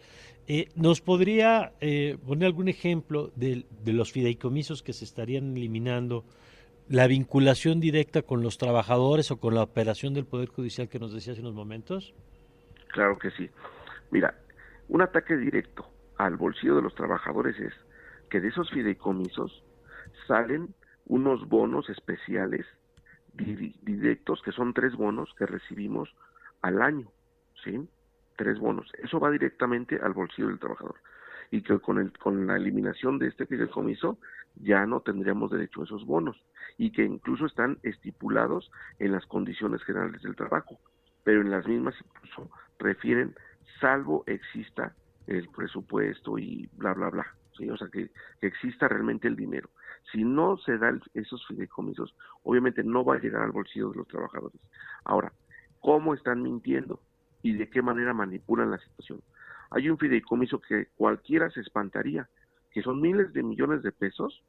Eh, 0.47 0.69
¿Nos 0.77 1.01
podría 1.01 1.73
eh, 1.81 2.19
poner 2.27 2.45
algún 2.45 2.69
ejemplo 2.69 3.33
de, 3.37 3.65
de, 3.83 3.93
los 3.95 4.13
fideicomisos 4.13 4.83
que 4.83 4.93
se 4.93 5.07
estarían 5.07 5.57
eliminando, 5.57 6.27
la 6.91 7.07
vinculación 7.07 7.81
directa 7.81 8.21
con 8.21 8.43
los 8.43 8.59
trabajadores 8.59 9.31
o 9.31 9.41
con 9.41 9.55
la 9.55 9.63
operación 9.63 10.13
del 10.13 10.27
Poder 10.27 10.51
Judicial 10.51 10.91
que 10.91 10.99
nos 10.99 11.15
decía 11.15 11.33
hace 11.33 11.41
unos 11.41 11.55
momentos? 11.55 12.15
Claro 12.89 13.19
que 13.19 13.31
sí. 13.31 13.49
Mira, 14.11 14.39
un 14.89 15.01
ataque 15.01 15.39
directo 15.39 15.89
al 16.19 16.37
bolsillo 16.37 16.77
de 16.77 16.83
los 16.83 16.95
trabajadores 16.95 17.59
es 17.59 17.73
que 18.29 18.41
de 18.41 18.49
esos 18.49 18.71
fideicomisos 18.71 19.65
salen 20.27 20.75
unos 21.07 21.49
bonos 21.49 21.89
especiales 21.89 22.67
directos, 23.33 24.43
que 24.43 24.53
son 24.53 24.75
tres 24.75 24.95
bonos 24.97 25.33
que 25.39 25.47
recibimos 25.47 26.11
al 26.63 26.83
año, 26.83 27.11
¿sí? 27.65 27.89
tres 28.37 28.59
bonos. 28.59 28.91
Eso 29.03 29.21
va 29.21 29.31
directamente 29.31 29.99
al 30.01 30.13
bolsillo 30.13 30.49
del 30.49 30.59
trabajador. 30.59 30.97
Y 31.51 31.63
que 31.63 31.79
con, 31.81 31.99
el, 31.99 32.13
con 32.19 32.47
la 32.47 32.57
eliminación 32.57 33.19
de 33.19 33.29
este 33.29 33.47
fideicomiso 33.47 34.19
ya 34.57 34.87
no 34.87 35.01
tendríamos 35.01 35.51
derecho 35.51 35.81
a 35.81 35.85
esos 35.85 36.07
bonos. 36.07 36.41
Y 36.79 36.93
que 36.93 37.05
incluso 37.05 37.47
están 37.47 37.79
estipulados 37.83 38.71
en 38.99 39.13
las 39.13 39.27
condiciones 39.27 39.83
generales 39.83 40.23
del 40.23 40.37
trabajo. 40.37 40.79
Pero 41.25 41.41
en 41.41 41.51
las 41.51 41.67
mismas 41.67 41.95
incluso 42.01 42.51
refieren, 42.79 43.35
salvo 43.81 44.25
exista 44.27 44.95
el 45.27 45.49
presupuesto 45.49 46.39
y 46.39 46.69
bla, 46.77 46.95
bla, 46.95 47.11
bla. 47.11 47.27
O 47.73 47.77
sea, 47.77 47.89
que, 47.89 48.11
exista 48.41 48.87
realmente 48.87 49.27
el 49.27 49.35
dinero. 49.35 49.69
Si 50.13 50.23
no 50.23 50.57
se 50.59 50.79
dan 50.79 51.03
esos 51.15 51.45
fideicomisos, 51.49 52.15
obviamente 52.45 52.85
no 52.85 53.05
va 53.05 53.17
a 53.17 53.19
llegar 53.19 53.43
al 53.43 53.51
bolsillo 53.51 53.91
de 53.91 53.97
los 53.97 54.07
trabajadores. 54.07 54.61
Ahora, 55.05 55.33
¿cómo 55.89 56.13
están 56.13 56.43
mintiendo? 56.43 57.01
y 57.43 57.55
de 57.55 57.71
qué 57.71 57.81
manera 57.81 58.13
manipulan 58.13 58.71
la 58.71 58.79
situación. 58.79 59.23
Hay 59.71 59.89
un 59.89 59.97
fideicomiso 59.97 60.61
que 60.61 60.89
cualquiera 60.97 61.49
se 61.51 61.61
espantaría, 61.61 62.29
que 62.73 62.83
son 62.83 63.01
miles 63.01 63.33
de 63.33 63.43
millones 63.43 63.83
de 63.83 63.93
pesos 63.93 64.43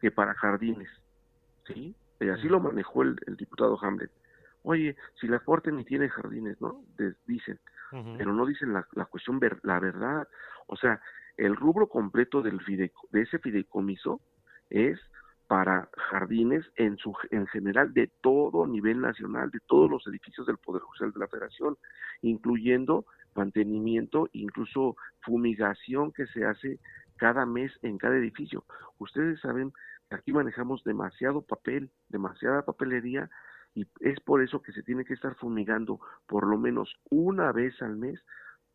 que 0.00 0.10
para 0.10 0.34
jardines, 0.34 0.88
¿sí? 1.66 1.94
Y 2.20 2.28
así 2.28 2.48
lo 2.48 2.60
manejó 2.60 3.02
el, 3.02 3.16
diputado 3.36 3.78
Hamlet. 3.82 4.10
Oye, 4.62 4.96
si 5.20 5.28
la 5.28 5.40
Corte 5.40 5.70
ni 5.72 5.84
tiene 5.84 6.08
jardines, 6.08 6.58
¿no? 6.60 6.82
dicen, 7.26 7.58
pero 7.90 8.32
no 8.32 8.46
dicen 8.46 8.72
la, 8.72 8.86
la 8.92 9.04
cuestión, 9.06 9.38
ver, 9.40 9.58
la 9.64 9.80
verdad. 9.80 10.26
O 10.68 10.76
sea, 10.76 11.00
el 11.36 11.54
rubro 11.54 11.88
completo 11.88 12.40
del 12.40 12.58
de 12.66 13.20
ese 13.20 13.38
fideicomiso 13.40 14.20
es 14.70 14.98
para 15.48 15.88
jardines 16.10 16.64
en 16.76 16.98
su 16.98 17.14
en 17.30 17.46
general 17.46 17.94
de 17.94 18.10
todo 18.20 18.66
nivel 18.66 19.00
nacional, 19.00 19.50
de 19.50 19.60
todos 19.66 19.90
los 19.90 20.06
edificios 20.06 20.46
del 20.46 20.58
Poder 20.58 20.82
Judicial 20.82 21.12
de 21.12 21.20
la 21.20 21.26
Federación, 21.26 21.76
incluyendo 22.20 23.06
mantenimiento, 23.34 24.28
incluso 24.32 24.96
fumigación 25.22 26.12
que 26.12 26.26
se 26.26 26.44
hace 26.44 26.78
cada 27.16 27.46
mes 27.46 27.72
en 27.82 27.96
cada 27.96 28.16
edificio. 28.16 28.64
Ustedes 28.98 29.40
saben 29.40 29.72
que 30.10 30.16
aquí 30.16 30.32
manejamos 30.32 30.84
demasiado 30.84 31.40
papel, 31.40 31.90
demasiada 32.08 32.64
papelería 32.64 33.30
y 33.74 33.86
es 34.00 34.20
por 34.20 34.42
eso 34.42 34.60
que 34.60 34.72
se 34.72 34.82
tiene 34.82 35.04
que 35.04 35.14
estar 35.14 35.34
fumigando 35.36 35.98
por 36.26 36.46
lo 36.46 36.58
menos 36.58 36.94
una 37.10 37.52
vez 37.52 37.80
al 37.80 37.96
mes 37.96 38.20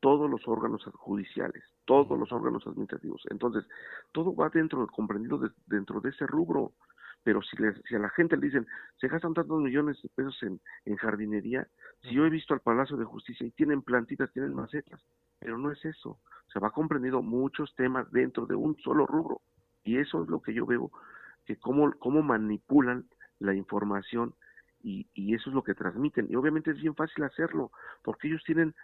todos 0.04 0.30
los 0.30 0.46
órganos 0.50 0.84
judiciales, 0.96 1.63
todos 1.86 2.20
los 2.20 2.30
órganos 2.34 2.68
administrativos. 2.68 3.22
Entonces, 3.30 3.63
todo 4.12 4.36
va 4.36 4.50
dentro, 4.50 4.86
comprendido 4.88 5.39
dentro 5.66 6.02
de 6.02 6.10
ese 6.10 6.28
rubro. 6.28 6.74
Pero 7.24 7.42
si, 7.42 7.56
si 7.88 7.96
a 7.96 8.00
la 8.00 8.10
gente 8.10 8.36
le 8.36 8.48
dicen, 8.48 8.68
se 9.00 9.08
gastan 9.08 9.34
tantos 9.34 9.62
millones 9.62 10.02
de 10.02 10.10
pesos 10.10 10.38
en, 10.44 10.60
en 10.84 10.98
jardinería, 10.98 11.70
si 12.02 12.16
yo 12.16 12.26
he 12.26 12.30
visto 12.30 12.54
al 12.54 12.60
Palacio 12.60 12.98
de 12.98 13.06
Justicia 13.06 13.48
y 13.48 13.52
tienen 13.52 13.82
plantitas, 13.82 14.30
tienen 14.34 14.54
macetas, 14.54 15.00
pero 15.39 15.58
no 15.58 15.72
es 15.72 15.86
eso. 15.86 16.20
Se 16.52 16.60
va 16.60 16.72
comprendido 16.72 17.22
muchos 17.22 17.74
temas 17.76 18.12
dentro 18.12 18.46
de 18.46 18.56
un 18.56 18.76
solo 18.80 19.08
rubro. 19.08 19.39
Y 19.86 20.00
eso 20.00 20.22
es 20.24 20.28
lo 20.28 20.42
que 20.42 20.54
yo 20.54 20.66
veo, 20.66 20.92
que 21.46 21.56
cómo, 21.56 21.94
cómo 21.94 22.22
manipulan 22.22 23.06
la 23.39 23.54
información 23.54 24.34
y, 24.82 25.08
y 25.13 25.34
eso 25.34 25.50
es 25.50 25.56
lo 25.56 25.63
que 25.63 25.76
transmiten. 25.76 26.28
Y 26.30 26.36
obviamente 26.36 26.72
es 26.72 26.82
bien 26.82 26.94
fácil 26.94 27.24
hacerlo, 27.24 27.72
porque 28.04 28.28
ellos 28.28 28.44
tienen 28.46 28.76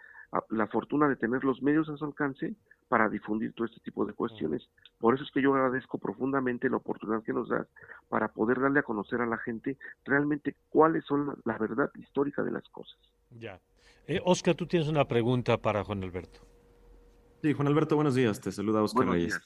la 0.49 0.67
fortuna 0.67 1.07
de 1.07 1.15
tener 1.15 1.43
los 1.43 1.61
medios 1.61 1.89
a 1.89 1.97
su 1.97 2.05
alcance 2.05 2.55
para 2.87 3.07
difundir 3.07 3.53
todo 3.53 3.65
este 3.65 3.79
tipo 3.81 4.05
de 4.05 4.13
cuestiones. 4.13 4.67
Por 4.97 5.15
eso 5.15 5.23
es 5.23 5.31
que 5.31 5.41
yo 5.41 5.53
agradezco 5.53 5.97
profundamente 5.97 6.69
la 6.69 6.77
oportunidad 6.77 7.23
que 7.23 7.33
nos 7.33 7.49
das 7.49 7.67
para 8.09 8.27
poder 8.29 8.59
darle 8.59 8.79
a 8.79 8.83
conocer 8.83 9.21
a 9.21 9.25
la 9.25 9.37
gente 9.37 9.77
realmente 10.03 10.55
cuáles 10.69 11.05
son 11.05 11.35
la, 11.45 11.57
verdad 11.57 11.91
histórica 11.95 12.43
de 12.43 12.51
las 12.51 12.67
cosas. 12.69 12.99
Ya. 13.29 13.61
Eh, 14.07 14.19
Oscar, 14.25 14.55
tú 14.55 14.65
tienes 14.65 14.89
una 14.89 15.07
pregunta 15.07 15.57
para 15.57 15.83
Juan 15.83 16.03
Alberto. 16.03 16.39
Sí, 17.41 17.53
Juan 17.53 17.67
Alberto, 17.67 17.95
buenos 17.95 18.15
días. 18.15 18.41
Te 18.41 18.51
saluda 18.51 18.81
Oscar 18.81 19.07
Reyes. 19.07 19.39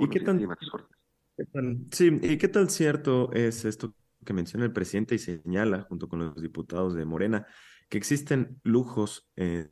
¿Y, 0.00 0.08
qué 0.08 0.20
tal, 0.20 1.86
sí, 1.92 2.18
¿y 2.22 2.38
qué 2.38 2.48
tal 2.48 2.70
cierto 2.70 3.30
es 3.32 3.64
esto 3.64 3.94
que 4.24 4.32
menciona 4.32 4.64
el 4.64 4.72
presidente 4.72 5.14
y 5.14 5.18
señala, 5.18 5.82
junto 5.82 6.08
con 6.08 6.18
los 6.18 6.42
diputados 6.42 6.94
de 6.94 7.04
Morena, 7.04 7.46
que 7.88 7.98
existen 7.98 8.60
lujos 8.64 9.30
eh, 9.36 9.70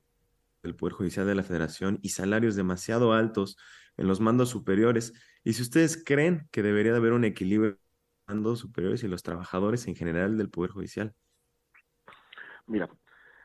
del 0.67 0.77
Poder 0.77 0.95
Judicial 0.95 1.27
de 1.27 1.35
la 1.35 1.43
Federación 1.43 1.99
y 2.03 2.11
salarios 2.11 2.57
demasiado 2.57 3.13
altos 3.13 3.57
en 3.97 4.07
los 4.07 4.21
mandos 4.21 4.51
superiores. 4.51 5.13
Y 5.45 5.55
si 5.55 5.63
ustedes 5.63 6.03
creen 6.05 6.49
que 6.51 6.63
debería 6.63 6.93
de 6.93 6.99
haber 6.99 7.13
un 7.13 7.25
equilibrio 7.25 7.71
entre 7.71 7.83
los 8.29 8.37
mandos 8.37 8.59
superiores 8.61 9.03
y 9.05 9.09
los 9.09 9.23
trabajadores 9.23 9.87
en 9.87 9.95
general 9.95 10.37
del 10.37 10.51
Poder 10.51 10.73
Judicial. 10.73 11.15
Mira, 12.67 12.89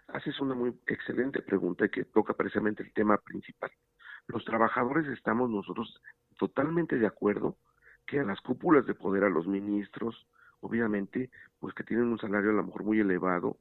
haces 0.07 0.39
una 0.39 0.55
muy 0.55 0.73
excelente 0.87 1.41
pregunta 1.41 1.87
que 1.87 2.05
toca 2.05 2.33
precisamente 2.33 2.83
el 2.83 2.91
tema 2.93 3.17
principal. 3.17 3.71
Los 4.27 4.43
trabajadores 4.45 5.07
estamos 5.07 5.49
nosotros 5.49 6.01
totalmente 6.37 6.97
de 6.97 7.07
acuerdo 7.07 7.57
que 8.05 8.19
a 8.19 8.23
las 8.23 8.41
cúpulas 8.41 8.85
de 8.85 8.95
poder, 8.95 9.23
a 9.23 9.29
los 9.29 9.47
ministros, 9.47 10.27
obviamente, 10.59 11.29
pues 11.59 11.73
que 11.75 11.83
tienen 11.83 12.07
un 12.07 12.17
salario 12.17 12.49
a 12.49 12.53
lo 12.53 12.63
mejor 12.63 12.83
muy 12.83 12.99
elevado, 12.99 13.59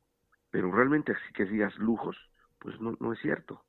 pero 0.50 0.72
realmente 0.72 1.12
así 1.12 1.32
que 1.34 1.44
digas 1.44 1.76
lujos, 1.76 2.16
pues 2.60 2.80
no, 2.80 2.96
no 3.00 3.12
es 3.12 3.18
cierto, 3.20 3.64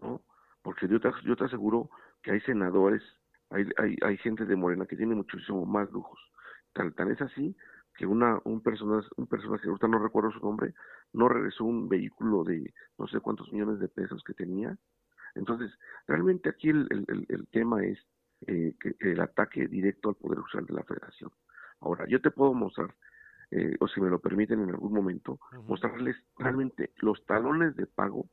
¿no? 0.00 0.22
Porque 0.62 0.88
yo 0.88 1.00
te, 1.00 1.10
yo 1.24 1.36
te 1.36 1.44
aseguro 1.44 1.90
que 2.22 2.32
hay 2.32 2.40
senadores, 2.40 3.02
hay, 3.50 3.68
hay, 3.78 3.96
hay 4.02 4.16
gente 4.18 4.44
de 4.44 4.56
Morena 4.56 4.86
que 4.86 4.96
tiene 4.96 5.14
muchísimo 5.14 5.64
más 5.64 5.90
lujos. 5.92 6.18
Tal, 6.72 6.94
tan 6.94 7.10
es 7.10 7.20
así 7.20 7.56
que 7.96 8.06
una, 8.06 8.40
un 8.44 8.62
personaje, 8.62 9.08
un 9.16 9.26
personaje, 9.26 9.68
ahorita 9.68 9.88
no 9.88 9.98
recuerdo 9.98 10.30
su 10.32 10.40
nombre, 10.40 10.74
no 11.12 11.28
regresó 11.28 11.64
un 11.64 11.88
vehículo 11.88 12.44
de 12.44 12.72
no 12.98 13.06
sé 13.08 13.20
cuántos 13.20 13.52
millones 13.52 13.78
de 13.78 13.88
pesos 13.88 14.22
que 14.24 14.34
tenía. 14.34 14.76
Entonces, 15.34 15.72
realmente 16.06 16.48
aquí 16.48 16.70
el, 16.70 16.86
el, 16.90 17.26
el 17.28 17.46
tema 17.48 17.84
es 17.84 17.98
eh, 18.46 18.74
el 19.00 19.20
ataque 19.20 19.68
directo 19.68 20.08
al 20.08 20.14
Poder 20.16 20.38
Judicial 20.38 20.66
de 20.66 20.74
la 20.74 20.82
Federación. 20.84 21.30
Ahora, 21.80 22.06
yo 22.08 22.20
te 22.20 22.30
puedo 22.30 22.54
mostrar, 22.54 22.94
eh, 23.50 23.76
o 23.80 23.88
si 23.88 24.00
me 24.00 24.08
lo 24.08 24.18
permiten 24.18 24.62
en 24.62 24.70
algún 24.70 24.92
momento, 24.92 25.38
mostrarles 25.66 26.16
realmente 26.38 26.92
los 27.00 27.24
talones 27.26 27.76
de 27.76 27.86
pago 27.86 28.26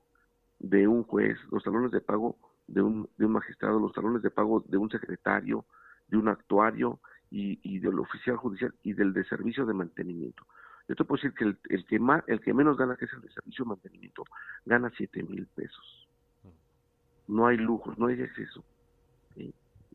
de 0.59 0.87
un 0.87 1.03
juez, 1.03 1.37
los 1.51 1.63
talones 1.63 1.91
de 1.91 2.01
pago 2.01 2.37
de 2.67 2.81
un, 2.81 3.09
de 3.17 3.25
un 3.25 3.31
magistrado, 3.31 3.79
los 3.79 3.93
talones 3.93 4.21
de 4.21 4.29
pago 4.29 4.63
de 4.67 4.77
un 4.77 4.89
secretario, 4.89 5.65
de 6.07 6.17
un 6.17 6.27
actuario 6.27 6.99
y, 7.31 7.59
y 7.63 7.79
del 7.79 7.99
oficial 7.99 8.37
judicial 8.37 8.73
y 8.83 8.93
del 8.93 9.13
de 9.13 9.23
servicio 9.25 9.65
de 9.65 9.73
mantenimiento. 9.73 10.45
Yo 10.87 10.95
te 10.95 11.03
puedo 11.03 11.21
decir 11.21 11.33
que 11.33 11.43
el, 11.43 11.57
el, 11.69 11.85
que 11.85 11.99
más, 11.99 12.23
el 12.27 12.39
que 12.39 12.53
menos 12.53 12.77
gana, 12.77 12.95
que 12.95 13.05
es 13.05 13.13
el 13.13 13.21
de 13.21 13.31
servicio 13.31 13.65
de 13.65 13.69
mantenimiento, 13.69 14.23
gana 14.65 14.91
7 14.95 15.23
mil 15.23 15.45
pesos. 15.47 16.07
No 17.27 17.47
hay 17.47 17.57
lujos, 17.57 17.97
no 17.97 18.07
hay 18.07 18.21
exceso. 18.21 18.63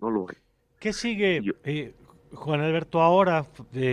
No 0.00 0.10
lo 0.10 0.28
hay. 0.28 0.36
¿Qué 0.78 0.92
sigue, 0.92 1.40
eh, 1.64 1.94
Juan 2.34 2.60
Alberto, 2.60 3.00
ahora, 3.00 3.46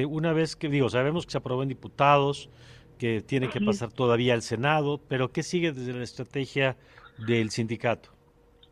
una 0.07 0.33
vez 0.33 0.55
que, 0.55 0.69
digo, 0.69 0.89
sabemos 0.89 1.25
que 1.25 1.33
se 1.33 1.37
aprobó 1.37 1.63
en 1.63 1.69
diputados, 1.69 2.49
que 2.97 3.21
tiene 3.21 3.49
que 3.49 3.61
pasar 3.61 3.91
todavía 3.91 4.33
al 4.33 4.41
Senado, 4.41 4.99
pero 5.07 5.31
¿qué 5.31 5.43
sigue 5.43 5.71
desde 5.71 5.93
la 5.93 6.03
estrategia 6.03 6.77
del 7.25 7.49
sindicato? 7.49 8.09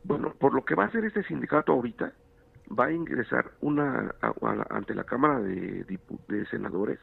Bueno, 0.03 0.33
por 0.37 0.53
lo 0.53 0.63
que 0.63 0.75
va 0.75 0.83
a 0.83 0.87
hacer 0.87 1.05
este 1.05 1.23
sindicato 1.23 1.73
ahorita, 1.73 2.13
va 2.77 2.85
a 2.85 2.91
ingresar 2.91 3.51
una 3.61 4.13
ante 4.69 4.93
la 4.93 5.03
Cámara 5.03 5.39
de, 5.39 5.85
de 6.27 6.45
Senadores, 6.47 6.99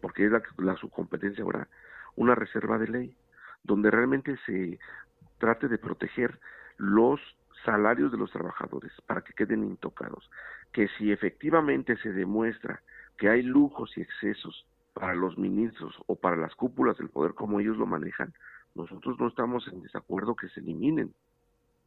porque 0.00 0.26
es 0.26 0.32
la, 0.32 0.42
la, 0.58 0.76
su 0.76 0.90
competencia 0.90 1.44
ahora, 1.44 1.68
una 2.16 2.34
reserva 2.34 2.78
de 2.78 2.88
ley, 2.88 3.16
donde 3.62 3.90
realmente 3.90 4.36
se 4.46 4.78
trate 5.38 5.68
de 5.68 5.78
proteger 5.78 6.38
los 6.76 7.20
salarios 7.66 8.10
de 8.10 8.18
los 8.18 8.30
trabajadores 8.30 8.92
para 9.06 9.20
que 9.20 9.34
queden 9.34 9.64
intocados. 9.64 10.30
Que 10.72 10.88
si 10.96 11.12
efectivamente 11.12 11.98
se 11.98 12.12
demuestra 12.12 12.80
que 13.18 13.28
hay 13.28 13.42
lujos 13.42 13.92
y 13.98 14.00
excesos 14.00 14.66
para 14.94 15.14
los 15.14 15.36
ministros 15.36 15.94
o 16.06 16.16
para 16.16 16.36
las 16.36 16.54
cúpulas 16.54 16.96
del 16.96 17.10
poder 17.10 17.34
como 17.34 17.60
ellos 17.60 17.76
lo 17.76 17.84
manejan, 17.84 18.32
nosotros 18.74 19.18
no 19.18 19.28
estamos 19.28 19.68
en 19.68 19.82
desacuerdo 19.82 20.36
que 20.36 20.48
se 20.48 20.60
eliminen, 20.60 21.12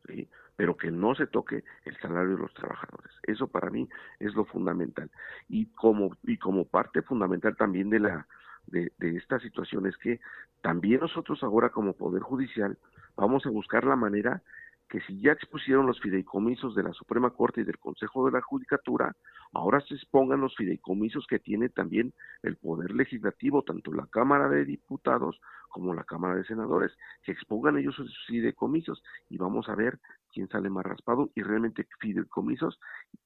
¿sí? 0.05 0.27
pero 0.55 0.75
que 0.75 0.91
no 0.91 1.15
se 1.15 1.25
toque 1.25 1.63
el 1.85 1.97
salario 1.97 2.35
de 2.35 2.41
los 2.41 2.53
trabajadores. 2.53 3.11
Eso 3.23 3.47
para 3.47 3.69
mí 3.69 3.87
es 4.19 4.35
lo 4.35 4.45
fundamental. 4.45 5.09
Y 5.47 5.67
como, 5.67 6.15
y 6.23 6.37
como 6.37 6.65
parte 6.65 7.01
fundamental 7.01 7.55
también 7.55 7.89
de, 7.89 7.99
la, 7.99 8.27
de, 8.67 8.91
de 8.97 9.17
esta 9.17 9.39
situación 9.39 9.87
es 9.87 9.97
que 9.97 10.19
también 10.61 10.99
nosotros 10.99 11.41
ahora 11.43 11.69
como 11.69 11.93
Poder 11.93 12.21
Judicial 12.21 12.77
vamos 13.15 13.45
a 13.45 13.49
buscar 13.49 13.85
la 13.85 13.95
manera 13.95 14.41
que 14.89 14.99
si 15.01 15.21
ya 15.21 15.31
expusieron 15.31 15.85
los 15.85 16.01
fideicomisos 16.01 16.75
de 16.75 16.83
la 16.83 16.93
Suprema 16.93 17.29
Corte 17.29 17.61
y 17.61 17.63
del 17.63 17.77
Consejo 17.77 18.25
de 18.25 18.31
la 18.31 18.41
Judicatura, 18.41 19.15
ahora 19.53 19.81
se 19.81 19.93
expongan 19.93 20.41
los 20.41 20.55
fideicomisos 20.55 21.27
que 21.27 21.39
tiene 21.39 21.69
también 21.69 22.13
el 22.41 22.57
Poder 22.57 22.91
Legislativo, 22.91 23.61
tanto 23.61 23.93
la 23.93 24.07
Cámara 24.07 24.49
de 24.49 24.65
Diputados 24.65 25.39
como 25.69 25.93
la 25.93 26.03
Cámara 26.03 26.35
de 26.35 26.43
Senadores, 26.43 26.91
que 27.23 27.31
expongan 27.31 27.77
ellos 27.77 27.95
sus 27.95 28.11
fideicomisos 28.27 29.03
y 29.29 29.37
vamos 29.37 29.69
a 29.69 29.75
ver 29.75 29.99
quién 30.33 30.49
sale 30.49 30.69
más 30.69 30.85
raspado 30.85 31.29
y 31.35 31.43
realmente 31.43 31.87
fideicomisos 31.99 32.79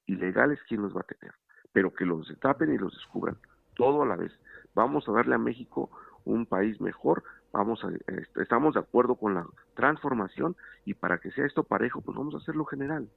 ilegales 0.05 0.59
quién 0.67 0.81
los 0.81 0.95
va 0.95 1.01
a 1.01 1.15
tener, 1.15 1.33
pero 1.71 1.93
que 1.93 2.05
los 2.05 2.27
tapen 2.39 2.73
y 2.73 2.77
los 2.77 2.93
descubran 2.93 3.37
todo 3.75 4.03
a 4.03 4.05
la 4.05 4.17
vez. 4.17 4.31
Vamos 4.75 5.07
a 5.07 5.13
darle 5.13 5.35
a 5.35 5.39
México 5.39 5.89
un 6.25 6.45
país 6.45 6.79
mejor, 6.79 7.23
vamos 7.53 7.83
a, 7.83 7.89
este, 7.89 8.41
estamos 8.41 8.73
de 8.73 8.81
acuerdo 8.81 9.15
con 9.15 9.35
la 9.35 9.45
transformación 9.75 10.55
y 10.85 10.95
para 10.95 11.19
que 11.19 11.31
sea 11.31 11.45
esto 11.45 11.63
parejo, 11.63 12.01
pues 12.01 12.17
vamos 12.17 12.33
a 12.33 12.37
hacerlo 12.37 12.65
general. 12.65 13.07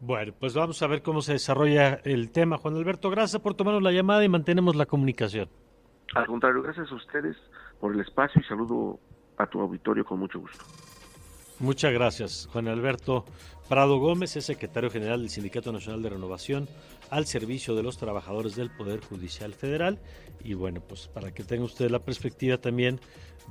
Bueno, 0.00 0.34
pues 0.38 0.54
vamos 0.54 0.82
a 0.82 0.86
ver 0.86 1.02
cómo 1.02 1.22
se 1.22 1.32
desarrolla 1.32 2.00
el 2.04 2.30
tema. 2.30 2.58
Juan 2.58 2.76
Alberto, 2.76 3.10
gracias 3.10 3.40
por 3.40 3.54
tomarnos 3.54 3.82
la 3.82 3.92
llamada 3.92 4.24
y 4.24 4.28
mantenemos 4.28 4.76
la 4.76 4.86
comunicación. 4.86 5.48
Al 6.14 6.26
contrario, 6.26 6.62
gracias 6.62 6.90
a 6.90 6.94
ustedes 6.94 7.36
por 7.80 7.92
el 7.92 8.00
espacio 8.00 8.40
y 8.40 8.44
saludo 8.44 8.98
a 9.38 9.46
tu 9.46 9.60
auditorio 9.60 10.04
con 10.04 10.18
mucho 10.18 10.40
gusto. 10.40 10.64
Muchas 11.58 11.92
gracias, 11.92 12.48
Juan 12.52 12.68
Alberto 12.68 13.24
Prado 13.68 13.98
Gómez, 13.98 14.36
es 14.36 14.44
secretario 14.44 14.90
general 14.90 15.20
del 15.20 15.30
Sindicato 15.30 15.72
Nacional 15.72 16.02
de 16.02 16.10
Renovación 16.10 16.68
al 17.10 17.26
servicio 17.26 17.74
de 17.74 17.82
los 17.82 17.96
trabajadores 17.96 18.56
del 18.56 18.70
Poder 18.70 19.00
Judicial 19.00 19.54
Federal. 19.54 19.98
Y 20.42 20.54
bueno, 20.54 20.80
pues 20.80 21.08
para 21.08 21.32
que 21.32 21.44
tenga 21.44 21.64
usted 21.64 21.90
la 21.90 22.00
perspectiva 22.00 22.58
también 22.58 23.00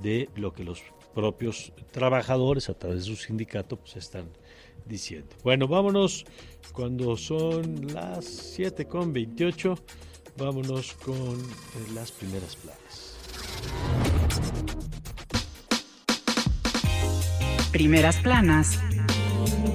de 0.02 0.30
lo 0.36 0.54
que 0.54 0.64
los 0.64 0.82
propios 1.14 1.72
trabajadores 1.92 2.70
a 2.70 2.74
través 2.74 3.06
de 3.06 3.06
su 3.06 3.16
sindicato 3.16 3.78
pues 3.78 3.96
están 3.96 4.26
diciendo. 4.86 5.30
Bueno, 5.44 5.68
vámonos 5.68 6.26
cuando 6.74 7.16
son 7.18 7.94
las 7.94 8.26
7 8.26 8.86
con 8.86 9.14
28, 9.14 9.76
vámonos 10.38 10.94
con 10.94 11.16
eh, 11.16 11.94
las 11.94 12.12
primeras 12.12 12.56
planas. 12.58 13.18
Primeras 17.72 18.18
planas 18.18 18.80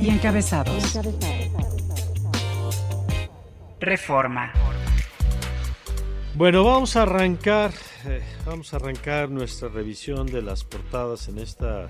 y 0.00 0.08
encabezados. 0.08 0.98
Reforma. 3.80 4.52
Bueno, 6.34 6.64
vamos 6.64 6.96
a 6.96 7.02
arrancar, 7.02 7.72
eh, 8.06 8.22
vamos 8.44 8.72
a 8.72 8.76
arrancar 8.76 9.30
nuestra 9.30 9.68
revisión 9.68 10.26
de 10.26 10.42
las 10.42 10.64
portadas 10.64 11.28
en 11.28 11.38
esta 11.38 11.88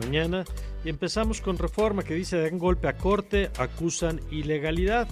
mañana 0.00 0.44
y 0.84 0.90
empezamos 0.90 1.40
con 1.40 1.58
Reforma 1.58 2.02
que 2.02 2.14
dice 2.14 2.40
dan 2.40 2.58
golpe 2.58 2.88
a 2.88 2.96
corte, 2.96 3.50
acusan 3.58 4.20
ilegalidad. 4.30 5.08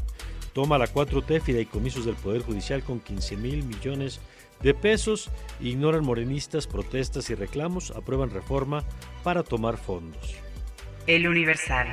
Toma 0.52 0.78
la 0.78 0.86
4T 0.86 1.40
fideicomisos 1.40 2.04
del 2.04 2.14
Poder 2.14 2.42
Judicial 2.42 2.82
con 2.82 3.00
15 3.00 3.36
mil 3.36 3.64
millones 3.64 4.20
de 4.62 4.74
pesos, 4.74 5.30
ignoran 5.60 6.04
morenistas, 6.04 6.66
protestas 6.66 7.30
y 7.30 7.34
reclamos, 7.34 7.90
aprueban 7.90 8.30
reforma 8.30 8.84
para 9.24 9.42
tomar 9.42 9.76
fondos. 9.76 10.36
El 11.06 11.26
Universal. 11.26 11.88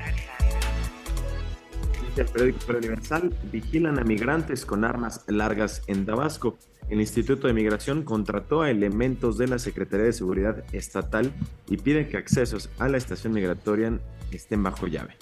Dice 2.19 2.31
el 2.31 2.51
periódico 2.51 2.77
Universal, 2.77 3.33
vigilan 3.49 3.97
a 3.97 4.03
migrantes 4.03 4.65
con 4.65 4.83
armas 4.83 5.23
largas 5.27 5.83
en 5.87 6.05
Tabasco. 6.05 6.57
El 6.89 6.99
Instituto 6.99 7.47
de 7.47 7.53
Migración 7.53 8.03
contrató 8.03 8.61
a 8.61 8.69
elementos 8.69 9.37
de 9.37 9.47
la 9.47 9.57
Secretaría 9.57 10.07
de 10.07 10.11
Seguridad 10.11 10.65
Estatal 10.73 11.31
y 11.69 11.77
pide 11.77 12.09
que 12.09 12.17
accesos 12.17 12.69
a 12.77 12.89
la 12.89 12.97
estación 12.97 13.31
migratoria 13.31 13.97
estén 14.31 14.61
bajo 14.61 14.87
llave. 14.87 15.15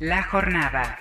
La 0.00 0.22
jornada. 0.22 0.98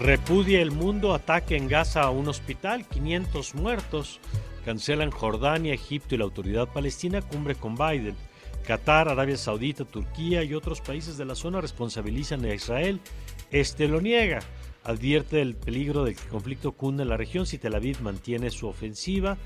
Repudia 0.00 0.62
el 0.62 0.70
mundo 0.70 1.12
ataque 1.12 1.54
en 1.54 1.68
Gaza 1.68 2.00
a 2.00 2.10
un 2.10 2.28
hospital, 2.28 2.86
500 2.86 3.54
muertos. 3.54 4.20
Cancelan 4.64 5.10
Jordania, 5.10 5.74
Egipto 5.74 6.14
y 6.14 6.18
la 6.18 6.24
autoridad 6.24 6.68
palestina 6.68 7.20
cumbre 7.20 7.54
con 7.54 7.74
Biden. 7.74 8.16
Qatar, 8.66 9.10
Arabia 9.10 9.36
Saudita, 9.36 9.84
Turquía 9.84 10.42
y 10.42 10.54
otros 10.54 10.80
países 10.80 11.18
de 11.18 11.26
la 11.26 11.34
zona 11.34 11.60
responsabilizan 11.60 12.44
a 12.46 12.54
Israel. 12.54 12.98
Este 13.50 13.88
lo 13.88 14.00
niega. 14.00 14.40
Advierte 14.84 15.36
del 15.36 15.56
peligro 15.56 16.04
de 16.04 16.14
que 16.14 16.22
el 16.22 16.28
conflicto 16.28 16.72
cunda 16.72 17.02
en 17.02 17.08
la 17.08 17.16
región 17.16 17.46
si 17.46 17.58
Tel 17.58 17.74
Aviv 17.74 18.00
mantiene 18.02 18.50
su 18.50 18.68
ofensiva 18.68 19.36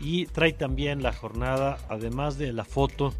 y 0.00 0.26
trae 0.26 0.52
también 0.52 1.02
la 1.02 1.12
jornada, 1.12 1.78
además 1.88 2.38
de 2.38 2.52
la 2.52 2.64
foto 2.64 3.12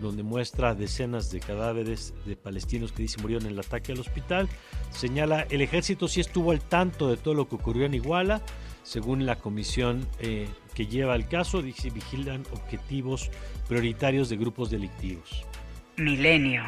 donde 0.00 0.22
muestra 0.22 0.74
decenas 0.74 1.30
de 1.30 1.40
cadáveres 1.40 2.14
de 2.24 2.36
palestinos 2.36 2.92
que 2.92 3.02
dice 3.02 3.20
murieron 3.20 3.46
en 3.46 3.52
el 3.52 3.58
ataque 3.58 3.92
al 3.92 4.00
hospital. 4.00 4.48
Señala 4.90 5.46
el 5.50 5.60
ejército 5.60 6.08
sí 6.08 6.20
estuvo 6.20 6.50
al 6.50 6.60
tanto 6.60 7.08
de 7.08 7.16
todo 7.16 7.34
lo 7.34 7.48
que 7.48 7.56
ocurrió 7.56 7.84
en 7.86 7.94
Iguala, 7.94 8.42
según 8.82 9.26
la 9.26 9.36
comisión 9.36 10.06
eh, 10.20 10.48
que 10.74 10.86
lleva 10.86 11.14
el 11.14 11.26
caso, 11.28 11.62
dice 11.62 11.90
vigilan 11.90 12.44
objetivos 12.52 13.30
prioritarios 13.68 14.28
de 14.28 14.36
grupos 14.36 14.70
delictivos. 14.70 15.44
Milenio. 15.96 16.62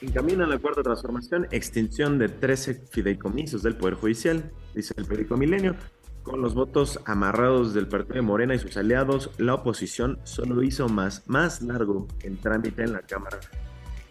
Encamina 0.00 0.46
la 0.46 0.58
cuarta 0.58 0.82
transformación, 0.82 1.48
extinción 1.50 2.18
de 2.18 2.28
13 2.28 2.86
fideicomisos 2.90 3.64
del 3.64 3.76
Poder 3.76 3.94
Judicial, 3.94 4.52
dice 4.72 4.94
el 4.96 5.06
periódico 5.06 5.36
Milenio. 5.36 5.74
Con 6.22 6.40
los 6.40 6.54
votos 6.54 7.00
amarrados 7.04 7.74
del 7.74 7.88
Partido 7.88 8.16
de 8.16 8.22
Morena 8.22 8.54
y 8.54 8.58
sus 8.60 8.76
aliados, 8.76 9.30
la 9.38 9.54
oposición 9.54 10.20
solo 10.22 10.62
hizo 10.62 10.88
más, 10.88 11.26
más 11.26 11.62
largo 11.62 12.06
el 12.22 12.38
trámite 12.38 12.82
en 12.82 12.92
la 12.92 13.00
Cámara 13.00 13.40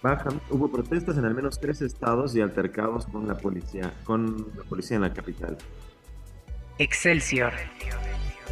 Baja. 0.01 0.29
Hubo 0.49 0.69
protestas 0.69 1.17
en 1.17 1.25
al 1.25 1.35
menos 1.35 1.59
tres 1.59 1.81
estados 1.81 2.35
y 2.35 2.41
altercados 2.41 3.05
con 3.05 3.27
la 3.27 3.37
policía, 3.37 3.93
con 4.03 4.47
la 4.57 4.63
policía 4.63 4.97
en 4.97 5.03
la 5.03 5.13
capital. 5.13 5.57
Excelsior. 6.79 7.53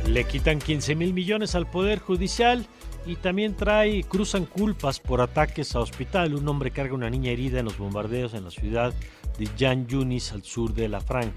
Le 0.07 0.23
quitan 0.23 0.59
15 0.59 0.95
mil 0.95 1.13
millones 1.13 1.55
al 1.55 1.69
Poder 1.69 1.99
Judicial 1.99 2.65
y 3.05 3.15
también 3.17 3.55
trae, 3.55 4.03
cruzan 4.03 4.45
culpas 4.45 4.99
por 4.99 5.21
ataques 5.21 5.75
a 5.75 5.79
hospital. 5.79 6.35
Un 6.35 6.47
hombre 6.47 6.71
carga 6.71 6.93
una 6.93 7.09
niña 7.09 7.31
herida 7.31 7.59
en 7.59 7.65
los 7.65 7.77
bombardeos 7.77 8.33
en 8.33 8.43
la 8.43 8.51
ciudad 8.51 8.93
de 9.37 9.47
Jan 9.57 9.87
Yunis 9.87 10.31
al 10.31 10.43
sur 10.43 10.73
de 10.73 10.89
la 10.89 11.01
Franja. 11.01 11.33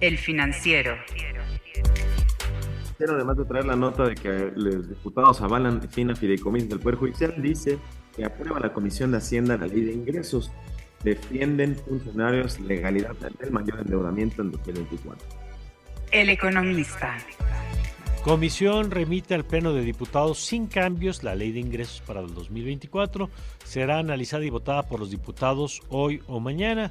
El 0.00 0.16
financiero. 0.16 0.96
Pero 2.98 3.14
además 3.14 3.36
de 3.36 3.44
traer 3.44 3.64
la 3.64 3.76
nota 3.76 4.04
de 4.04 4.14
que 4.14 4.52
los 4.54 4.88
diputados 4.88 5.40
avalan 5.40 5.80
fin 5.88 6.10
a 6.10 6.16
fideicomisos 6.16 6.68
del 6.68 6.80
Poder 6.80 6.98
Judicial, 6.98 7.34
dice 7.38 7.78
que 8.14 8.24
aprueba 8.24 8.60
la 8.60 8.72
Comisión 8.72 9.10
de 9.10 9.18
Hacienda 9.18 9.56
la 9.56 9.66
ley 9.66 9.80
de 9.82 9.92
ingresos. 9.92 10.50
defienden 11.02 11.76
funcionarios 11.76 12.60
legalidad 12.60 13.14
del 13.40 13.50
mayor 13.50 13.80
endeudamiento 13.80 14.42
en 14.42 14.50
2024. 14.50 15.26
El 16.12 16.28
economista. 16.28 17.16
Comisión 18.22 18.90
remite 18.90 19.34
al 19.34 19.46
Pleno 19.46 19.72
de 19.72 19.80
Diputados 19.80 20.38
sin 20.40 20.66
cambios 20.66 21.22
la 21.22 21.34
ley 21.34 21.52
de 21.52 21.60
ingresos 21.60 22.02
para 22.06 22.20
el 22.20 22.34
2024. 22.34 23.30
Será 23.64 23.98
analizada 23.98 24.44
y 24.44 24.50
votada 24.50 24.82
por 24.82 25.00
los 25.00 25.10
diputados 25.10 25.80
hoy 25.88 26.22
o 26.26 26.38
mañana. 26.38 26.90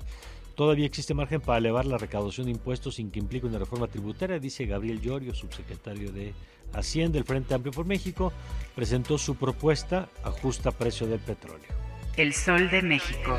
Todavía 0.56 0.88
existe 0.88 1.14
margen 1.14 1.40
para 1.40 1.60
elevar 1.60 1.86
la 1.86 2.00
recaudación 2.00 2.48
de 2.48 2.54
impuestos 2.54 2.96
sin 2.96 3.12
que 3.12 3.20
implique 3.20 3.46
una 3.46 3.60
reforma 3.60 3.88
tributaria, 3.88 4.40
dice 4.40 4.66
Gabriel 4.66 5.02
Llorio, 5.02 5.36
subsecretario 5.36 6.12
de 6.12 6.34
Hacienda 6.74 7.14
del 7.14 7.26
Frente 7.26 7.54
Amplio 7.54 7.74
por 7.74 7.86
México. 7.86 8.34
Presentó 8.76 9.20
su 9.20 9.36
propuesta 9.36 10.10
Ajusta 10.24 10.72
Precio 10.72 11.06
del 11.06 11.20
Petróleo. 11.20 11.70
El 12.18 12.34
Sol 12.34 12.72
de 12.72 12.82
México. 12.82 13.38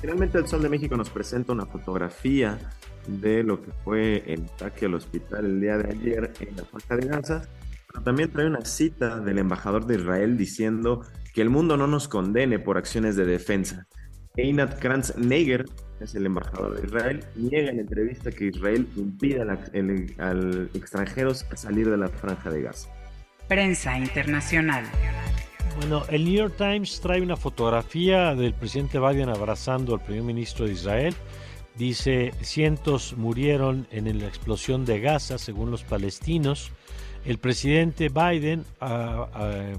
Finalmente 0.00 0.38
el 0.38 0.48
Sol 0.48 0.62
de 0.62 0.70
México 0.70 0.96
nos 0.96 1.10
presenta 1.10 1.52
una 1.52 1.66
fotografía 1.66 2.58
de 3.06 3.42
lo 3.42 3.62
que 3.62 3.70
fue 3.84 4.22
el 4.26 4.44
ataque 4.54 4.86
al 4.86 4.94
hospital 4.94 5.44
el 5.46 5.60
día 5.60 5.78
de 5.78 5.92
ayer 5.92 6.32
en 6.40 6.56
la 6.56 6.64
Franja 6.64 6.96
de 6.96 7.06
Gaza, 7.06 7.42
pero 7.88 8.02
también 8.04 8.30
trae 8.30 8.46
una 8.46 8.64
cita 8.64 9.20
del 9.20 9.38
embajador 9.38 9.86
de 9.86 9.96
Israel 9.96 10.36
diciendo 10.36 11.04
que 11.32 11.42
el 11.42 11.50
mundo 11.50 11.76
no 11.76 11.86
nos 11.86 12.08
condene 12.08 12.58
por 12.58 12.78
acciones 12.78 13.16
de 13.16 13.24
defensa. 13.24 13.86
Einat 14.36 14.80
Kranz 14.80 15.16
Neger, 15.16 15.64
es 16.00 16.14
el 16.14 16.26
embajador 16.26 16.80
de 16.80 16.86
Israel, 16.86 17.24
niega 17.36 17.70
en 17.70 17.80
entrevista 17.80 18.32
que 18.32 18.46
Israel 18.46 18.86
impida 18.96 19.42
al, 20.18 20.70
extranjeros 20.74 21.46
salir 21.54 21.88
de 21.88 21.96
la 21.96 22.08
franja 22.08 22.50
de 22.50 22.62
Gaza. 22.62 22.88
Prensa 23.48 23.96
internacional. 23.96 24.84
Bueno, 25.76 26.02
el 26.08 26.24
New 26.24 26.34
York 26.34 26.54
Times 26.56 27.00
trae 27.00 27.20
una 27.20 27.36
fotografía 27.36 28.34
del 28.34 28.54
presidente 28.54 28.98
Biden 28.98 29.28
abrazando 29.28 29.94
al 29.94 30.00
primer 30.00 30.22
ministro 30.22 30.66
de 30.66 30.72
Israel. 30.72 31.14
Dice, 31.76 32.32
cientos 32.40 33.16
murieron 33.16 33.88
en 33.90 34.18
la 34.20 34.28
explosión 34.28 34.84
de 34.84 35.00
Gaza, 35.00 35.38
según 35.38 35.70
los 35.70 35.82
palestinos. 35.82 36.70
El 37.24 37.38
presidente 37.38 38.10
Biden 38.10 38.64
ah, 38.80 39.28
ah, 39.34 39.72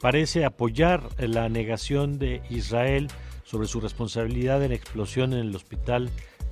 parece 0.00 0.44
apoyar 0.44 1.02
la 1.18 1.48
negación 1.48 2.18
de 2.18 2.42
Israel 2.50 3.08
sobre 3.42 3.66
su 3.66 3.80
responsabilidad 3.80 4.62
en 4.62 4.70
la 4.70 4.76
explosión 4.76 5.32
en 5.32 5.40
el 5.40 5.56
hospital 5.56 6.10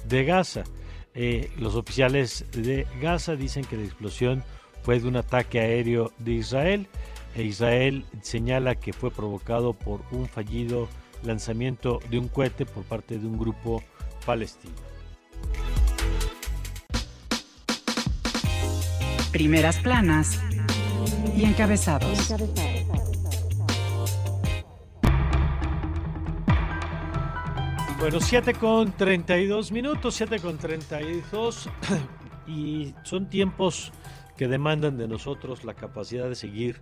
de 0.09 0.25
Gaza. 0.25 0.65
Eh, 1.15 1.51
los 1.59 1.77
oficiales 1.77 2.47
de 2.53 2.87
Gaza 3.01 3.37
dicen 3.37 3.65
que 3.65 3.77
la 3.77 3.85
explosión 3.85 4.43
fue 4.83 4.99
de 4.99 5.07
un 5.07 5.17
ataque 5.17 5.61
aéreo 5.61 6.11
de 6.19 6.33
Israel 6.33 6.89
e 7.35 7.43
Israel 7.45 8.05
señala 8.23 8.75
que 8.75 8.93
fue 8.93 9.11
provocado 9.11 9.73
por 9.73 10.03
un 10.11 10.27
fallido 10.27 10.89
lanzamiento 11.23 12.01
de 12.11 12.19
un 12.19 12.29
cohete 12.29 12.67
por 12.67 12.85
parte 12.85 13.19
de 13.19 13.27
un 13.27 13.39
grupo 13.39 13.83
palestino. 14.25 14.75
Primeras 19.33 19.79
planas 19.79 20.39
y 21.37 21.45
encabezados. 21.45 22.35
Bueno, 27.99 28.21
7 28.21 28.55
con 28.55 28.93
32 28.93 29.71
minutos, 29.71 30.17
7 30.17 30.41
con 30.41 30.59
32 30.59 31.71
y 32.49 32.95
son 33.05 33.29
tiempos 33.29 33.93
que 34.37 34.49
demandan 34.49 34.99
de 34.99 35.07
nosotros 35.07 35.63
la 35.65 35.75
capacidad 35.75 36.29
de 36.29 36.35
seguir 36.35 36.81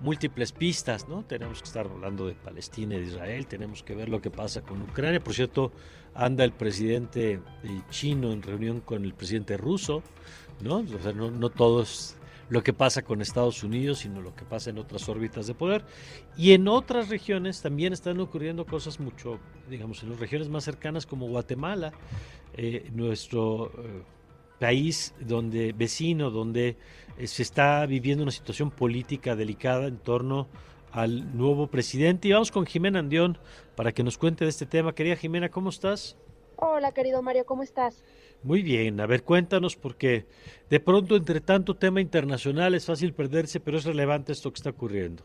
múltiples 0.00 0.52
pistas, 0.52 1.08
¿no? 1.08 1.24
Tenemos 1.24 1.60
que 1.60 1.66
estar 1.66 1.86
hablando 1.86 2.26
de 2.26 2.34
Palestina 2.34 2.96
y 2.96 3.00
de 3.00 3.06
Israel, 3.06 3.46
tenemos 3.46 3.82
que 3.82 3.94
ver 3.94 4.08
lo 4.08 4.20
que 4.20 4.30
pasa 4.30 4.62
con 4.62 4.82
Ucrania. 4.82 5.20
Por 5.20 5.34
cierto, 5.34 5.72
anda 6.14 6.44
el 6.44 6.52
presidente 6.52 7.32
eh, 7.32 7.82
chino 7.90 8.32
en 8.32 8.42
reunión 8.42 8.80
con 8.80 9.04
el 9.04 9.14
presidente 9.14 9.56
ruso, 9.56 10.02
¿no? 10.60 10.78
O 10.78 11.02
sea, 11.02 11.12
no, 11.12 11.30
no 11.30 11.50
todo 11.50 11.82
es 11.82 12.16
lo 12.48 12.62
que 12.62 12.72
pasa 12.72 13.02
con 13.02 13.20
Estados 13.20 13.62
Unidos, 13.64 13.98
sino 13.98 14.20
lo 14.20 14.34
que 14.34 14.44
pasa 14.44 14.70
en 14.70 14.78
otras 14.78 15.08
órbitas 15.08 15.46
de 15.46 15.54
poder. 15.54 15.84
Y 16.36 16.52
en 16.52 16.68
otras 16.68 17.08
regiones 17.08 17.60
también 17.60 17.92
están 17.92 18.20
ocurriendo 18.20 18.64
cosas 18.66 19.00
mucho, 19.00 19.38
digamos, 19.68 20.02
en 20.02 20.10
las 20.10 20.20
regiones 20.20 20.48
más 20.48 20.64
cercanas 20.64 21.06
como 21.06 21.26
Guatemala, 21.26 21.92
eh, 22.54 22.88
nuestro 22.92 23.72
eh, 23.78 24.02
país 24.60 25.14
donde 25.20 25.72
vecino, 25.72 26.30
donde 26.30 26.76
se 27.24 27.42
está 27.42 27.86
viviendo 27.86 28.22
una 28.22 28.32
situación 28.32 28.70
política 28.70 29.36
delicada 29.36 29.86
en 29.86 29.98
torno 29.98 30.48
al 30.92 31.36
nuevo 31.36 31.68
presidente. 31.68 32.28
Y 32.28 32.32
vamos 32.32 32.50
con 32.50 32.66
Jimena 32.66 32.98
Andión 32.98 33.38
para 33.74 33.92
que 33.92 34.02
nos 34.02 34.18
cuente 34.18 34.44
de 34.44 34.50
este 34.50 34.66
tema. 34.66 34.94
Querida 34.94 35.16
Jimena, 35.16 35.48
¿cómo 35.48 35.70
estás? 35.70 36.16
Hola, 36.56 36.92
querido 36.92 37.22
Mario, 37.22 37.44
¿cómo 37.44 37.62
estás? 37.62 38.02
Muy 38.42 38.62
bien, 38.62 39.00
a 39.00 39.06
ver, 39.06 39.24
cuéntanos, 39.24 39.76
porque 39.76 40.26
de 40.70 40.80
pronto 40.80 41.16
entre 41.16 41.40
tanto 41.40 41.76
tema 41.76 42.00
internacional 42.00 42.74
es 42.74 42.86
fácil 42.86 43.12
perderse, 43.12 43.60
pero 43.60 43.76
es 43.76 43.84
relevante 43.84 44.32
esto 44.32 44.50
que 44.50 44.56
está 44.56 44.70
ocurriendo. 44.70 45.22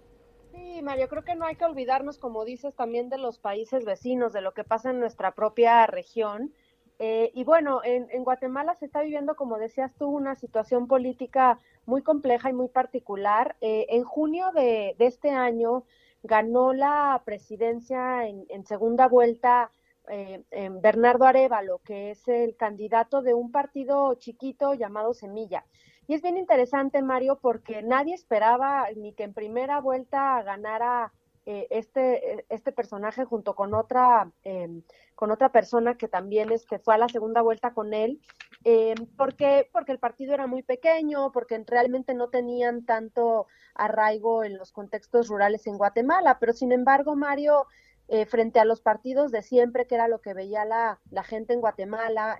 Sí, 0.51 0.82
Mario, 0.82 1.08
creo 1.08 1.23
que 1.23 1.36
no 1.36 1.45
hay 1.45 1.56
que 1.56 1.63
olvidarnos, 1.63 2.17
como 2.17 2.43
dices, 2.43 2.75
también 2.75 3.10
de 3.10 3.17
los 3.17 3.39
países 3.39 3.86
vecinos, 3.86 4.34
de 4.34 4.41
lo 4.41 4.54
que 4.54 4.65
pasa 4.65 4.89
en 4.89 4.99
nuestra 4.99 5.34
propia 5.34 5.86
región. 5.88 6.54
Eh, 7.03 7.31
y 7.33 7.43
bueno, 7.43 7.81
en, 7.83 8.23
Guatemala 8.23 8.75
se 8.75 8.85
está 8.85 9.01
viviendo, 9.01 9.35
como 9.35 9.57
decías 9.57 9.91
tú, 9.97 10.07
una 10.07 10.35
situación 10.35 10.85
política 10.85 11.59
muy 11.87 12.03
compleja 12.03 12.51
y 12.51 12.53
muy 12.53 12.67
particular. 12.67 13.55
Eh, 13.59 13.87
en 13.89 14.03
junio 14.03 14.51
de, 14.51 14.95
este 14.99 15.31
año 15.31 15.83
ganó 16.21 16.73
la 16.73 17.19
presidencia 17.25 18.27
en, 18.27 18.45
en 18.49 18.67
segunda 18.67 19.07
vuelta 19.07 19.71
eh, 20.09 20.43
Bernardo 20.79 21.25
Arevalo, 21.25 21.79
que 21.79 22.11
es 22.11 22.27
el 22.27 22.55
candidato 22.55 23.23
de 23.23 23.33
un 23.33 23.51
partido 23.51 24.13
chiquito 24.13 24.75
llamado 24.75 25.15
Semilla. 25.15 25.65
Y 26.05 26.13
es 26.13 26.21
bien 26.21 26.37
interesante, 26.37 27.01
Mario, 27.01 27.39
porque 27.41 27.81
nadie 27.81 28.13
esperaba 28.13 28.85
ni 28.95 29.13
que 29.13 29.23
en 29.23 29.33
primera 29.33 29.81
vuelta 29.81 30.43
ganara 30.43 31.13
eh, 31.45 31.67
este, 31.71 32.45
este 32.49 32.71
personaje 32.71 33.25
junto 33.25 33.56
con 33.56 33.73
otra, 33.73 34.32
em, 34.43 34.84
con 35.15 35.32
otra 35.32 35.51
persona 35.51 35.97
que 35.97 36.08
también 36.08 36.51
es, 36.51 36.65
que 36.65 36.77
fue 36.77 36.93
a 36.93 36.99
la 36.99 37.10
segunda 37.10 37.41
vuelta 37.41 37.73
con 37.73 37.93
él, 37.95 38.21
eh, 38.63 38.93
porque, 39.17 39.67
porque 39.73 39.91
el 39.91 39.99
partido 39.99 40.36
era 40.36 40.45
muy 40.45 40.62
pequeño, 40.62 41.32
porque 41.32 41.63
realmente 41.65 42.13
no 42.13 42.30
tenían 42.30 42.86
tanto 42.86 43.47
arraigo 43.73 44.43
en 44.43 44.58
los 44.58 44.71
contextos 44.71 45.30
rurales 45.30 45.65
en 45.65 45.77
Guatemala, 45.77 46.38
pero 46.39 46.54
sin 46.54 46.71
embargo, 46.71 47.15
Mario, 47.15 47.65
eh, 48.08 48.25
frente 48.25 48.60
a 48.60 48.65
los 48.65 48.82
partidos 48.82 49.32
de 49.32 49.41
siempre, 49.41 49.88
que 49.88 49.95
era 49.95 50.08
lo 50.08 50.21
que 50.21 50.36
veía 50.36 50.63
la, 50.65 50.99
gente 51.23 51.54
en 51.54 51.62
Guatemala. 51.62 52.38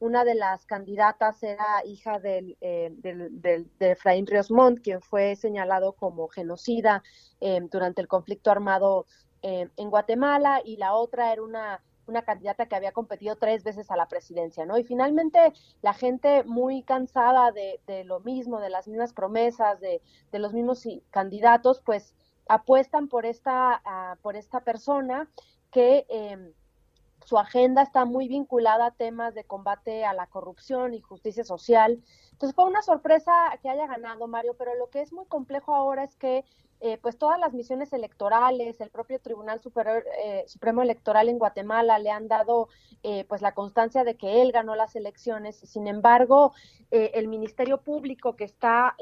Una 0.00 0.24
de 0.24 0.34
las 0.34 0.64
candidatas 0.66 1.42
era 1.42 1.84
hija 1.84 2.18
del, 2.18 2.56
eh, 2.60 2.90
de 2.98 3.90
Efraín 3.90 4.26
Ríos 4.26 4.50
Montt, 4.50 4.80
quien 4.80 5.00
fue 5.02 5.36
señalado 5.36 5.92
como 5.92 6.28
genocida 6.28 7.02
durante 7.70 8.00
el 8.00 8.08
conflicto 8.08 8.50
armado 8.50 9.06
en 9.42 9.90
Guatemala, 9.90 10.60
y 10.64 10.76
la 10.76 10.94
otra 10.94 11.32
era 11.32 11.42
una, 11.42 11.80
una 12.08 12.22
candidata 12.22 12.66
que 12.66 12.74
había 12.74 12.92
competido 12.92 13.36
tres 13.36 13.62
veces 13.62 13.90
a 13.90 13.96
la 13.96 14.08
presidencia, 14.08 14.66
¿no? 14.66 14.78
Y 14.78 14.84
finalmente 14.84 15.52
la 15.82 15.94
gente 15.94 16.42
muy 16.44 16.82
cansada 16.82 17.52
de, 17.52 17.80
de 17.86 18.04
lo 18.04 18.20
mismo, 18.20 18.60
de 18.60 18.70
las 18.70 18.88
mismas 18.88 19.12
promesas, 19.12 19.78
de, 19.80 20.02
de 20.32 20.38
los 20.38 20.52
mismos 20.52 20.84
candidatos, 21.10 21.80
pues 21.84 22.14
apuestan 22.48 23.08
por 23.08 23.26
esta, 23.26 23.80
ah, 23.84 24.16
por 24.22 24.36
esta 24.36 24.60
persona 24.60 25.30
que 25.70 26.06
em, 26.08 26.52
su 27.28 27.38
agenda 27.38 27.82
está 27.82 28.06
muy 28.06 28.26
vinculada 28.26 28.86
a 28.86 28.90
temas 28.90 29.34
de 29.34 29.44
combate 29.44 30.06
a 30.06 30.14
la 30.14 30.28
corrupción 30.28 30.94
y 30.94 31.02
justicia 31.02 31.44
social. 31.44 32.02
Entonces 32.32 32.56
fue 32.56 32.64
una 32.64 32.80
sorpresa 32.80 33.32
que 33.60 33.68
haya 33.68 33.86
ganado 33.86 34.26
Mario, 34.28 34.54
pero 34.56 34.74
lo 34.76 34.88
que 34.88 35.02
es 35.02 35.12
muy 35.12 35.26
complejo 35.26 35.74
ahora 35.74 36.04
es 36.04 36.16
que 36.16 36.46
eh, 36.80 36.98
pues 37.02 37.18
todas 37.18 37.40
las 37.40 37.52
misiones 37.54 37.92
electorales, 37.92 38.80
el 38.80 38.90
propio 38.90 39.18
Tribunal 39.20 39.60
Superior, 39.60 40.04
eh, 40.24 40.44
Supremo 40.46 40.82
Electoral 40.82 41.28
en 41.28 41.38
Guatemala 41.38 41.98
le 41.98 42.10
han 42.10 42.28
dado 42.28 42.68
eh, 43.02 43.24
pues 43.28 43.42
la 43.42 43.52
constancia 43.52 44.04
de 44.04 44.16
que 44.16 44.42
él 44.42 44.52
ganó 44.52 44.76
las 44.76 44.94
elecciones. 44.94 45.56
Sin 45.56 45.88
embargo, 45.88 46.52
el 46.90 47.28
Ministerio 47.28 47.82
Público 47.82 48.34
que 48.34 48.44
está, 48.44 48.96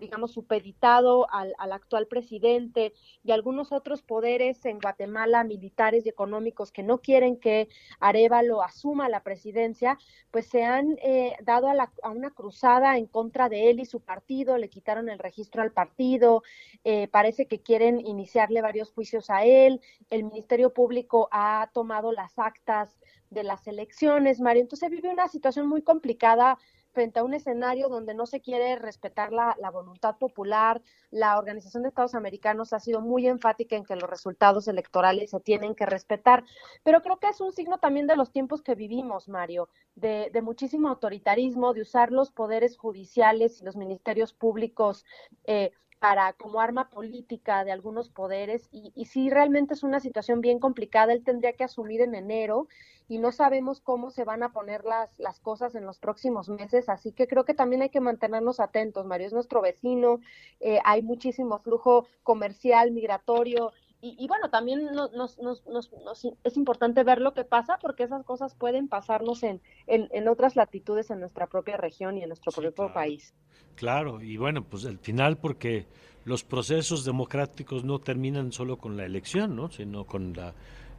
digamos, 0.00 0.32
supeditado 0.32 1.30
al, 1.30 1.54
al, 1.58 1.72
actual 1.72 2.06
presidente 2.06 2.94
y 3.22 3.32
algunos 3.32 3.70
otros 3.70 4.00
poderes 4.00 4.64
en 4.64 4.78
Guatemala, 4.78 5.44
militares 5.44 6.06
y 6.06 6.08
económicos, 6.08 6.72
que 6.72 6.82
no 6.82 7.02
quieren 7.02 7.36
que 7.36 7.68
Arevalo 8.00 8.62
asuma 8.62 9.10
la 9.10 9.22
presidencia, 9.22 9.98
pues 10.30 10.46
se 10.46 10.64
han 10.64 10.96
dado 11.42 11.68
a, 11.68 11.74
la, 11.74 11.92
a, 12.02 12.08
una 12.08 12.30
cruzada 12.30 12.96
en 12.96 13.04
contra 13.04 13.50
de 13.50 13.68
él 13.68 13.80
y 13.80 13.84
su 13.84 14.00
partido, 14.00 14.56
le 14.56 14.70
quitaron 14.70 15.10
el 15.10 15.18
registro 15.18 15.60
al 15.60 15.70
partido. 15.70 16.42
Eh, 16.84 16.91
parece 17.10 17.46
que 17.46 17.60
quieren 17.60 18.00
iniciarle 18.00 18.62
varios 18.62 18.92
juicios 18.92 19.30
a 19.30 19.44
él, 19.44 19.80
el 20.10 20.24
Ministerio 20.24 20.72
Público 20.72 21.28
ha 21.30 21.70
tomado 21.72 22.12
las 22.12 22.38
actas 22.38 22.98
de 23.30 23.42
las 23.42 23.66
elecciones, 23.66 24.40
Mario, 24.40 24.62
entonces 24.62 24.90
vive 24.90 25.08
una 25.08 25.28
situación 25.28 25.66
muy 25.68 25.82
complicada 25.82 26.58
frente 26.92 27.18
a 27.18 27.24
un 27.24 27.34
escenario 27.34 27.88
donde 27.88 28.14
no 28.14 28.26
se 28.26 28.40
quiere 28.40 28.76
respetar 28.76 29.32
la, 29.32 29.56
voluntad 29.72 30.16
popular. 30.18 30.82
La 31.10 31.38
Organización 31.38 31.82
de 31.82 31.88
Estados 31.88 32.14
Americanos 32.14 32.72
ha 32.72 32.80
sido 32.80 33.00
muy 33.00 33.26
enfática 33.26 33.76
en 33.76 33.84
que 33.84 33.96
los 33.96 34.08
resultados 34.08 34.68
electorales 34.68 35.30
se 35.30 35.40
tienen 35.40 35.74
que 35.74 35.86
respetar, 35.86 36.44
pero 36.82 37.02
creo 37.02 37.18
que 37.18 37.28
es 37.28 37.40
un 37.40 37.52
signo 37.52 37.78
también 37.78 38.06
de 38.06 38.16
los 38.16 38.30
tiempos 38.30 38.62
que 38.62 38.74
vivimos, 38.74 39.28
Mario, 39.28 39.68
de, 39.94 40.30
de 40.32 40.42
muchísimo 40.42 40.88
autoritarismo, 40.88 41.72
de 41.72 41.82
usar 41.82 42.12
los 42.12 42.30
poderes 42.30 42.76
judiciales 42.76 43.60
y 43.60 43.64
los 43.64 43.76
ministerios 43.76 44.32
públicos 44.34 45.04
eh, 45.44 45.72
para 46.02 46.32
como 46.32 46.60
arma 46.60 46.90
política 46.90 47.64
de 47.64 47.70
algunos 47.70 48.08
poderes 48.10 48.68
y, 48.72 48.92
y 48.96 49.04
sí 49.04 49.30
realmente 49.30 49.74
es 49.74 49.84
una 49.84 50.00
situación 50.00 50.40
bien 50.40 50.58
complicada. 50.58 51.12
Él 51.12 51.22
tendría 51.22 51.52
que 51.52 51.62
asumir 51.62 52.00
en 52.00 52.16
enero 52.16 52.66
y 53.08 53.18
no 53.18 53.30
sabemos 53.30 53.80
cómo 53.80 54.10
se 54.10 54.24
van 54.24 54.42
a 54.42 54.52
poner 54.52 54.84
las, 54.84 55.10
las 55.18 55.38
cosas 55.38 55.76
en 55.76 55.86
los 55.86 56.00
próximos 56.00 56.48
meses, 56.48 56.88
así 56.88 57.12
que 57.12 57.28
creo 57.28 57.44
que 57.44 57.54
también 57.54 57.82
hay 57.82 57.90
que 57.90 58.00
mantenernos 58.00 58.58
atentos. 58.58 59.06
Mario 59.06 59.28
es 59.28 59.32
nuestro 59.32 59.60
vecino, 59.62 60.18
eh, 60.58 60.80
hay 60.84 61.02
muchísimo 61.02 61.60
flujo 61.60 62.08
comercial, 62.24 62.90
migratorio. 62.90 63.72
Y, 64.04 64.16
y 64.18 64.26
bueno, 64.26 64.50
también 64.50 64.84
nos, 64.86 65.12
nos, 65.14 65.38
nos, 65.38 65.64
nos, 65.64 66.26
es 66.42 66.56
importante 66.56 67.04
ver 67.04 67.20
lo 67.20 67.34
que 67.34 67.44
pasa 67.44 67.78
porque 67.80 68.02
esas 68.02 68.24
cosas 68.24 68.56
pueden 68.56 68.88
pasarnos 68.88 69.44
en, 69.44 69.60
en, 69.86 70.08
en 70.10 70.26
otras 70.26 70.56
latitudes 70.56 71.10
en 71.10 71.20
nuestra 71.20 71.46
propia 71.46 71.76
región 71.76 72.18
y 72.18 72.22
en 72.22 72.28
nuestro 72.28 72.50
propio 72.50 72.72
claro. 72.74 72.94
país. 72.94 73.32
Claro, 73.76 74.20
y 74.20 74.36
bueno, 74.36 74.64
pues 74.64 74.84
al 74.86 74.98
final 74.98 75.38
porque 75.38 75.86
los 76.24 76.42
procesos 76.42 77.04
democráticos 77.04 77.84
no 77.84 78.00
terminan 78.00 78.50
solo 78.50 78.76
con 78.76 78.96
la 78.96 79.04
elección, 79.04 79.54
¿no? 79.54 79.70
sino 79.70 80.04
con 80.04 80.32
la, 80.32 80.52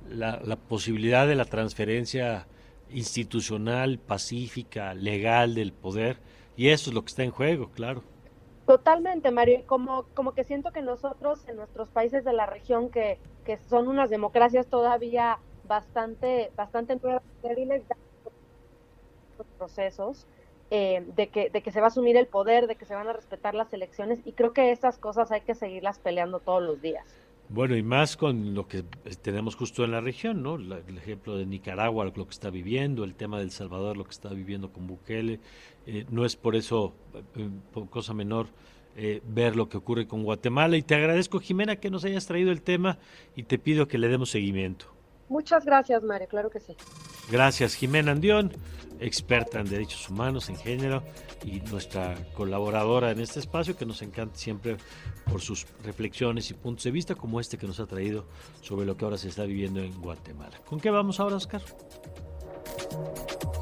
la, 0.10 0.40
la, 0.42 0.56
posibilidad 0.56 1.28
de 1.28 1.36
la 1.36 1.46
transferencia 1.46 2.48
institucional, 2.90 4.00
pacífica, 4.00 4.94
legal 4.94 5.56
del 5.56 5.74
poder, 5.74 6.20
y 6.56 6.70
eso 6.70 6.90
es 6.90 6.94
lo 6.94 7.04
que 7.04 7.10
está 7.10 7.24
en 7.24 7.32
juego, 7.32 7.70
claro. 7.72 8.04
Totalmente, 8.68 9.30
Mario. 9.32 9.66
Como, 9.66 10.08
como 10.14 10.34
que 10.34 10.46
siento 10.46 10.72
que 10.72 10.82
nosotros 10.82 11.46
en 11.48 11.58
nuestros 11.58 11.92
países 11.92 12.24
de 12.24 12.32
la 12.34 12.46
región, 12.46 12.90
que, 12.92 13.22
que 13.44 13.58
son 13.58 13.88
unas 13.90 14.10
democracias 14.10 14.70
todavía 14.70 15.42
bastante, 15.64 16.54
bastante 16.56 16.98
débiles, 17.42 17.84
los 19.38 19.48
procesos, 19.58 20.28
eh, 20.70 21.04
de, 21.08 21.30
que, 21.32 21.50
de 21.50 21.62
que 21.64 21.72
se 21.72 21.80
va 21.82 21.88
a 21.88 21.90
asumir 21.90 22.18
el 22.18 22.28
poder, 22.30 22.68
de 22.68 22.78
que 22.78 22.86
se 22.86 22.96
van 22.96 23.08
a 23.08 23.14
respetar 23.14 23.56
las 23.56 23.74
elecciones, 23.74 24.22
y 24.26 24.34
creo 24.36 24.54
que 24.54 24.72
esas 24.72 24.98
cosas 25.00 25.32
hay 25.32 25.42
que 25.42 25.56
seguirlas 25.56 26.00
peleando 26.00 26.42
todos 26.42 26.62
los 26.64 26.82
días. 26.82 27.20
Bueno, 27.54 27.78
y 27.78 27.84
más 27.84 28.18
con 28.18 28.56
lo 28.56 28.68
que 28.68 28.84
tenemos 29.22 29.56
justo 29.56 29.84
en 29.84 29.92
la 29.92 30.02
región, 30.02 30.42
¿no? 30.42 30.58
La, 30.58 30.80
el 30.80 30.98
ejemplo 30.98 31.38
de 31.38 31.46
Nicaragua, 31.46 32.06
lo 32.06 32.12
que 32.12 32.32
está 32.32 32.50
viviendo, 32.50 33.04
el 33.04 33.14
tema 33.14 33.38
del 33.38 33.52
Salvador, 33.52 33.96
lo 33.96 34.06
que 34.06 34.10
está 34.10 34.30
viviendo 34.30 34.74
con 34.74 34.88
Bukele. 34.88 35.40
Eh, 35.86 36.08
no 36.10 36.26
es 36.26 36.36
por 36.36 36.56
eso 36.56 36.96
eh, 37.36 37.48
cosa 37.92 38.16
menor 38.16 38.48
eh, 38.96 39.22
ver 39.28 39.56
lo 39.56 39.70
que 39.70 39.78
ocurre 39.78 40.08
con 40.08 40.24
Guatemala. 40.24 40.78
Y 40.78 40.82
te 40.82 40.96
agradezco, 40.96 41.40
Jimena, 41.40 41.76
que 41.76 41.92
nos 41.92 42.04
hayas 42.06 42.26
traído 42.26 42.52
el 42.52 42.64
tema 42.64 42.98
y 43.36 43.44
te 43.44 43.60
pido 43.60 43.88
que 43.88 44.00
le 44.00 44.08
demos 44.08 44.32
seguimiento. 44.32 44.88
Muchas 45.30 45.64
gracias, 45.64 46.02
Mario, 46.02 46.28
claro 46.28 46.50
que 46.50 46.60
sí. 46.60 46.76
Gracias, 47.32 47.76
Jimena 47.76 48.14
Andión, 48.14 48.52
experta 49.04 49.60
en 49.60 49.70
derechos 49.70 50.10
humanos, 50.10 50.50
en 50.50 50.56
género, 50.56 51.04
y 51.46 51.60
nuestra 51.62 52.16
colaboradora 52.34 53.12
en 53.12 53.20
este 53.20 53.40
espacio, 53.40 53.76
que 53.76 53.86
nos 53.86 54.02
encanta 54.02 54.36
siempre 54.36 54.78
por 55.30 55.42
sus 55.42 55.68
reflexiones 55.84 56.50
y 56.50 56.54
puntos 56.54 56.86
de 56.86 56.92
vista, 56.92 57.16
como 57.16 57.40
este 57.40 57.58
que 57.58 57.68
nos 57.68 57.80
ha 57.80 57.86
traído 57.86 58.26
sobre 58.62 58.86
lo 58.86 58.96
que 58.96 59.06
ahora 59.06 59.18
se 59.18 59.30
está 59.30 59.44
viviendo 59.44 59.82
en 59.82 59.94
Guatemala. 60.02 60.60
¿Con 60.66 60.80
qué 60.80 60.90
vamos 60.90 61.20
ahora, 61.20 61.36
Oscar? 61.36 61.62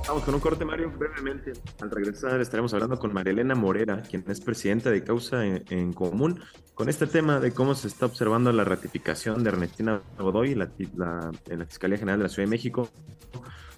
Vamos 0.07 0.23
con 0.23 0.35
un 0.35 0.41
corte, 0.41 0.65
Mario, 0.65 0.91
brevemente. 0.97 1.53
Al 1.79 1.89
regresar 1.89 2.39
estaremos 2.41 2.73
hablando 2.73 2.99
con 2.99 3.13
Marilena 3.13 3.55
Morera, 3.55 4.01
quien 4.01 4.23
es 4.27 4.41
presidenta 4.41 4.91
de 4.91 5.03
Causa 5.03 5.45
en, 5.45 5.63
en, 5.69 5.93
Común, 5.93 6.39
con 6.73 6.89
este 6.89 7.07
tema 7.07 7.39
de 7.39 7.51
cómo 7.51 7.75
se 7.75 7.87
está 7.87 8.07
observando 8.07 8.51
la 8.51 8.63
ratificación 8.63 9.43
de 9.43 9.49
Ernestina 9.49 10.01
Godoy 10.17 10.55
la, 10.55 10.69
la, 10.95 11.31
en 11.47 11.59
la 11.59 11.65
Fiscalía 11.65 11.97
General 11.97 12.19
de 12.19 12.23
la 12.23 12.29
Ciudad 12.29 12.47
de 12.47 12.51
México 12.51 12.89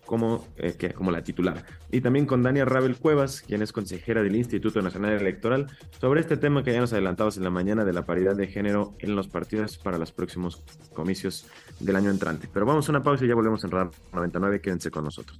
como, 0.05 0.47
eh, 0.57 0.75
que, 0.77 0.93
como 0.93 1.11
la 1.11 1.23
titular. 1.23 1.65
Y 1.91 2.01
también 2.01 2.25
con 2.25 2.43
Dania 2.43 2.65
Rabel 2.65 2.97
Cuevas, 2.97 3.41
quien 3.41 3.61
es 3.61 3.71
consejera 3.71 4.21
del 4.21 4.35
Instituto 4.35 4.81
Nacional 4.81 5.13
Electoral, 5.13 5.67
sobre 5.99 6.21
este 6.21 6.37
tema 6.37 6.63
que 6.63 6.73
ya 6.73 6.79
nos 6.79 6.93
adelantamos 6.93 7.37
en 7.37 7.43
la 7.43 7.49
mañana 7.49 7.85
de 7.85 7.93
la 7.93 8.05
paridad 8.05 8.35
de 8.35 8.47
género 8.47 8.95
en 8.99 9.15
los 9.15 9.27
partidos 9.27 9.77
para 9.77 9.97
los 9.97 10.11
próximos 10.11 10.63
comicios 10.93 11.47
del 11.79 11.95
año 11.95 12.09
entrante. 12.09 12.49
Pero 12.51 12.65
vamos 12.65 12.87
a 12.87 12.91
una 12.91 13.03
pausa 13.03 13.25
y 13.25 13.27
ya 13.27 13.35
volvemos 13.35 13.63
en 13.63 13.71
Radar 13.71 13.91
99. 14.11 14.61
Quédense 14.61 14.91
con 14.91 15.03
nosotros. 15.03 15.39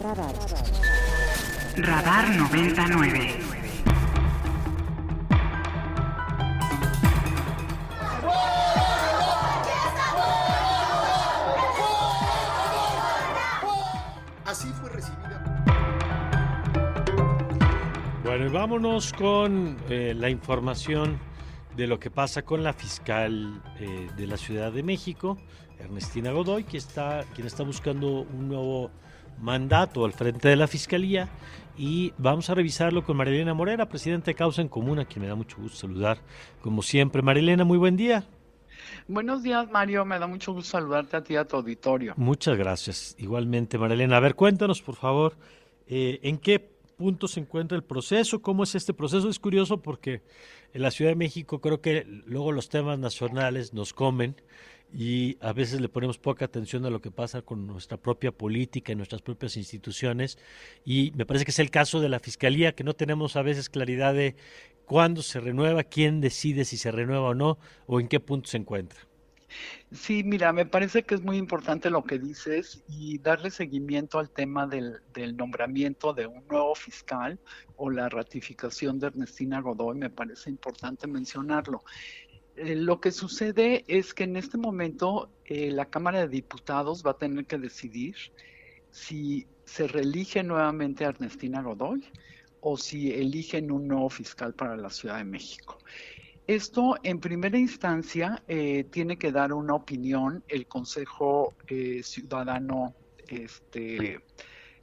Radar. 0.00 0.34
Radar 1.76 2.36
99. 2.36 3.61
Vámonos 18.52 19.14
con 19.14 19.78
eh, 19.88 20.12
la 20.14 20.28
información 20.28 21.18
de 21.74 21.86
lo 21.86 21.98
que 21.98 22.10
pasa 22.10 22.42
con 22.42 22.62
la 22.62 22.74
fiscal 22.74 23.62
eh, 23.80 24.10
de 24.14 24.26
la 24.26 24.36
Ciudad 24.36 24.70
de 24.70 24.82
México, 24.82 25.38
Ernestina 25.78 26.32
Godoy, 26.32 26.64
que 26.64 26.76
está, 26.76 27.24
quien 27.34 27.46
está 27.46 27.62
buscando 27.62 28.20
un 28.20 28.48
nuevo 28.48 28.90
mandato 29.40 30.04
al 30.04 30.12
frente 30.12 30.48
de 30.48 30.56
la 30.56 30.66
Fiscalía. 30.66 31.30
Y 31.78 32.12
vamos 32.18 32.50
a 32.50 32.54
revisarlo 32.54 33.02
con 33.04 33.16
Marilena 33.16 33.54
Morera, 33.54 33.88
presidenta 33.88 34.26
de 34.26 34.34
Causa 34.34 34.60
en 34.60 34.68
Común, 34.68 34.98
a 34.98 35.06
quien 35.06 35.22
me 35.22 35.28
da 35.28 35.34
mucho 35.34 35.56
gusto 35.56 35.78
saludar. 35.78 36.18
Como 36.60 36.82
siempre, 36.82 37.22
Marilena, 37.22 37.64
muy 37.64 37.78
buen 37.78 37.96
día. 37.96 38.26
Buenos 39.08 39.42
días, 39.42 39.70
Mario. 39.70 40.04
Me 40.04 40.18
da 40.18 40.26
mucho 40.26 40.52
gusto 40.52 40.72
saludarte 40.72 41.16
a 41.16 41.24
ti 41.24 41.32
y 41.32 41.36
a 41.36 41.46
tu 41.46 41.56
auditorio. 41.56 42.12
Muchas 42.18 42.58
gracias. 42.58 43.16
Igualmente, 43.18 43.78
Marilena. 43.78 44.18
A 44.18 44.20
ver, 44.20 44.34
cuéntanos, 44.34 44.82
por 44.82 44.96
favor, 44.96 45.38
eh, 45.86 46.20
¿en 46.22 46.36
qué 46.36 46.71
punto 47.02 47.26
se 47.26 47.40
encuentra 47.40 47.76
el 47.76 47.82
proceso? 47.82 48.40
¿Cómo 48.42 48.62
es 48.62 48.76
este 48.76 48.94
proceso? 48.94 49.28
Es 49.28 49.40
curioso 49.40 49.82
porque 49.82 50.22
en 50.72 50.82
la 50.82 50.92
Ciudad 50.92 51.10
de 51.10 51.16
México 51.16 51.60
creo 51.60 51.80
que 51.80 52.04
luego 52.06 52.52
los 52.52 52.68
temas 52.68 52.96
nacionales 52.96 53.74
nos 53.74 53.92
comen 53.92 54.36
y 54.94 55.36
a 55.40 55.52
veces 55.52 55.80
le 55.80 55.88
ponemos 55.88 56.18
poca 56.18 56.44
atención 56.44 56.86
a 56.86 56.90
lo 56.90 57.00
que 57.00 57.10
pasa 57.10 57.42
con 57.42 57.66
nuestra 57.66 57.96
propia 57.96 58.30
política 58.30 58.92
y 58.92 58.94
nuestras 58.94 59.20
propias 59.20 59.56
instituciones 59.56 60.38
y 60.84 61.10
me 61.16 61.26
parece 61.26 61.44
que 61.44 61.50
es 61.50 61.58
el 61.58 61.70
caso 61.72 61.98
de 61.98 62.08
la 62.08 62.20
Fiscalía, 62.20 62.76
que 62.76 62.84
no 62.84 62.94
tenemos 62.94 63.34
a 63.34 63.42
veces 63.42 63.68
claridad 63.68 64.14
de 64.14 64.36
cuándo 64.84 65.22
se 65.22 65.40
renueva, 65.40 65.82
quién 65.82 66.20
decide 66.20 66.64
si 66.64 66.76
se 66.76 66.92
renueva 66.92 67.30
o 67.30 67.34
no, 67.34 67.58
o 67.86 67.98
en 67.98 68.06
qué 68.06 68.20
punto 68.20 68.48
se 68.48 68.58
encuentra. 68.58 69.00
Sí, 69.90 70.22
mira, 70.24 70.52
me 70.52 70.66
parece 70.66 71.02
que 71.02 71.14
es 71.14 71.22
muy 71.22 71.36
importante 71.36 71.90
lo 71.90 72.04
que 72.04 72.18
dices 72.18 72.82
y 72.88 73.18
darle 73.18 73.50
seguimiento 73.50 74.18
al 74.18 74.30
tema 74.30 74.66
del, 74.66 75.02
nombramiento 75.36 76.14
de 76.14 76.26
un 76.26 76.46
nuevo 76.48 76.74
fiscal 76.74 77.38
o 77.76 77.90
la 77.90 78.08
ratificación 78.08 78.98
de 78.98 79.08
Ernestina 79.08 79.60
Godoy, 79.60 79.96
me 79.96 80.10
parece 80.10 80.50
importante 80.50 81.06
mencionarlo. 81.06 81.84
Eh, 82.56 82.76
lo 82.76 83.00
que 83.00 83.12
sucede 83.12 83.84
es 83.86 84.14
que 84.14 84.24
en 84.24 84.36
este 84.36 84.58
momento 84.58 85.30
eh, 85.44 85.70
la 85.70 85.86
Cámara 85.86 86.20
de 86.20 86.28
Diputados 86.28 87.02
va 87.04 87.12
a 87.12 87.18
tener 87.18 87.46
que 87.46 87.58
decidir 87.58 88.16
si 88.90 89.46
se 89.64 89.88
reelige 89.88 90.42
nuevamente 90.42 91.04
a 91.04 91.08
Ernestina 91.08 91.62
Godoy 91.62 92.04
o 92.60 92.76
si 92.76 93.12
eligen 93.12 93.70
un 93.72 93.88
nuevo 93.88 94.08
fiscal 94.08 94.54
para 94.54 94.76
la 94.76 94.90
Ciudad 94.90 95.18
de 95.18 95.24
México. 95.24 95.78
Esto, 96.46 96.96
en 97.02 97.20
primera 97.20 97.56
instancia, 97.56 98.42
eh, 98.48 98.84
tiene 98.84 99.16
que 99.16 99.30
dar 99.30 99.52
una 99.52 99.74
opinión 99.74 100.44
el 100.48 100.66
Consejo 100.66 101.54
eh, 101.68 102.02
Ciudadano, 102.02 102.94
este, 103.28 104.20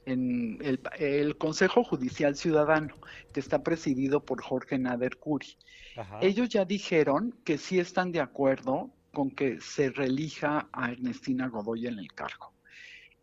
en 0.06 0.58
el, 0.62 0.80
el, 0.98 1.36
Consejo 1.36 1.84
Judicial 1.84 2.34
Ciudadano, 2.34 2.94
que 3.32 3.40
está 3.40 3.62
presidido 3.62 4.24
por 4.24 4.42
Jorge 4.42 4.78
Nader 4.78 5.18
Curi. 5.18 5.56
Ajá. 5.96 6.18
Ellos 6.22 6.48
ya 6.48 6.64
dijeron 6.64 7.38
que 7.44 7.58
sí 7.58 7.78
están 7.78 8.10
de 8.10 8.20
acuerdo 8.20 8.90
con 9.12 9.30
que 9.30 9.60
se 9.60 9.90
reelija 9.90 10.68
a 10.72 10.92
Ernestina 10.92 11.48
Godoy 11.48 11.86
en 11.86 11.98
el 11.98 12.12
cargo. 12.12 12.54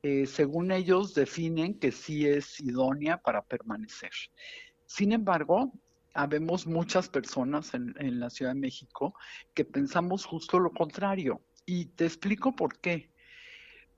Eh, 0.04 0.26
según 0.28 0.72
ellos, 0.72 1.14
definen 1.14 1.80
que 1.80 1.92
sí 1.92 2.28
es 2.28 2.60
idónea 2.60 3.18
para 3.18 3.42
permanecer. 3.42 4.12
Sin 4.86 5.12
embargo, 5.12 5.74
habemos 6.18 6.66
muchas 6.66 7.08
personas 7.08 7.74
en, 7.76 8.20
la 8.20 8.30
Ciudad 8.32 8.54
de 8.54 8.60
México 8.60 9.14
que 9.54 9.64
pensamos 9.64 10.26
justo 10.26 10.60
lo 10.60 10.72
contrario. 10.72 11.42
Y 11.66 11.86
te 11.86 12.06
explico 12.06 12.56
por 12.56 12.80
qué. 12.80 13.12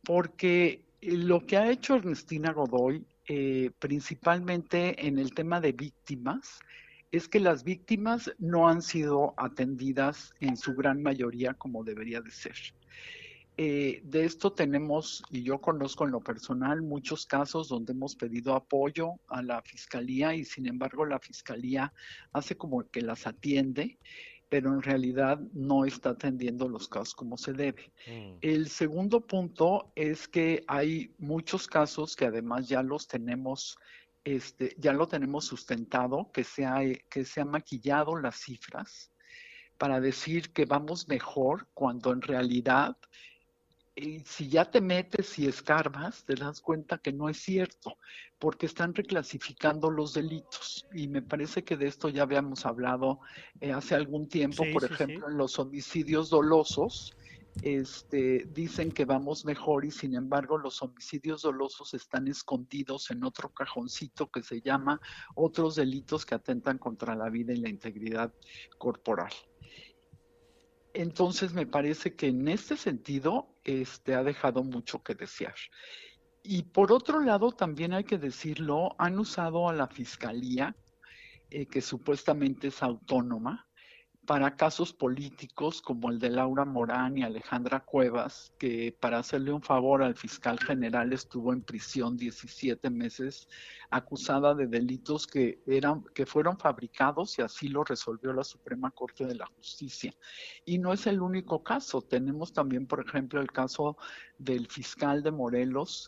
Porque 0.03 0.85
lo 1.01 1.45
que 1.45 1.57
ha 1.57 1.71
hecho 1.71 1.95
Ernestina 1.95 2.51
Godoy, 2.51 3.05
eh, 3.27 3.71
principalmente 3.79 5.07
en 5.07 5.17
el 5.17 5.33
tema 5.33 5.61
de 5.61 5.71
víctimas, 5.71 6.59
es 7.11 7.29
que 7.29 7.39
las 7.39 7.63
víctimas 7.63 8.31
no 8.37 8.67
han 8.67 8.81
sido 8.81 9.33
atendidas 9.37 10.33
en 10.41 10.57
su 10.57 10.75
gran 10.75 11.01
mayoría 11.01 11.53
como 11.53 11.83
debería 11.85 12.21
de 12.21 12.31
ser. 12.31 12.55
Eh, 13.61 13.99
de 14.05 14.23
esto 14.23 14.53
tenemos, 14.53 15.21
y 15.29 15.43
yo 15.43 15.59
conozco 15.59 16.05
en 16.05 16.11
lo 16.11 16.21
personal, 16.21 16.81
muchos 16.81 17.25
casos 17.25 17.67
donde 17.67 17.91
hemos 17.91 18.15
pedido 18.15 18.55
apoyo 18.55 19.15
a 19.27 19.41
la 19.41 19.61
fiscalía 19.61 20.33
y 20.33 20.45
sin 20.45 20.65
embargo 20.65 21.05
la 21.05 21.19
fiscalía 21.19 21.91
hace 22.31 22.55
como 22.55 22.89
que 22.89 23.01
las 23.01 23.27
atiende 23.27 23.99
pero 24.47 24.73
en 24.73 24.81
realidad 24.81 25.41
no 25.51 25.83
está 25.83 26.11
atendiendo 26.11 26.69
los 26.69 26.87
casos 26.87 27.13
como 27.13 27.37
se 27.37 27.51
debe. 27.51 27.91
Mm. 28.07 28.37
El 28.39 28.69
segundo 28.69 29.27
punto 29.27 29.91
es 29.93 30.29
que 30.29 30.63
hay 30.65 31.13
muchos 31.17 31.67
casos 31.67 32.15
que 32.15 32.25
además 32.27 32.69
ya 32.69 32.81
los 32.81 33.09
tenemos, 33.09 33.77
este, 34.23 34.73
ya 34.79 34.93
lo 34.93 35.07
tenemos 35.09 35.43
sustentado, 35.45 36.31
que 36.31 36.45
se, 36.45 36.65
ha, 36.65 36.79
que 37.09 37.25
se 37.25 37.41
han 37.41 37.51
maquillado 37.51 38.15
las 38.15 38.37
cifras 38.37 39.11
para 39.77 39.99
decir 39.99 40.51
que 40.51 40.65
vamos 40.65 41.09
mejor 41.09 41.67
cuando 41.73 42.11
en 42.11 42.21
realidad 42.21 42.97
si 44.25 44.49
ya 44.49 44.65
te 44.65 44.81
metes 44.81 45.37
y 45.39 45.47
escarbas, 45.47 46.23
te 46.23 46.35
das 46.35 46.61
cuenta 46.61 46.99
que 46.99 47.11
no 47.11 47.29
es 47.29 47.37
cierto, 47.37 47.97
porque 48.37 48.65
están 48.65 48.93
reclasificando 48.93 49.89
los 49.89 50.13
delitos. 50.13 50.85
Y 50.93 51.07
me 51.07 51.21
parece 51.21 51.63
que 51.63 51.77
de 51.77 51.87
esto 51.87 52.09
ya 52.09 52.23
habíamos 52.23 52.65
hablado 52.65 53.19
eh, 53.59 53.71
hace 53.71 53.95
algún 53.95 54.27
tiempo, 54.27 54.63
por 54.73 54.83
ejemplo, 54.83 55.29
en 55.29 55.37
los 55.37 55.57
homicidios 55.59 56.29
dolosos. 56.29 57.13
Este, 57.61 58.45
dicen 58.53 58.91
que 58.91 59.03
vamos 59.03 59.43
mejor 59.43 59.83
y 59.83 59.91
sin 59.91 60.15
embargo 60.15 60.57
los 60.57 60.81
homicidios 60.81 61.41
dolosos 61.41 61.93
están 61.93 62.29
escondidos 62.29 63.11
en 63.11 63.25
otro 63.25 63.49
cajoncito 63.49 64.31
que 64.31 64.43
se 64.43 64.61
llama 64.61 65.01
otros 65.35 65.75
delitos 65.75 66.25
que 66.25 66.35
atentan 66.35 66.77
contra 66.77 67.15
la 67.15 67.29
vida 67.29 67.51
y 67.51 67.57
la 67.57 67.67
integridad 67.67 68.31
corporal. 68.77 69.33
Entonces 70.93 71.53
me 71.53 71.67
parece 71.67 72.15
que 72.15 72.27
en 72.27 72.47
este 72.47 72.75
sentido 72.75 73.55
este, 73.69 74.15
ha 74.15 74.23
dejado 74.23 74.63
mucho 74.63 75.03
que 75.03 75.15
desear. 75.15 75.55
Y 76.43 76.63
por 76.63 76.91
otro 76.91 77.19
lado, 77.19 77.51
también 77.51 77.93
hay 77.93 78.03
que 78.03 78.17
decirlo, 78.17 78.95
han 78.97 79.19
usado 79.19 79.69
a 79.69 79.73
la 79.73 79.87
fiscalía, 79.87 80.75
eh, 81.49 81.65
que 81.67 81.81
supuestamente 81.81 82.67
es 82.67 82.81
autónoma, 82.81 83.68
para 84.29 84.55
casos 84.55 84.93
políticos 84.93 85.81
como 85.81 86.11
el 86.11 86.19
de 86.19 86.29
Laura 86.29 86.63
Morán 86.63 87.17
y 87.17 87.23
Alejandra 87.23 87.79
Cuevas, 87.79 88.53
que 88.59 88.95
para 88.99 89.17
hacerle 89.17 89.51
un 89.51 89.63
favor 89.63 90.03
al 90.03 90.13
fiscal 90.13 90.59
general 90.59 91.13
estuvo 91.13 91.51
en 91.51 91.63
prisión 91.63 92.15
17 92.15 92.91
meses 92.91 93.47
acusada 93.89 94.53
de 94.53 94.67
delitos 94.67 95.25
que 95.25 95.63
eran 95.65 96.03
que 96.13 96.27
fueron 96.27 96.59
fabricados 96.59 97.39
y 97.39 97.41
así 97.41 97.69
lo 97.69 97.83
resolvió 97.83 98.31
la 98.31 98.43
Suprema 98.43 98.91
Corte 98.91 99.25
de 99.25 99.33
la 99.33 99.47
Justicia. 99.47 100.13
Y 100.63 100.77
no 100.77 100.93
es 100.93 101.07
el 101.07 101.23
único 101.23 101.63
caso, 101.63 102.03
tenemos 102.03 102.53
también, 102.53 102.85
por 102.85 103.03
ejemplo, 103.03 103.41
el 103.41 103.51
caso 103.51 103.97
del 104.37 104.67
fiscal 104.67 105.23
de 105.23 105.31
Morelos 105.31 106.07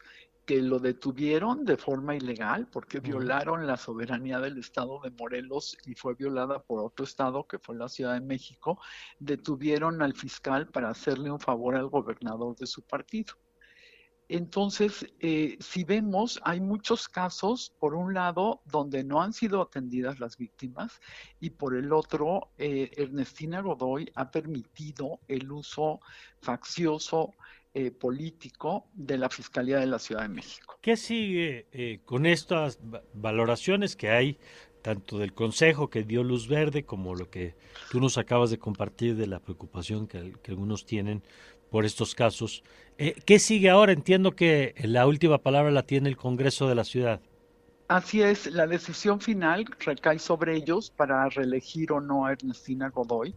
que 0.51 0.61
lo 0.61 0.79
detuvieron 0.79 1.63
de 1.63 1.77
forma 1.77 2.13
ilegal 2.13 2.67
porque 2.67 2.99
violaron 2.99 3.65
la 3.65 3.77
soberanía 3.77 4.37
del 4.41 4.57
estado 4.57 4.99
de 5.01 5.09
Morelos 5.11 5.77
y 5.85 5.95
fue 5.95 6.13
violada 6.13 6.61
por 6.61 6.81
otro 6.81 7.05
estado 7.05 7.47
que 7.47 7.57
fue 7.57 7.77
la 7.77 7.87
Ciudad 7.87 8.15
de 8.15 8.19
México, 8.19 8.77
detuvieron 9.17 10.01
al 10.01 10.13
fiscal 10.13 10.67
para 10.67 10.89
hacerle 10.89 11.31
un 11.31 11.39
favor 11.39 11.75
al 11.75 11.87
gobernador 11.87 12.57
de 12.57 12.67
su 12.67 12.81
partido. 12.81 13.33
Entonces, 14.27 15.05
eh, 15.21 15.57
si 15.61 15.85
vemos, 15.85 16.37
hay 16.43 16.59
muchos 16.59 17.07
casos, 17.07 17.73
por 17.79 17.95
un 17.95 18.13
lado, 18.13 18.61
donde 18.65 19.05
no 19.05 19.21
han 19.21 19.31
sido 19.31 19.61
atendidas 19.61 20.19
las 20.19 20.35
víctimas 20.35 20.99
y 21.39 21.51
por 21.51 21.77
el 21.77 21.93
otro, 21.93 22.51
eh, 22.57 22.91
Ernestina 22.97 23.61
Godoy 23.61 24.11
ha 24.15 24.31
permitido 24.31 25.21
el 25.29 25.49
uso 25.49 26.01
faccioso 26.41 27.35
eh, 27.73 27.89
político 27.89 28.85
de 28.93 29.17
la 29.17 29.29
Fiscalía 29.29 29.79
de 29.79 29.85
la 29.85 29.97
Ciudad 29.97 30.23
de 30.23 30.27
México. 30.27 30.77
¿Qué 30.81 30.97
sigue 30.97 31.67
eh, 31.71 32.01
con 32.03 32.25
estas 32.25 32.79
valoraciones 33.13 33.95
que 33.95 34.09
hay, 34.09 34.37
tanto 34.81 35.17
del 35.19 35.33
Consejo 35.33 35.89
que 35.89 36.03
dio 36.03 36.21
luz 36.21 36.49
verde, 36.49 36.83
como 36.83 37.15
lo 37.15 37.29
que 37.29 37.55
tú 37.89 38.01
nos 38.01 38.17
acabas 38.17 38.49
de 38.49 38.59
compartir 38.59 39.15
de 39.15 39.27
la 39.27 39.39
preocupación 39.39 40.05
que, 40.05 40.33
algunos 40.49 40.85
tienen 40.85 41.23
por 41.69 41.85
estos 41.85 42.13
casos? 42.13 42.61
Eh, 42.97 43.15
¿Qué 43.25 43.39
sigue 43.39 43.69
ahora? 43.69 43.93
Entiendo 43.93 44.35
que 44.35 44.75
la 44.83 45.07
última 45.07 45.37
palabra 45.37 45.71
la 45.71 45.83
tiene 45.83 46.09
el 46.09 46.17
Congreso 46.17 46.67
de 46.67 46.75
la 46.75 46.83
Ciudad. 46.83 47.21
Así 47.87 48.21
es, 48.21 48.51
la 48.51 48.67
decisión 48.67 49.21
final 49.21 49.65
recae 49.79 50.19
sobre 50.19 50.57
ellos 50.57 50.91
para 50.91 51.29
reelegir 51.29 51.93
o 51.93 52.01
no 52.01 52.25
a 52.25 52.33
Ernestina 52.33 52.89
Godoy 52.89 53.33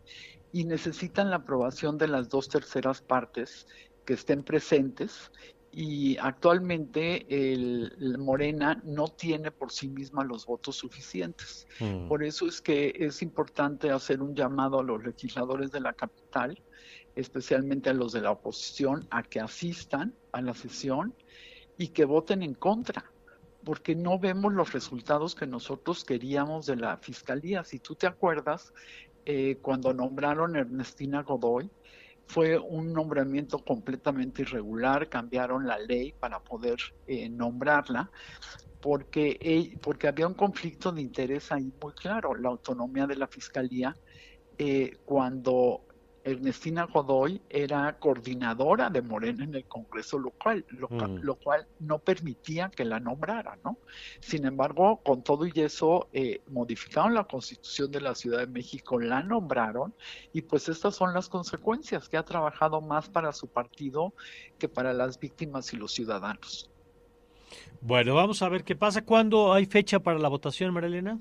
y 0.52 0.64
necesitan 0.64 1.30
la 1.30 1.36
aprobación 1.36 1.98
de 1.98 2.08
las 2.08 2.28
dos 2.28 2.48
terceras 2.48 3.00
partes 3.00 3.66
que 4.04 4.14
estén 4.14 4.42
presentes 4.42 5.30
y 5.76 6.16
actualmente 6.18 7.26
el, 7.28 8.16
Morena 8.18 8.80
no 8.84 9.08
tiene 9.08 9.50
por 9.50 9.72
sí 9.72 9.88
misma 9.88 10.22
los 10.22 10.46
votos 10.46 10.76
suficientes. 10.76 11.66
Mm. 11.80 12.06
Por 12.06 12.22
eso 12.22 12.46
es 12.46 12.60
que 12.60 12.94
es 12.96 13.22
importante 13.22 13.90
hacer 13.90 14.22
un 14.22 14.36
llamado 14.36 14.78
a 14.78 14.84
los 14.84 15.02
legisladores 15.02 15.72
de 15.72 15.80
la 15.80 15.92
capital, 15.92 16.62
especialmente 17.16 17.90
a 17.90 17.92
los 17.92 18.12
de 18.12 18.20
la 18.20 18.30
oposición, 18.30 19.06
a 19.10 19.24
que 19.24 19.40
asistan 19.40 20.14
a 20.30 20.42
la 20.42 20.54
sesión 20.54 21.12
y 21.76 21.88
que 21.88 22.04
voten 22.04 22.44
en 22.44 22.54
contra, 22.54 23.10
porque 23.64 23.96
no 23.96 24.20
vemos 24.20 24.52
los 24.52 24.72
resultados 24.72 25.34
que 25.34 25.48
nosotros 25.48 26.04
queríamos 26.04 26.66
de 26.66 26.76
la 26.76 26.98
fiscalía. 26.98 27.64
Si 27.64 27.80
tú 27.80 27.96
te 27.96 28.06
acuerdas, 28.06 28.72
eh, 29.26 29.58
cuando 29.60 29.92
nombraron 29.92 30.54
a 30.54 30.60
Ernestina 30.60 31.22
Godoy, 31.22 31.68
fue 32.26 32.58
un 32.58 32.92
nombramiento 32.92 33.58
completamente 33.58 34.42
irregular, 34.42 35.08
cambiaron 35.08 35.66
la 35.66 35.78
ley 35.78 36.12
para 36.18 36.40
poder 36.40 36.78
eh, 37.06 37.28
nombrarla, 37.28 38.10
porque, 38.80 39.76
porque 39.80 40.08
había 40.08 40.26
un 40.26 40.34
conflicto 40.34 40.92
de 40.92 41.02
interés 41.02 41.50
ahí 41.52 41.72
muy 41.82 41.92
claro, 41.94 42.34
la 42.34 42.50
autonomía 42.50 43.06
de 43.06 43.16
la 43.16 43.28
fiscalía, 43.28 43.94
eh, 44.58 44.98
cuando 45.04 45.86
Ernestina 46.24 46.84
Godoy 46.84 47.40
era 47.50 47.98
coordinadora 47.98 48.88
de 48.88 49.02
Morena 49.02 49.44
en 49.44 49.54
el 49.54 49.64
Congreso 49.66 50.18
local, 50.18 50.64
mm. 50.70 51.18
lo, 51.22 51.34
cual 51.36 51.66
no 51.80 51.98
permitía 51.98 52.70
que 52.70 52.84
la 52.84 52.98
nombrara, 52.98 53.58
¿no? 53.62 53.78
Sin 54.20 54.46
embargo, 54.46 55.00
con 55.04 55.22
todo 55.22 55.46
y 55.46 55.52
eso, 55.56 56.08
eh, 56.12 56.40
modificaron 56.48 57.14
la 57.14 57.24
Constitución 57.24 57.90
de 57.90 58.00
la 58.00 58.14
Ciudad 58.14 58.38
de 58.38 58.46
México, 58.46 58.98
la 58.98 59.22
nombraron 59.22 59.94
y 60.32 60.42
pues 60.42 60.68
estas 60.68 60.96
son 60.96 61.12
las 61.12 61.28
consecuencias, 61.28 62.08
que 62.08 62.16
ha 62.16 62.24
trabajado 62.24 62.80
más 62.80 63.08
para 63.08 63.32
su 63.32 63.48
partido 63.48 64.14
que 64.58 64.68
para 64.68 64.92
las 64.92 65.18
víctimas 65.18 65.72
y 65.72 65.76
los 65.76 65.92
ciudadanos. 65.92 66.70
Bueno, 67.80 68.14
vamos 68.14 68.40
a 68.42 68.48
ver 68.48 68.64
qué 68.64 68.74
pasa. 68.74 69.04
¿Cuándo 69.04 69.52
hay 69.52 69.66
fecha 69.66 70.00
para 70.00 70.18
la 70.18 70.28
votación, 70.28 70.72
Marilena? 70.72 71.18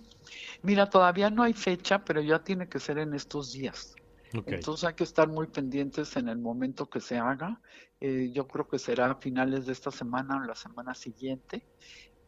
Mira, 0.61 0.89
todavía 0.89 1.29
no 1.29 1.43
hay 1.43 1.53
fecha, 1.53 2.03
pero 2.03 2.21
ya 2.21 2.39
tiene 2.39 2.69
que 2.69 2.79
ser 2.79 2.97
en 2.97 3.13
estos 3.13 3.51
días. 3.51 3.95
Entonces 4.33 4.83
hay 4.85 4.93
que 4.95 5.03
estar 5.03 5.27
muy 5.27 5.47
pendientes 5.47 6.15
en 6.17 6.27
el 6.27 6.37
momento 6.37 6.89
que 6.89 6.99
se 6.99 7.17
haga. 7.17 7.61
Eh, 7.99 8.31
yo 8.33 8.47
creo 8.47 8.67
que 8.67 8.79
será 8.79 9.11
a 9.11 9.15
finales 9.15 9.65
de 9.65 9.73
esta 9.73 9.91
semana 9.91 10.37
o 10.37 10.43
la 10.43 10.55
semana 10.55 10.95
siguiente. 10.95 11.65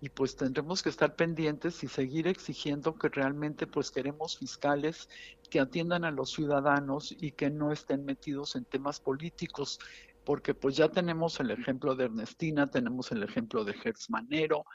Y 0.02 0.10
pues 0.10 0.36
tendremos 0.36 0.84
que 0.84 0.90
estar 0.90 1.16
pendientes 1.16 1.84
y 1.84 1.88
seguir 1.88 2.28
exigiendo 2.28 2.96
que 2.96 3.10
realmente 3.10 3.66
pues 3.66 3.90
queremos 3.90 4.38
fiscales 4.38 5.10
que 5.50 5.60
atiendan 5.60 6.04
a 6.04 6.12
los 6.12 6.32
ciudadanos 6.32 7.16
y 7.18 7.32
que 7.32 7.50
no 7.50 7.72
estén 7.72 8.06
metidos 8.06 8.56
en 8.56 8.66
temas 8.66 9.00
políticos 9.00 9.80
porque 10.26 10.54
pues 10.56 10.76
ya 10.76 10.90
tenemos 10.90 11.40
el 11.40 11.52
ejemplo 11.52 11.96
de 11.96 12.06
Ernestina, 12.06 12.68
tenemos 12.68 13.12
el 13.12 13.24
ejemplo 13.24 13.64
de 13.64 13.74
Gertz 13.74 14.10
Manero, 14.10 14.66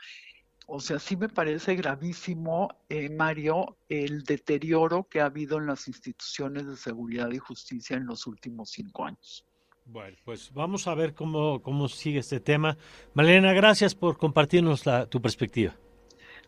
o 0.73 0.79
sea, 0.79 1.01
sí 1.01 1.17
me 1.17 1.29
parece 1.29 1.75
gravísimo, 1.75 2.69
eh, 2.89 3.11
Mario, 3.11 3.77
el 3.89 4.23
deterioro 4.23 5.09
que 5.11 5.21
ha 5.21 5.25
habido 5.25 5.59
en 5.59 5.67
las 5.67 5.89
instituciones 5.89 6.65
de 6.67 6.77
seguridad 6.77 7.29
y 7.33 7.39
justicia 7.39 7.97
en 7.97 8.07
los 8.07 8.27
últimos 8.29 8.71
cinco 8.71 9.05
años. 9.05 9.45
Bueno, 9.85 10.17
pues 10.25 10.53
vamos 10.55 10.87
a 10.87 10.95
ver 10.95 11.15
cómo, 11.15 11.61
cómo 11.61 11.89
sigue 11.89 12.21
este 12.21 12.39
tema. 12.39 12.77
Malena, 13.15 13.53
gracias 13.53 13.97
por 13.97 14.17
compartirnos 14.17 14.85
tu 15.09 15.21
perspectiva. 15.21 15.75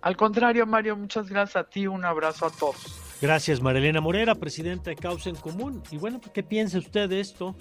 Al 0.01 0.16
contrario, 0.16 0.66
Mario, 0.66 0.97
muchas 0.97 1.29
gracias 1.29 1.57
a 1.57 1.68
ti, 1.68 1.89
un 1.89 2.05
abrazo 2.05 2.47
a 2.47 2.51
todos. 2.51 3.18
Gracias, 3.20 3.61
Marilena 3.61 4.01
Morera, 4.01 4.37
presidenta 4.37 4.91
de 4.91 4.97
Causa 4.97 5.31
en 5.31 5.37
Común. 5.37 5.83
Y 5.91 5.97
bueno, 5.97 6.20
¿qué 6.33 6.45
piensa 6.45 6.79
usted 6.79 7.09
de 7.09 7.20
esto? 7.20 7.57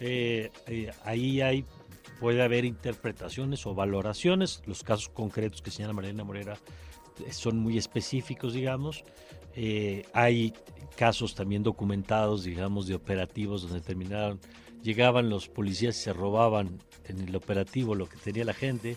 Eh, 0.00 0.50
eh, 0.66 0.90
ahí 1.04 1.40
hay 1.40 1.64
puede 2.20 2.42
haber 2.42 2.64
interpretaciones 2.64 3.66
o 3.66 3.74
valoraciones. 3.74 4.62
Los 4.66 4.82
casos 4.82 5.08
concretos 5.08 5.62
que 5.62 5.70
señala 5.70 5.92
Mariana 5.92 6.24
Morera 6.24 6.58
eh, 7.24 7.32
son 7.32 7.58
muy 7.58 7.78
específicos, 7.78 8.54
digamos. 8.54 9.04
Eh, 9.56 10.04
hay 10.12 10.52
casos 10.96 11.34
también 11.34 11.62
documentados, 11.62 12.44
digamos, 12.44 12.86
de 12.86 12.94
operativos 12.94 13.62
donde 13.62 13.80
terminaron, 13.80 14.40
llegaban 14.82 15.28
los 15.28 15.48
policías 15.48 15.96
y 15.96 16.02
se 16.02 16.12
robaban 16.12 16.78
en 17.06 17.20
el 17.20 17.36
operativo 17.36 17.94
lo 17.94 18.08
que 18.08 18.16
tenía 18.16 18.44
la 18.44 18.54
gente. 18.54 18.96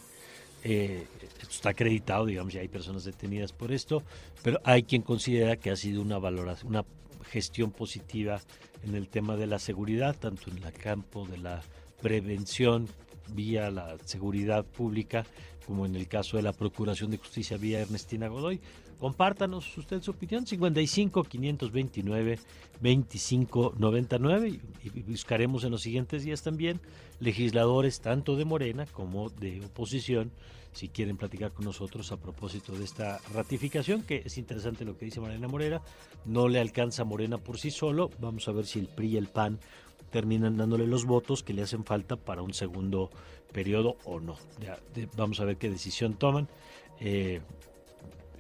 Eh, 0.63 1.05
esto 1.39 1.51
está 1.51 1.69
acreditado, 1.69 2.25
digamos, 2.25 2.53
ya 2.53 2.61
hay 2.61 2.67
personas 2.67 3.03
detenidas 3.03 3.53
por 3.53 3.71
esto, 3.71 4.03
pero 4.43 4.59
hay 4.63 4.83
quien 4.83 5.01
considera 5.01 5.55
que 5.55 5.69
ha 5.69 5.75
sido 5.75 6.01
una 6.01 6.17
valoración, 6.17 6.69
una 6.69 6.85
gestión 7.29 7.71
positiva 7.71 8.41
en 8.83 8.95
el 8.95 9.07
tema 9.07 9.35
de 9.35 9.47
la 9.47 9.59
seguridad, 9.59 10.15
tanto 10.17 10.49
en 10.49 10.63
el 10.63 10.73
campo 10.73 11.27
de 11.27 11.37
la 11.37 11.61
prevención 12.01 12.87
vía 13.33 13.69
la 13.71 13.97
seguridad 14.05 14.65
pública, 14.65 15.25
como 15.65 15.85
en 15.85 15.95
el 15.95 16.07
caso 16.07 16.37
de 16.37 16.43
la 16.43 16.53
Procuración 16.53 17.11
de 17.11 17.17
Justicia 17.17 17.57
vía 17.57 17.81
Ernestina 17.81 18.27
Godoy. 18.27 18.59
Compártanos 18.99 19.77
usted 19.77 20.01
su 20.01 20.11
opinión, 20.11 20.47
55 20.47 21.23
529 21.23 22.39
25 22.81 23.75
99 23.77 24.59
y 24.83 25.01
buscaremos 25.03 25.63
en 25.63 25.71
los 25.71 25.81
siguientes 25.81 26.23
días 26.23 26.41
también 26.41 26.79
legisladores 27.19 28.01
tanto 28.01 28.35
de 28.35 28.45
Morena 28.45 28.87
como 28.87 29.29
de 29.29 29.63
oposición 29.65 30.31
si 30.77 30.89
quieren 30.89 31.17
platicar 31.17 31.51
con 31.53 31.65
nosotros 31.65 32.11
a 32.11 32.17
propósito 32.17 32.73
de 32.73 32.83
esta 32.83 33.19
ratificación, 33.33 34.03
que 34.03 34.21
es 34.23 34.37
interesante 34.37 34.85
lo 34.85 34.95
que 34.95 35.05
dice 35.05 35.19
Morena 35.19 35.47
Morera, 35.47 35.81
no 36.25 36.47
le 36.47 36.59
alcanza 36.59 37.03
Morena 37.03 37.39
por 37.39 37.57
sí 37.57 37.71
solo, 37.71 38.11
vamos 38.19 38.47
a 38.47 38.51
ver 38.51 38.67
si 38.67 38.77
el 38.77 38.87
PRI 38.87 39.07
y 39.13 39.17
el 39.17 39.27
PAN 39.27 39.59
terminan 40.11 40.57
dándole 40.57 40.87
los 40.87 41.05
votos 41.05 41.43
que 41.43 41.53
le 41.53 41.63
hacen 41.63 41.83
falta 41.83 42.15
para 42.15 42.41
un 42.41 42.53
segundo 42.53 43.09
periodo 43.51 43.97
o 44.05 44.19
no. 44.19 44.37
vamos 45.15 45.39
a 45.39 45.45
ver 45.45 45.57
qué 45.57 45.69
decisión 45.69 46.13
toman. 46.13 46.47
Eh, 46.99 47.41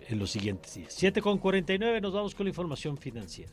en 0.09 0.19
los 0.19 0.31
siguientes 0.31 0.73
días. 0.73 0.93
7 0.95 1.21
con 1.21 1.37
49, 1.37 2.01
nos 2.01 2.13
vamos 2.13 2.35
con 2.35 2.45
la 2.45 2.49
información 2.49 2.97
financiera. 2.97 3.51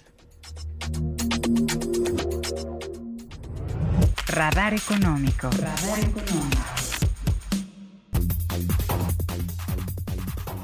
Radar 4.26 4.74
económico. 4.74 5.50
Radar 5.50 5.98
económico. 5.98 6.73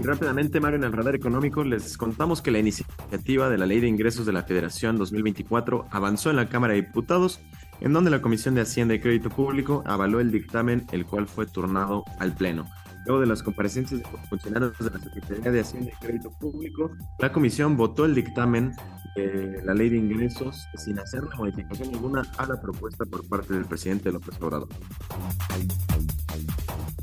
Y 0.01 0.03
rápidamente, 0.03 0.61
Mario, 0.61 0.79
en 0.79 0.85
el 0.85 0.93
radar 0.93 1.15
económico 1.15 1.63
les 1.63 1.99
contamos 1.99 2.41
que 2.41 2.51
la 2.51 2.59
iniciativa 2.59 3.51
de 3.51 3.59
la 3.59 3.67
Ley 3.67 3.81
de 3.81 3.89
Ingresos 3.89 4.25
de 4.25 4.33
la 4.33 4.45
Federación 4.45 4.97
2024 4.97 5.89
avanzó 5.91 6.31
en 6.31 6.37
la 6.37 6.49
Cámara 6.49 6.73
de 6.73 6.81
Diputados, 6.81 7.41
en 7.81 7.93
donde 7.93 8.11
la 8.11 8.23
Comisión 8.23 8.55
de 8.55 8.63
Hacienda 8.63 8.95
y 8.95 9.01
Crédito 9.01 9.29
Público 9.29 9.83
avaló 9.85 10.21
el 10.21 10.31
dictamen, 10.31 10.87
el 10.93 11.05
cual 11.05 11.27
fue 11.27 11.45
turnado 11.45 12.05
al 12.19 12.35
Pleno. 12.35 12.65
Luego 13.07 13.21
de 13.21 13.27
las 13.27 13.43
comparecencias 13.43 14.01
de 14.01 14.07
funcionarios 14.29 14.79
de 14.79 14.91
la 14.91 14.99
Secretaría 14.99 15.51
de 15.51 15.61
Hacienda 15.61 15.91
y 15.91 16.05
Crédito 16.05 16.31
Público, 16.39 16.91
la 17.19 17.33
comisión 17.33 17.77
votó 17.77 18.05
el 18.05 18.15
dictamen 18.15 18.73
de 19.17 19.63
la 19.65 19.75
ley 19.75 19.89
de 19.89 19.97
ingresos 19.97 20.69
sin 20.77 20.99
hacer 20.99 21.23
modificación 21.37 21.95
alguna 21.95 22.23
a 22.39 22.47
la 22.47 22.61
propuesta 22.61 23.05
por 23.07 23.27
parte 23.29 23.55
del 23.55 23.65
presidente 23.65 24.13
López 24.13 24.41
Obrador. 24.41 24.69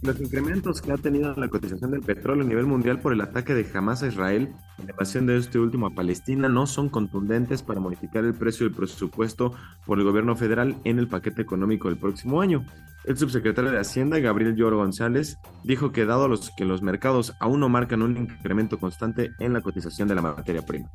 Los 0.03 0.21
incrementos 0.21 0.81
que 0.81 0.91
ha 0.91 0.97
tenido 0.97 1.33
la 1.35 1.47
cotización 1.47 1.91
del 1.91 2.01
petróleo 2.01 2.45
a 2.45 2.47
nivel 2.47 2.67
mundial 2.67 3.01
por 3.01 3.13
el 3.13 3.21
ataque 3.21 3.55
de 3.55 3.67
Hamas 3.73 4.03
a 4.03 4.07
Israel 4.07 4.53
y 4.77 4.83
la 4.83 4.91
invasión 4.91 5.25
de 5.25 5.37
este 5.37 5.57
último 5.57 5.87
a 5.87 5.95
Palestina 5.95 6.47
no 6.47 6.67
son 6.67 6.89
contundentes 6.89 7.63
para 7.63 7.79
modificar 7.79 8.23
el 8.23 8.35
precio 8.35 8.67
del 8.67 8.75
presupuesto 8.75 9.53
por 9.85 9.97
el 9.97 10.05
gobierno 10.05 10.35
federal 10.35 10.75
en 10.83 10.99
el 10.99 11.07
paquete 11.07 11.41
económico 11.41 11.89
del 11.89 11.97
próximo 11.97 12.41
año. 12.41 12.63
El 13.05 13.17
subsecretario 13.17 13.71
de 13.71 13.79
Hacienda, 13.79 14.19
Gabriel 14.19 14.55
Lloro 14.55 14.77
González, 14.77 15.39
dijo 15.63 15.86
que 15.91 16.05
dado 16.05 16.27
los 16.27 16.51
que 16.51 16.65
los 16.65 16.81
mercados 16.81 17.33
aún 17.39 17.59
no 17.59 17.69
marcan 17.69 18.01
un 18.01 18.17
incremento 18.17 18.79
constante 18.79 19.31
en 19.39 19.53
la 19.53 19.61
cotización 19.61 20.07
de 20.07 20.15
la 20.15 20.21
materia 20.21 20.65
prima. 20.65 20.89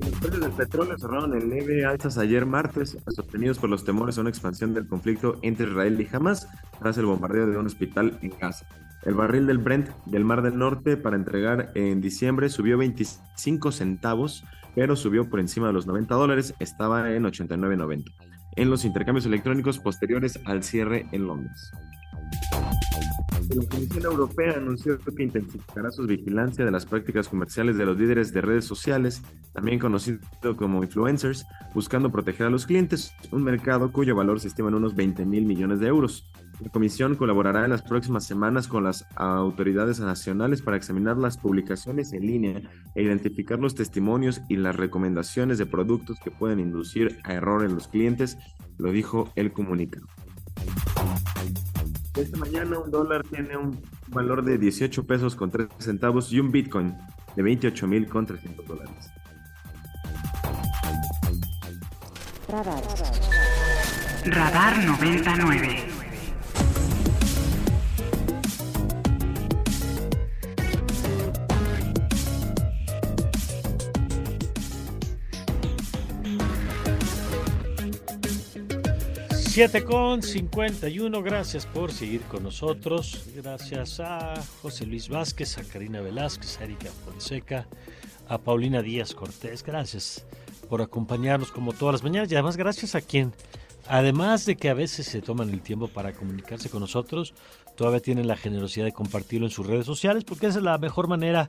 Los 0.00 0.10
precios 0.20 0.40
del 0.40 0.52
petróleo 0.52 0.98
cerraron 0.98 1.34
en 1.34 1.48
leve 1.50 1.84
alzas 1.84 2.18
ayer 2.18 2.46
martes, 2.46 2.96
sostenidos 3.08 3.58
por 3.58 3.70
los 3.70 3.84
temores 3.84 4.18
a 4.18 4.22
una 4.22 4.30
expansión 4.30 4.74
del 4.74 4.86
conflicto 4.86 5.38
entre 5.42 5.66
Israel 5.66 6.00
y 6.00 6.14
Hamas 6.14 6.48
tras 6.78 6.98
el 6.98 7.06
bombardeo 7.06 7.46
de 7.46 7.56
un 7.56 7.66
hospital 7.66 8.18
en 8.22 8.32
Gaza. 8.38 8.66
El 9.02 9.14
barril 9.14 9.46
del 9.46 9.58
Brent 9.58 9.88
del 10.06 10.24
Mar 10.24 10.42
del 10.42 10.58
Norte 10.58 10.96
para 10.96 11.16
entregar 11.16 11.70
en 11.74 12.00
diciembre 12.00 12.48
subió 12.48 12.78
25 12.78 13.70
centavos, 13.72 14.44
pero 14.74 14.96
subió 14.96 15.28
por 15.28 15.40
encima 15.40 15.68
de 15.68 15.74
los 15.74 15.86
90 15.86 16.14
dólares, 16.14 16.54
estaba 16.58 17.12
en 17.12 17.24
89.90 17.24 18.10
en 18.56 18.70
los 18.70 18.84
intercambios 18.84 19.26
electrónicos 19.26 19.78
posteriores 19.78 20.38
al 20.44 20.62
cierre 20.62 21.06
en 21.12 21.26
Londres. 21.26 21.72
La 23.50 23.66
Comisión 23.68 24.04
Europea 24.04 24.54
anunció 24.56 24.98
que 24.98 25.22
intensificará 25.22 25.90
su 25.90 26.06
vigilancia 26.06 26.64
de 26.64 26.70
las 26.70 26.86
prácticas 26.86 27.28
comerciales 27.28 27.76
de 27.76 27.84
los 27.84 27.98
líderes 27.98 28.32
de 28.32 28.40
redes 28.40 28.64
sociales, 28.64 29.22
también 29.52 29.78
conocidos 29.78 30.22
como 30.56 30.82
influencers, 30.82 31.44
buscando 31.74 32.10
proteger 32.10 32.46
a 32.46 32.50
los 32.50 32.66
clientes, 32.66 33.12
un 33.30 33.42
mercado 33.42 33.92
cuyo 33.92 34.16
valor 34.16 34.40
se 34.40 34.48
estima 34.48 34.68
en 34.68 34.76
unos 34.76 34.94
20 34.94 35.24
mil 35.26 35.44
millones 35.44 35.80
de 35.80 35.88
euros. 35.88 36.30
La 36.60 36.70
Comisión 36.70 37.16
colaborará 37.16 37.64
en 37.64 37.70
las 37.70 37.82
próximas 37.82 38.24
semanas 38.24 38.68
con 38.68 38.84
las 38.84 39.04
autoridades 39.16 40.00
nacionales 40.00 40.62
para 40.62 40.76
examinar 40.76 41.16
las 41.16 41.36
publicaciones 41.36 42.12
en 42.12 42.26
línea 42.26 42.62
e 42.94 43.02
identificar 43.02 43.58
los 43.58 43.74
testimonios 43.74 44.40
y 44.48 44.56
las 44.56 44.76
recomendaciones 44.76 45.58
de 45.58 45.66
productos 45.66 46.18
que 46.22 46.30
pueden 46.30 46.60
inducir 46.60 47.18
a 47.24 47.34
error 47.34 47.64
en 47.64 47.74
los 47.74 47.88
clientes, 47.88 48.38
lo 48.78 48.90
dijo 48.90 49.30
el 49.34 49.52
comunicado. 49.52 50.06
Esta 52.16 52.36
mañana 52.38 52.78
un 52.78 52.90
dólar 52.92 53.24
tiene 53.24 53.56
un 53.56 53.82
valor 54.08 54.44
de 54.44 54.56
18 54.56 55.04
pesos 55.04 55.34
con 55.34 55.50
3 55.50 55.66
centavos 55.78 56.32
y 56.32 56.38
un 56.38 56.52
Bitcoin 56.52 56.96
de 57.34 57.42
28 57.42 57.88
mil 57.88 58.08
con 58.08 58.24
300 58.24 58.64
dólares. 58.66 59.10
Radar. 62.48 62.82
Radar 64.26 64.84
99. 64.84 65.93
7 79.54 79.84
con 79.84 80.20
51, 80.20 81.22
gracias 81.22 81.64
por 81.64 81.92
seguir 81.92 82.22
con 82.22 82.42
nosotros. 82.42 83.24
Gracias 83.36 84.00
a 84.00 84.34
José 84.60 84.84
Luis 84.84 85.08
Vázquez, 85.08 85.58
a 85.58 85.62
Karina 85.62 86.00
Velázquez, 86.00 86.58
a 86.58 86.64
Erika 86.64 86.90
Fonseca, 87.04 87.68
a 88.26 88.38
Paulina 88.38 88.82
Díaz 88.82 89.14
Cortés. 89.14 89.62
Gracias 89.62 90.26
por 90.68 90.82
acompañarnos 90.82 91.52
como 91.52 91.72
todas 91.72 91.92
las 91.92 92.02
mañanas 92.02 92.32
y 92.32 92.34
además 92.34 92.56
gracias 92.56 92.96
a 92.96 93.00
quien, 93.00 93.32
además 93.88 94.46
de 94.46 94.56
que 94.56 94.68
a 94.68 94.74
veces 94.74 95.06
se 95.06 95.22
toman 95.22 95.50
el 95.50 95.60
tiempo 95.60 95.88
para 95.88 96.12
comunicarse 96.12 96.70
con 96.70 96.80
nosotros, 96.80 97.34
todavía 97.76 98.00
tienen 98.00 98.28
la 98.28 98.36
generosidad 98.36 98.84
de 98.84 98.92
compartirlo 98.92 99.46
en 99.46 99.50
sus 99.50 99.66
redes 99.66 99.86
sociales 99.86 100.24
porque 100.24 100.46
esa 100.46 100.58
es 100.58 100.64
la 100.64 100.78
mejor 100.78 101.08
manera 101.08 101.48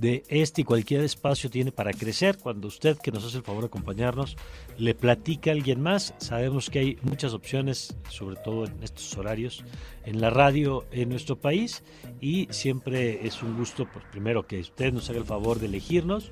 de 0.00 0.22
este 0.28 0.62
y 0.62 0.64
cualquier 0.64 1.02
espacio 1.02 1.50
tiene 1.50 1.72
para 1.72 1.92
crecer. 1.92 2.38
Cuando 2.38 2.68
usted 2.68 2.98
que 2.98 3.12
nos 3.12 3.24
hace 3.24 3.38
el 3.38 3.42
favor 3.42 3.62
de 3.62 3.66
acompañarnos 3.66 4.36
le 4.78 4.94
platica 4.94 5.50
a 5.50 5.54
alguien 5.54 5.80
más, 5.80 6.14
sabemos 6.18 6.70
que 6.70 6.78
hay 6.78 6.98
muchas 7.02 7.34
opciones, 7.34 7.96
sobre 8.08 8.36
todo 8.36 8.66
en 8.66 8.82
estos 8.82 9.16
horarios, 9.16 9.64
en 10.04 10.20
la 10.20 10.30
radio 10.30 10.84
en 10.92 11.08
nuestro 11.08 11.36
país 11.36 11.82
y 12.20 12.48
siempre 12.50 13.26
es 13.26 13.42
un 13.42 13.56
gusto, 13.56 13.86
pues, 13.92 14.04
primero 14.10 14.46
que 14.46 14.60
usted 14.60 14.92
nos 14.92 15.08
haga 15.10 15.18
el 15.18 15.24
favor 15.24 15.58
de 15.58 15.66
elegirnos 15.66 16.30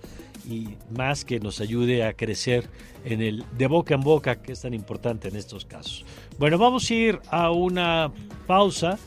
y 0.48 0.76
más 0.96 1.24
que 1.24 1.40
nos 1.40 1.60
ayude 1.60 2.04
a 2.04 2.12
crecer 2.12 2.68
en 3.04 3.20
el 3.22 3.44
de 3.56 3.66
boca 3.66 3.94
en 3.94 4.00
boca 4.00 4.42
que 4.42 4.52
es 4.52 4.60
tan 4.62 4.74
importante 4.74 5.28
en 5.28 5.36
estos 5.36 5.64
casos. 5.64 6.04
Bueno, 6.38 6.58
vamos 6.58 6.90
a 6.90 6.94
ir 6.94 7.20
a 7.30 7.50
una 7.50 8.12
pausa 8.46 8.98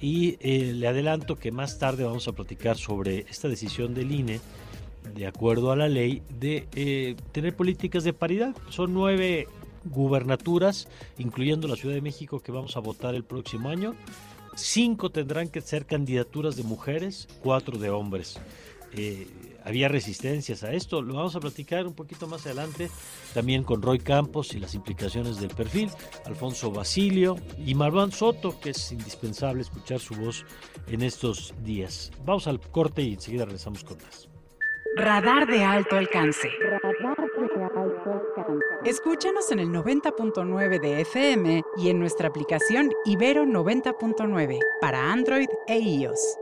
y 0.00 0.36
eh, 0.40 0.72
le 0.74 0.88
adelanto 0.88 1.36
que 1.36 1.52
más 1.52 1.78
tarde 1.78 2.04
vamos 2.04 2.28
a 2.28 2.32
platicar 2.32 2.76
sobre 2.76 3.20
esta 3.28 3.48
decisión 3.48 3.94
del 3.94 4.12
INE, 4.12 4.40
de 5.14 5.26
acuerdo 5.26 5.72
a 5.72 5.76
la 5.76 5.88
ley, 5.88 6.22
de 6.38 6.68
eh, 6.74 7.16
tener 7.32 7.54
políticas 7.54 8.04
de 8.04 8.12
paridad. 8.12 8.54
Son 8.68 8.92
nueve 8.92 9.46
gubernaturas, 9.84 10.88
incluyendo 11.18 11.68
la 11.68 11.76
Ciudad 11.76 11.94
de 11.94 12.02
México, 12.02 12.40
que 12.40 12.52
vamos 12.52 12.76
a 12.76 12.80
votar 12.80 13.14
el 13.14 13.24
próximo 13.24 13.68
año. 13.68 13.94
Cinco 14.54 15.10
tendrán 15.10 15.48
que 15.48 15.60
ser 15.60 15.86
candidaturas 15.86 16.56
de 16.56 16.62
mujeres, 16.62 17.28
cuatro 17.42 17.78
de 17.78 17.90
hombres. 17.90 18.38
Eh, 18.92 19.26
había 19.66 19.88
resistencias 19.88 20.62
a 20.62 20.72
esto. 20.72 21.02
Lo 21.02 21.14
vamos 21.14 21.34
a 21.34 21.40
platicar 21.40 21.86
un 21.86 21.94
poquito 21.94 22.26
más 22.28 22.46
adelante 22.46 22.88
también 23.34 23.64
con 23.64 23.82
Roy 23.82 23.98
Campos 23.98 24.54
y 24.54 24.60
las 24.60 24.74
implicaciones 24.74 25.40
del 25.40 25.50
perfil, 25.50 25.90
Alfonso 26.24 26.70
Basilio 26.70 27.36
y 27.58 27.74
Marwan 27.74 28.12
Soto, 28.12 28.58
que 28.60 28.70
es 28.70 28.92
indispensable 28.92 29.62
escuchar 29.62 29.98
su 29.98 30.14
voz 30.14 30.44
en 30.86 31.02
estos 31.02 31.52
días. 31.64 32.12
Vamos 32.24 32.46
al 32.46 32.60
corte 32.60 33.02
y 33.02 33.14
enseguida 33.14 33.44
regresamos 33.44 33.82
con 33.82 33.98
más. 33.98 34.28
Radar 34.96 35.46
de 35.46 35.62
alto 35.62 35.96
alcance. 35.96 36.48
Escúchanos 38.84 39.50
en 39.50 39.58
el 39.58 39.68
90.9 39.68 40.80
de 40.80 41.00
FM 41.00 41.62
y 41.76 41.90
en 41.90 41.98
nuestra 41.98 42.28
aplicación 42.28 42.90
Ibero 43.04 43.44
90.9 43.44 44.58
para 44.80 45.12
Android 45.12 45.48
e 45.66 45.78
iOS. 45.78 46.38